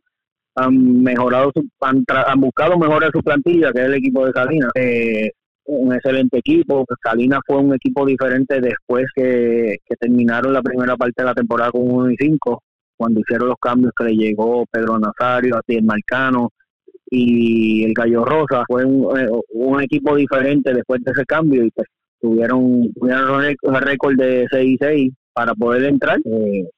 han 0.56 1.04
mejorado, 1.04 1.52
su, 1.54 1.68
han, 1.82 2.04
han 2.08 2.40
buscado 2.40 2.78
mejorar 2.78 3.12
su 3.12 3.22
plantilla, 3.22 3.72
que 3.72 3.82
es 3.82 3.86
el 3.86 3.94
equipo 3.96 4.26
de 4.26 4.32
Salinas. 4.32 4.72
Eh, 4.76 5.32
un 5.66 5.94
excelente 5.94 6.38
equipo. 6.40 6.86
Salinas 7.04 7.40
fue 7.46 7.58
un 7.58 7.74
equipo 7.74 8.06
diferente 8.06 8.62
después 8.62 9.06
que, 9.16 9.78
terminaron 10.00 10.54
la 10.54 10.62
primera 10.62 10.96
parte 10.96 11.22
de 11.22 11.26
la 11.26 11.34
temporada 11.34 11.72
con 11.72 11.82
1 11.84 12.12
y 12.12 12.16
5, 12.18 12.64
cuando 12.98 13.20
hicieron 13.20 13.50
los 13.50 13.58
cambios 13.60 13.92
que 13.98 14.06
le 14.06 14.16
llegó 14.16 14.66
Pedro 14.72 15.00
Nazario, 15.00 15.60
el 15.68 15.84
Marcano 15.84 16.52
y 17.10 17.84
el 17.84 17.94
Gallo 17.94 18.24
Rosa. 18.24 18.64
Fue 18.68 18.86
un, 18.86 19.18
eh, 19.20 19.28
un 19.54 19.82
equipo 19.82 20.16
diferente 20.16 20.74
después 20.74 21.04
de 21.04 21.12
ese 21.12 21.26
cambio 21.26 21.64
y 21.66 21.72
pues 21.72 21.88
tuvieron, 22.22 22.94
tuvieron 22.94 23.44
un 23.64 23.76
récord 23.76 24.16
de 24.16 24.48
6 24.50 24.72
y 24.72 24.78
6 24.78 25.14
para 25.34 25.54
poder 25.54 25.86
entrar. 25.86 26.20
Eh, 26.26 26.70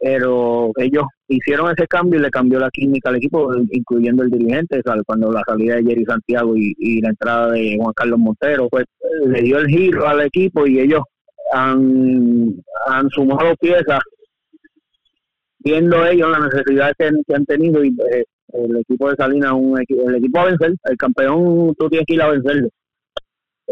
pero 0.00 0.70
ellos 0.76 1.04
hicieron 1.28 1.72
ese 1.72 1.86
cambio 1.86 2.20
y 2.20 2.22
le 2.22 2.30
cambió 2.30 2.58
la 2.58 2.70
química 2.70 3.08
al 3.08 3.16
equipo, 3.16 3.52
incluyendo 3.70 4.22
el 4.22 4.30
dirigente, 4.30 4.82
cuando 5.06 5.32
la 5.32 5.42
salida 5.46 5.76
de 5.76 5.84
Jerry 5.84 6.04
Santiago 6.04 6.54
y, 6.56 7.00
la 7.00 7.10
entrada 7.10 7.52
de 7.52 7.76
Juan 7.78 7.92
Carlos 7.94 8.18
Montero, 8.18 8.68
pues 8.68 8.84
le 9.26 9.42
dio 9.42 9.58
el 9.58 9.66
giro 9.66 10.06
al 10.06 10.20
equipo 10.20 10.66
y 10.66 10.80
ellos 10.80 11.02
han, 11.52 12.54
han 12.86 13.08
sumado 13.10 13.54
piezas, 13.56 14.00
viendo 15.58 16.06
ellos 16.06 16.30
la 16.30 16.46
necesidad 16.46 16.92
que, 16.96 17.10
han 17.34 17.46
tenido 17.46 17.84
y 17.84 17.88
eh, 18.12 18.24
el 18.52 18.76
equipo 18.78 19.10
de 19.10 19.16
Salinas, 19.16 19.52
un 19.52 19.78
el 19.78 20.14
equipo 20.14 20.40
a 20.40 20.44
vencer, 20.44 20.74
el 20.84 20.96
campeón 20.96 21.74
tú 21.78 21.88
tienes 21.88 22.06
que 22.06 22.14
ir 22.14 22.22
a 22.22 22.30
vencerlo. 22.30 22.68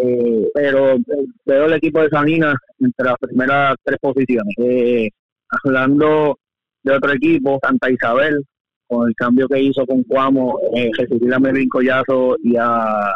Eh, 0.00 0.48
pero 0.54 0.94
eh, 0.94 1.02
veo 1.44 1.66
el 1.66 1.72
equipo 1.72 2.00
de 2.00 2.08
Salinas 2.08 2.54
entre 2.78 3.04
las 3.04 3.16
primeras 3.18 3.74
tres 3.82 3.98
posiciones. 4.00 4.54
Eh, 4.58 5.10
hablando 5.50 6.38
de 6.82 6.92
otro 6.92 7.12
equipo, 7.12 7.58
Santa 7.62 7.90
Isabel, 7.90 8.44
con 8.86 9.08
el 9.08 9.14
cambio 9.14 9.46
que 9.48 9.60
hizo 9.60 9.86
con 9.86 10.02
Cuamo, 10.04 10.58
eh, 10.74 10.90
recibir 10.96 11.32
a 11.32 11.38
Melvin 11.38 11.68
Collazo 11.68 12.36
y 12.42 12.56
a, 12.56 13.12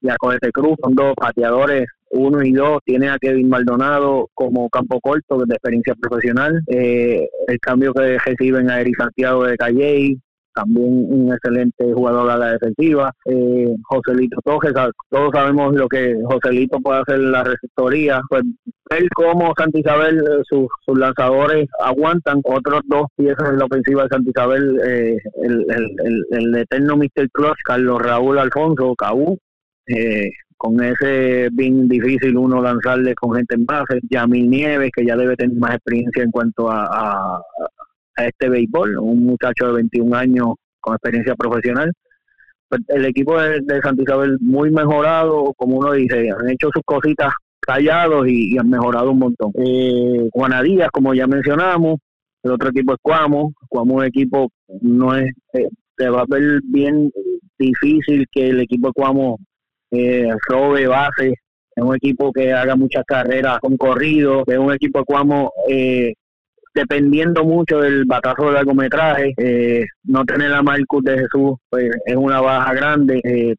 y 0.00 0.08
a 0.08 0.16
Cruz, 0.52 0.76
son 0.82 0.94
dos 0.94 1.14
pateadores, 1.16 1.86
uno 2.10 2.42
y 2.42 2.52
dos, 2.52 2.80
tiene 2.84 3.08
a 3.08 3.18
Kevin 3.18 3.48
Maldonado 3.48 4.28
como 4.34 4.68
campo 4.68 5.00
corto 5.00 5.38
de 5.44 5.54
experiencia 5.54 5.94
profesional, 5.94 6.60
eh, 6.68 7.28
el 7.48 7.58
cambio 7.58 7.92
que 7.92 8.18
reciben 8.18 8.70
a 8.70 8.80
Eri 8.80 8.92
Santiago 8.92 9.44
de 9.44 9.56
Calley, 9.56 10.20
también 10.56 11.06
un 11.10 11.32
excelente 11.32 11.92
jugador 11.92 12.30
a 12.30 12.38
la 12.38 12.52
defensiva. 12.52 13.12
Eh, 13.26 13.74
Joselito 13.84 14.38
Tojes, 14.42 14.72
todos 15.10 15.30
sabemos 15.32 15.74
lo 15.74 15.86
que 15.86 16.16
Joselito 16.24 16.80
puede 16.80 17.00
hacer 17.00 17.16
en 17.16 17.32
la 17.32 17.44
receptoría. 17.44 18.20
Pues 18.28 18.42
ver 18.90 19.06
cómo 19.14 19.52
Santa 19.56 19.78
Isabel, 19.78 20.18
eh, 20.18 20.42
sus, 20.48 20.68
lanzadores 20.98 21.68
aguantan. 21.80 22.40
Otros 22.42 22.80
dos 22.86 23.06
piezas 23.16 23.50
en 23.50 23.58
la 23.58 23.66
ofensiva 23.66 24.04
de 24.04 24.08
Santa 24.08 24.30
Isabel, 24.30 24.80
eh, 24.86 25.18
el, 25.42 25.66
el, 25.68 26.24
el, 26.30 26.54
eterno 26.56 26.96
Mr. 26.96 27.30
Clutch, 27.32 27.58
Carlos 27.62 28.00
Raúl 28.00 28.38
Alfonso, 28.38 28.94
Cabú. 28.96 29.38
Eh, 29.88 30.30
con 30.56 30.82
ese 30.82 31.50
bien 31.52 31.86
difícil 31.86 32.34
uno 32.34 32.62
lanzarle 32.62 33.14
con 33.14 33.34
gente 33.34 33.54
en 33.56 33.66
base, 33.66 34.00
Yamil 34.08 34.48
Nieves, 34.48 34.90
que 34.96 35.04
ya 35.04 35.14
debe 35.14 35.36
tener 35.36 35.54
más 35.58 35.74
experiencia 35.74 36.22
en 36.22 36.30
cuanto 36.30 36.70
a 36.70 37.42
este 38.24 38.48
béisbol, 38.48 38.98
un 38.98 39.24
muchacho 39.24 39.66
de 39.66 39.72
21 39.74 40.16
años 40.16 40.46
con 40.80 40.94
experiencia 40.94 41.34
profesional. 41.34 41.92
Pues, 42.68 42.80
el 42.88 43.04
equipo 43.04 43.40
de, 43.40 43.60
de 43.60 43.80
Santa 43.80 44.02
Isabel 44.02 44.38
muy 44.40 44.70
mejorado, 44.70 45.52
como 45.56 45.78
uno 45.78 45.92
dice, 45.92 46.30
han 46.30 46.50
hecho 46.50 46.70
sus 46.72 46.82
cositas 46.84 47.32
callados 47.66 48.26
y, 48.28 48.56
han 48.56 48.70
mejorado 48.70 49.10
un 49.10 49.18
montón. 49.18 49.52
Eh, 49.58 50.30
Díaz, 50.64 50.90
como 50.92 51.12
ya 51.14 51.26
mencionamos, 51.26 51.98
el 52.42 52.52
otro 52.52 52.70
equipo 52.70 52.92
es 52.92 52.98
Cuamo, 53.02 53.52
Cuamo 53.68 53.94
es 53.94 53.98
un 53.98 54.04
equipo, 54.04 54.50
no 54.80 55.16
es, 55.16 55.32
eh, 55.52 55.68
se 55.96 56.08
va 56.08 56.22
a 56.22 56.26
ver 56.28 56.60
bien 56.64 57.10
difícil 57.58 58.26
que 58.30 58.48
el 58.48 58.60
equipo 58.60 58.88
de 58.88 58.92
Cuamo 58.92 59.38
eh, 59.90 60.28
robe 60.48 60.86
base, 60.86 61.34
es 61.74 61.84
un 61.84 61.94
equipo 61.94 62.32
que 62.32 62.52
haga 62.52 62.76
muchas 62.76 63.04
carreras 63.04 63.58
con 63.60 63.76
corrido, 63.76 64.44
es 64.46 64.58
un 64.58 64.72
equipo 64.72 65.00
de 65.00 65.04
Cuamo 65.04 65.52
eh, 65.68 66.14
dependiendo 66.76 67.42
mucho 67.42 67.80
del 67.80 68.04
batazo 68.04 68.46
de 68.46 68.52
largometraje, 68.52 69.32
eh, 69.38 69.86
no 70.04 70.24
tener 70.24 70.52
a 70.52 70.62
Marcus 70.62 71.02
de 71.02 71.18
Jesús 71.20 71.56
pues, 71.70 71.90
es 72.04 72.14
una 72.14 72.40
baja 72.40 72.74
grande. 72.74 73.20
Eh, 73.24 73.54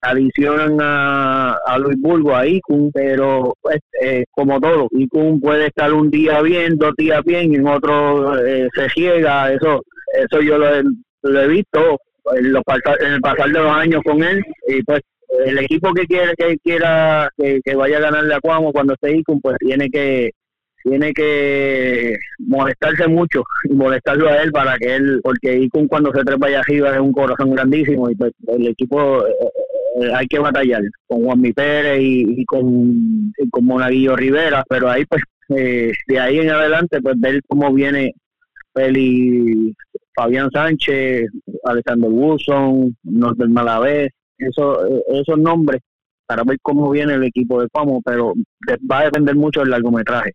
adicionan 0.00 0.78
a, 0.80 1.58
a 1.66 1.78
Luis 1.78 2.00
Burgo, 2.00 2.34
a 2.34 2.46
Icun, 2.46 2.90
pero 2.92 3.54
pues, 3.60 3.80
eh, 4.00 4.24
como 4.30 4.58
todo, 4.60 4.88
Icun 4.92 5.40
puede 5.40 5.66
estar 5.66 5.92
un 5.92 6.10
día 6.10 6.40
bien, 6.40 6.78
dos 6.78 6.94
días 6.96 7.22
bien, 7.24 7.52
y 7.52 7.56
en 7.56 7.66
otro 7.66 8.34
se 8.74 8.88
ciega, 8.94 9.52
eso 9.52 9.82
eso 10.14 10.40
yo 10.40 10.56
lo 10.56 11.40
he, 11.40 11.48
visto 11.48 11.98
en, 12.34 12.52
los, 12.52 12.62
en 13.00 13.12
el 13.12 13.20
pasar 13.20 13.48
de 13.48 13.60
los 13.60 13.72
años 13.72 14.00
con 14.04 14.22
él, 14.22 14.42
y 14.68 14.82
pues 14.84 15.00
el 15.44 15.58
equipo 15.58 15.92
que 15.92 16.06
quiere 16.06 16.32
que 16.34 16.56
quiera 16.58 17.28
que, 17.36 17.74
vaya 17.74 17.98
a 17.98 18.02
ganarle 18.02 18.34
a 18.34 18.40
Cuamo 18.40 18.72
cuando 18.72 18.94
esté 18.94 19.16
Icun, 19.16 19.40
pues 19.40 19.56
tiene 19.58 19.90
que 19.90 20.30
tiene 20.88 21.12
que 21.12 22.16
molestarse 22.38 23.08
mucho 23.08 23.42
y 23.64 23.74
molestarlo 23.74 24.28
a 24.28 24.42
él 24.42 24.50
para 24.50 24.76
que 24.78 24.96
él, 24.96 25.20
porque 25.22 25.68
cuando 25.88 26.12
se 26.12 26.24
trepa 26.24 26.46
allá 26.46 26.60
arriba 26.60 26.94
es 26.94 27.00
un 27.00 27.12
corazón 27.12 27.52
grandísimo 27.52 28.10
y 28.10 28.14
pues 28.14 28.32
el 28.46 28.68
equipo 28.68 29.26
eh, 29.26 29.32
eh, 30.00 30.10
hay 30.14 30.26
que 30.26 30.38
batallar 30.38 30.82
con 31.06 31.24
Juan 31.24 31.40
Mi 31.40 31.52
Pérez 31.52 31.98
y, 32.00 32.44
con, 32.46 33.32
con 33.50 33.64
Monaguillo 33.64 34.16
Rivera, 34.16 34.64
pero 34.68 34.90
ahí 34.90 35.04
pues 35.04 35.22
eh, 35.50 35.92
de 36.06 36.20
ahí 36.20 36.38
en 36.38 36.50
adelante 36.50 37.00
pues 37.02 37.18
ver 37.18 37.40
cómo 37.46 37.72
viene 37.72 38.14
Feli 38.74 39.74
Fabián 40.14 40.50
Sánchez, 40.52 41.26
Alexander 41.64 42.10
Wilson, 42.10 42.96
Norbert 43.04 43.50
Malavé, 43.50 44.10
eso, 44.38 44.78
esos 45.08 45.38
nombres 45.38 45.80
para 46.26 46.44
ver 46.44 46.58
cómo 46.60 46.90
viene 46.90 47.14
el 47.14 47.24
equipo 47.24 47.60
de 47.60 47.68
Cuamo, 47.68 48.02
pero 48.04 48.34
va 48.90 49.00
a 49.00 49.04
depender 49.04 49.34
mucho 49.34 49.60
del 49.60 49.70
largometraje 49.70 50.32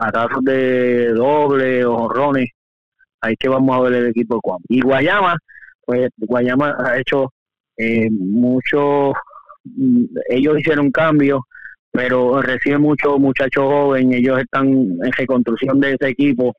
batazos 0.00 0.42
de 0.44 1.12
doble 1.12 1.84
o 1.84 1.96
jorrones, 1.98 2.50
ahí 3.20 3.36
que 3.36 3.48
vamos 3.48 3.76
a 3.76 3.80
ver 3.82 3.92
el 3.94 4.06
equipo 4.08 4.40
de. 4.40 4.62
Y 4.68 4.80
Guayama, 4.80 5.36
pues 5.84 6.08
Guayama 6.16 6.76
ha 6.78 6.98
hecho 6.98 7.32
eh, 7.76 8.08
mucho, 8.10 9.12
mm, 9.64 10.04
ellos 10.30 10.58
hicieron 10.58 10.90
cambios, 10.90 11.40
pero 11.92 12.40
recibe 12.40 12.78
muchos 12.78 13.18
muchachos 13.18 13.64
jóvenes, 13.64 14.18
ellos 14.18 14.40
están 14.40 14.68
en 14.68 15.12
reconstrucción 15.12 15.80
de 15.80 15.92
ese 15.94 16.08
equipo. 16.10 16.54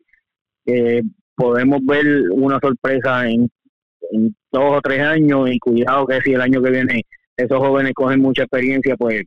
podemos 1.36 1.80
ver 1.86 2.06
una 2.32 2.60
sorpresa 2.60 3.28
en, 3.30 3.50
dos 4.52 4.78
o 4.78 4.82
tres 4.82 5.02
años 5.02 5.50
y 5.50 5.58
cuidado 5.60 6.06
que 6.06 6.22
si 6.22 6.34
el 6.34 6.42
año 6.42 6.62
que 6.62 6.70
viene 6.70 7.04
esos 7.38 7.60
jóvenes 7.60 7.94
cogen 7.94 8.20
mucha 8.20 8.44
experiencia 8.44 8.98
pues 8.98 9.24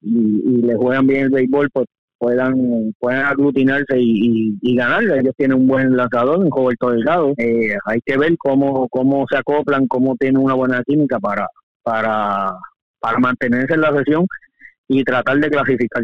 y, 0.00 0.08
y 0.10 0.62
le 0.62 0.76
juegan 0.76 1.06
bien 1.06 1.24
el 1.24 1.30
béisbol, 1.30 1.68
pues 1.72 1.86
puedan 2.18 2.94
puedan 2.98 3.24
aglutinarse 3.26 3.98
y, 3.98 4.56
y, 4.60 4.76
ganar. 4.76 5.04
Ellos 5.04 5.34
tienen 5.36 5.58
un 5.58 5.66
buen 5.66 5.96
lanzador, 5.96 6.38
un 6.38 6.50
Roberto 6.50 6.90
Delgado. 6.90 7.32
Eh, 7.38 7.76
hay 7.84 8.00
que 8.04 8.18
ver 8.18 8.36
cómo, 8.38 8.88
cómo 8.88 9.24
se 9.30 9.36
acoplan, 9.38 9.86
cómo 9.86 10.16
tienen 10.16 10.42
una 10.42 10.54
buena 10.54 10.82
química 10.84 11.18
para, 11.18 11.46
para, 11.82 12.52
para 13.00 13.18
mantenerse 13.18 13.74
en 13.74 13.80
la 13.80 13.96
sesión 13.96 14.26
y 14.88 15.04
tratar 15.04 15.38
de 15.38 15.50
clasificar. 15.50 16.02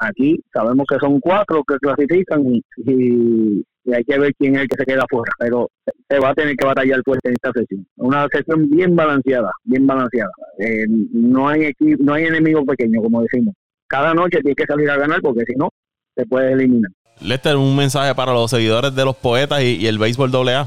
Aquí 0.00 0.42
sabemos 0.52 0.86
que 0.88 0.98
son 0.98 1.20
cuatro 1.20 1.62
que 1.64 1.76
clasifican 1.76 2.44
y, 2.46 3.64
hay 3.92 4.04
que 4.04 4.16
ver 4.16 4.32
quién 4.38 4.54
es 4.54 4.62
el 4.62 4.68
que 4.68 4.76
se 4.78 4.84
queda 4.84 5.02
afuera, 5.02 5.32
pero 5.40 5.68
se 6.08 6.18
va 6.20 6.30
a 6.30 6.34
tener 6.34 6.54
que 6.54 6.64
batallar 6.64 7.02
fuerte 7.04 7.28
en 7.28 7.34
esta 7.34 7.50
sesión. 7.52 7.84
Una 7.96 8.28
sesión 8.32 8.70
bien 8.70 8.94
balanceada, 8.94 9.50
bien 9.64 9.86
balanceada. 9.88 10.30
Eh, 10.58 10.86
no 10.88 11.48
hay 11.48 11.64
equipo, 11.64 12.00
no 12.04 12.14
hay 12.14 12.26
enemigo 12.26 12.64
pequeño, 12.64 13.02
como 13.02 13.22
decimos. 13.22 13.54
Cada 13.92 14.14
noche 14.14 14.40
tiene 14.40 14.54
que 14.54 14.64
salir 14.64 14.88
a 14.88 14.96
ganar 14.96 15.20
porque 15.20 15.44
si 15.46 15.52
no, 15.54 15.68
se 16.16 16.24
puede 16.24 16.52
eliminar. 16.52 16.90
Lester, 17.20 17.56
un 17.56 17.76
mensaje 17.76 18.14
para 18.14 18.32
los 18.32 18.50
seguidores 18.50 18.94
de 18.94 19.04
los 19.04 19.14
poetas 19.14 19.62
y, 19.62 19.86
el 19.86 19.98
béisbol 19.98 20.34
AA. 20.34 20.66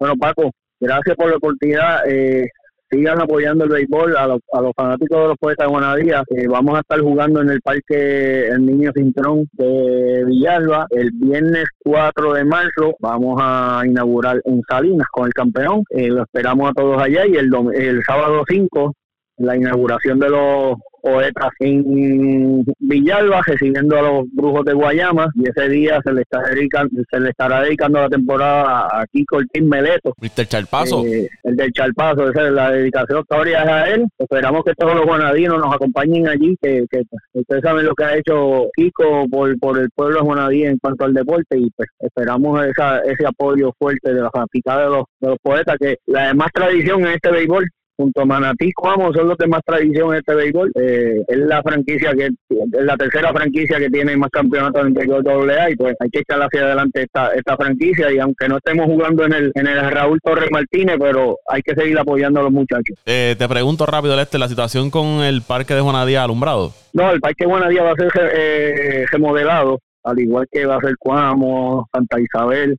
Bueno, 0.00 0.16
Paco, 0.16 0.50
gracias 0.80 1.14
por 1.16 1.30
la 1.30 1.36
oportunidad. 1.36 2.00
Eh, 2.08 2.48
sigan 2.90 3.20
apoyando 3.20 3.62
el 3.62 3.70
béisbol 3.70 4.16
a 4.16 4.26
los, 4.26 4.40
a 4.52 4.60
los 4.60 4.72
fanáticos 4.76 5.22
de 5.22 5.28
los 5.28 5.36
poetas 5.38 5.66
de 5.66 5.70
Guanadía. 5.70 6.24
Eh, 6.30 6.48
vamos 6.48 6.76
a 6.76 6.80
estar 6.80 6.98
jugando 7.00 7.40
en 7.42 7.50
el 7.50 7.60
Parque 7.60 8.48
El 8.48 8.66
Niño 8.66 8.90
Cintrón 8.92 9.48
de 9.52 10.24
Villalba 10.26 10.88
el 10.90 11.12
viernes 11.12 11.66
4 11.84 12.32
de 12.32 12.44
marzo. 12.44 12.96
Vamos 12.98 13.38
a 13.40 13.82
inaugurar 13.86 14.40
en 14.46 14.62
Salinas 14.68 15.06
con 15.12 15.26
el 15.26 15.32
campeón. 15.32 15.84
Eh, 15.90 16.08
lo 16.08 16.22
esperamos 16.22 16.70
a 16.70 16.72
todos 16.72 17.00
allá 17.00 17.24
y 17.24 17.36
el, 17.36 17.50
el 17.74 18.02
sábado 18.02 18.42
5 18.48 18.94
la 19.38 19.56
inauguración 19.56 20.18
de 20.18 20.30
los 20.30 20.78
poetas 21.00 21.50
en 21.60 22.64
Villalba 22.78 23.40
recibiendo 23.46 23.96
a 23.96 24.02
los 24.02 24.24
brujos 24.32 24.64
de 24.64 24.74
Guayama 24.74 25.28
y 25.34 25.48
ese 25.48 25.68
día 25.68 26.00
se 26.04 26.12
le 26.12 26.22
está 26.22 26.42
dedicando, 26.42 27.02
se 27.10 27.20
le 27.20 27.30
estará 27.30 27.62
dedicando 27.62 28.00
la 28.00 28.08
temporada 28.08 28.88
a 28.92 29.06
Kiko 29.06 29.36
Ortiz 29.36 29.62
Meleto. 29.62 30.14
Mr. 30.20 30.46
Charpazo. 30.46 31.04
Eh, 31.06 31.28
el 31.44 31.56
del 31.56 31.72
Charpazo, 31.72 32.28
esa 32.30 32.46
es 32.46 32.52
la 32.52 32.70
dedicación 32.72 33.20
historia 33.20 33.62
es 33.62 33.68
a 33.68 33.90
él. 33.90 34.06
Esperamos 34.18 34.64
que 34.64 34.74
todos 34.74 34.94
los 34.94 35.06
guanadinos 35.06 35.58
nos 35.58 35.74
acompañen 35.74 36.28
allí, 36.28 36.56
que, 36.60 36.84
ustedes 37.32 37.62
saben 37.62 37.86
lo 37.86 37.94
que 37.94 38.04
ha 38.04 38.16
hecho 38.16 38.68
Kiko 38.76 39.26
por, 39.30 39.58
por 39.58 39.78
el 39.78 39.90
pueblo 39.90 40.18
de 40.18 40.24
Guanadí 40.24 40.64
en 40.64 40.78
cuanto 40.78 41.04
al 41.04 41.14
deporte 41.14 41.58
y 41.58 41.70
pues 41.70 41.88
esperamos 42.00 42.64
esa, 42.66 42.98
ese 43.00 43.26
apoyo 43.26 43.72
fuerte 43.78 44.12
de 44.12 44.20
la 44.20 44.30
fanaticada 44.30 44.84
de 44.84 44.90
los, 44.90 45.04
de 45.20 45.28
los 45.28 45.38
poetas, 45.42 45.76
que 45.78 45.96
la 46.06 46.28
demás 46.28 46.50
tradición 46.52 47.00
en 47.02 47.12
este 47.12 47.30
béisbol 47.30 47.68
junto 47.98 48.22
a 48.22 48.24
Manatí 48.24 48.72
Cuamo 48.72 49.12
son 49.12 49.28
los 49.28 49.36
de 49.36 49.48
más 49.48 49.60
tradición 49.64 50.12
en 50.12 50.20
este 50.20 50.34
béisbol. 50.34 50.70
Eh, 50.76 51.16
es 51.26 51.38
la 51.38 51.62
franquicia 51.62 52.12
que 52.14 52.26
es 52.26 52.32
la 52.70 52.96
tercera 52.96 53.32
franquicia 53.32 53.78
que 53.78 53.90
tiene 53.90 54.16
más 54.16 54.30
campeonatos 54.30 54.82
en 54.82 54.86
el 54.88 54.92
béisbol 54.94 55.50
AA 55.50 55.70
y 55.70 55.76
pues 55.76 55.96
hay 55.98 56.08
que 56.08 56.20
echar 56.20 56.40
hacia 56.40 56.62
adelante 56.62 57.02
esta, 57.02 57.34
esta 57.34 57.56
franquicia 57.56 58.12
y 58.12 58.18
aunque 58.18 58.48
no 58.48 58.58
estemos 58.58 58.86
jugando 58.86 59.24
en 59.24 59.32
el, 59.32 59.52
en 59.54 59.66
el 59.66 59.90
Raúl 59.90 60.20
Torres 60.22 60.48
Martínez, 60.52 60.96
pero 60.98 61.38
hay 61.48 61.60
que 61.62 61.74
seguir 61.74 61.98
apoyando 61.98 62.40
a 62.40 62.44
los 62.44 62.52
muchachos. 62.52 62.96
Eh, 63.04 63.34
te 63.36 63.48
pregunto 63.48 63.84
rápido, 63.84 64.14
Lester, 64.14 64.38
la 64.38 64.48
situación 64.48 64.90
con 64.90 65.22
el 65.22 65.42
parque 65.42 65.74
de 65.74 65.80
Juanadía 65.80 66.22
alumbrado. 66.22 66.72
No, 66.92 67.10
el 67.10 67.20
parque 67.20 67.44
de 67.44 67.50
Juanadía 67.50 67.82
va 67.82 67.92
a 67.92 67.96
ser 67.96 68.12
eh, 68.32 69.06
remodelado, 69.10 69.80
al 70.04 70.20
igual 70.20 70.46
que 70.50 70.66
va 70.66 70.76
a 70.76 70.80
ser 70.80 70.96
Cuamo, 70.98 71.88
Santa 71.92 72.20
Isabel. 72.20 72.76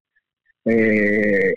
Eh, 0.65 1.53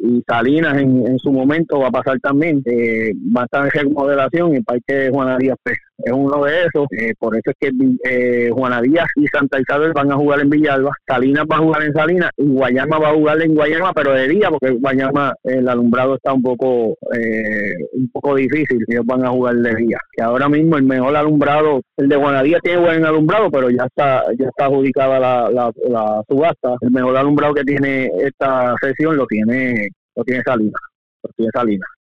y 0.00 0.22
Salinas 0.26 0.78
en, 0.78 1.06
en, 1.06 1.18
su 1.18 1.32
momento 1.32 1.80
va 1.80 1.88
a 1.88 1.92
pasar 1.92 2.20
también, 2.20 2.62
eh, 2.64 3.12
va 3.36 3.42
a 3.42 3.44
estar 3.44 3.64
en 3.64 3.70
remodelación 3.70 4.54
el 4.54 4.64
parque 4.64 4.94
de 4.94 5.10
Juana 5.10 5.36
Díaz 5.38 5.58
pues, 5.62 5.78
es 5.98 6.12
uno 6.12 6.44
de 6.44 6.64
esos, 6.64 6.86
eh, 6.92 7.12
por 7.18 7.36
eso 7.36 7.50
es 7.50 7.56
que 7.58 7.72
eh, 8.04 8.50
Juana 8.52 8.80
Díaz 8.80 9.08
y 9.16 9.26
Santa 9.26 9.60
Isabel 9.60 9.92
van 9.92 10.12
a 10.12 10.16
jugar 10.16 10.40
en 10.40 10.50
Villalba, 10.50 10.92
Salinas 11.06 11.44
va 11.50 11.56
a 11.56 11.60
jugar 11.60 11.82
en 11.82 11.92
Salinas 11.92 12.30
y 12.36 12.46
Guayama 12.46 12.98
va 12.98 13.08
a 13.10 13.14
jugar 13.14 13.42
en 13.42 13.54
Guayama, 13.54 13.92
pero 13.92 14.12
de 14.12 14.28
día, 14.28 14.48
porque 14.48 14.70
Guayama 14.70 15.34
el 15.42 15.68
alumbrado 15.68 16.14
está 16.14 16.32
un 16.32 16.42
poco 16.42 16.96
eh, 17.14 17.74
un 17.94 18.08
poco 18.12 18.36
difícil, 18.36 18.84
ellos 18.86 19.04
van 19.06 19.24
a 19.24 19.30
jugar 19.30 19.56
de 19.56 19.74
día, 19.74 19.98
que 20.12 20.22
ahora 20.22 20.48
mismo 20.48 20.76
el 20.76 20.84
mejor 20.84 21.16
alumbrado, 21.16 21.82
el 21.96 22.08
de 22.08 22.16
Juana 22.16 22.42
tiene 22.62 22.80
buen 22.80 23.04
alumbrado, 23.04 23.50
pero 23.50 23.68
ya 23.68 23.84
está 23.84 24.22
ya 24.38 24.46
está 24.46 24.66
adjudicada 24.66 25.18
la, 25.18 25.50
la, 25.50 25.72
la 25.88 26.22
subasta, 26.28 26.76
el 26.80 26.92
mejor 26.92 27.16
alumbrado 27.16 27.54
que 27.54 27.64
tiene 27.64 28.08
esta 28.18 28.74
sesión 28.80 29.16
lo 29.16 29.26
tiene 29.26 29.88
lo 30.14 30.22
tiene 30.22 30.42
Salinas, 30.44 30.80
lo 31.24 31.30
tiene 31.36 31.50
Salinas 31.52 31.97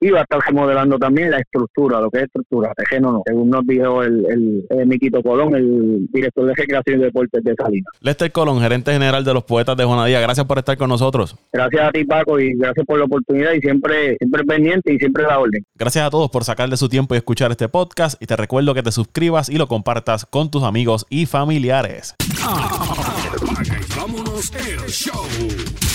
y 0.00 0.10
va 0.10 0.20
a 0.20 0.22
estar 0.22 0.40
remodelando 0.46 0.98
también 0.98 1.30
la 1.30 1.38
estructura, 1.38 2.00
lo 2.00 2.10
que 2.10 2.18
es 2.18 2.24
estructura, 2.24 2.72
terreno 2.74 3.12
no, 3.12 3.22
según 3.26 3.50
nos 3.50 3.66
dijo 3.66 4.02
el, 4.02 4.26
el, 4.26 4.66
el, 4.70 4.86
Miquito 4.86 5.22
Colón, 5.22 5.54
el 5.54 6.06
director 6.10 6.46
de 6.46 6.54
Recreación 6.54 7.00
y 7.00 7.04
Deportes 7.04 7.44
de 7.44 7.54
Salinas. 7.54 7.92
Lester 8.00 8.32
Colón, 8.32 8.60
gerente 8.60 8.92
general 8.92 9.24
de 9.24 9.34
los 9.34 9.44
Poetas 9.44 9.76
de 9.76 9.84
Juanadía, 9.84 10.20
gracias 10.20 10.46
por 10.46 10.58
estar 10.58 10.76
con 10.76 10.88
nosotros. 10.88 11.36
Gracias 11.52 11.88
a 11.88 11.90
ti 11.90 12.04
Paco 12.04 12.40
y 12.40 12.54
gracias 12.56 12.86
por 12.86 12.98
la 12.98 13.04
oportunidad 13.04 13.52
y 13.52 13.60
siempre, 13.60 14.16
siempre 14.18 14.44
pendiente 14.44 14.92
y 14.92 14.98
siempre 14.98 15.24
la 15.24 15.38
orden. 15.38 15.64
Gracias 15.74 16.06
a 16.06 16.10
todos 16.10 16.30
por 16.30 16.44
sacarle 16.44 16.76
su 16.76 16.88
tiempo 16.88 17.14
y 17.14 17.18
escuchar 17.18 17.50
este 17.50 17.68
podcast 17.68 18.20
y 18.22 18.26
te 18.26 18.36
recuerdo 18.36 18.74
que 18.74 18.82
te 18.82 18.92
suscribas 18.92 19.48
y 19.48 19.56
lo 19.56 19.68
compartas 19.68 20.24
con 20.24 20.50
tus 20.50 20.62
amigos 20.62 21.06
y 21.10 21.26
familiares. 21.26 22.14
vámonos 23.96 24.52
el 24.54 24.88
show. 24.88 25.89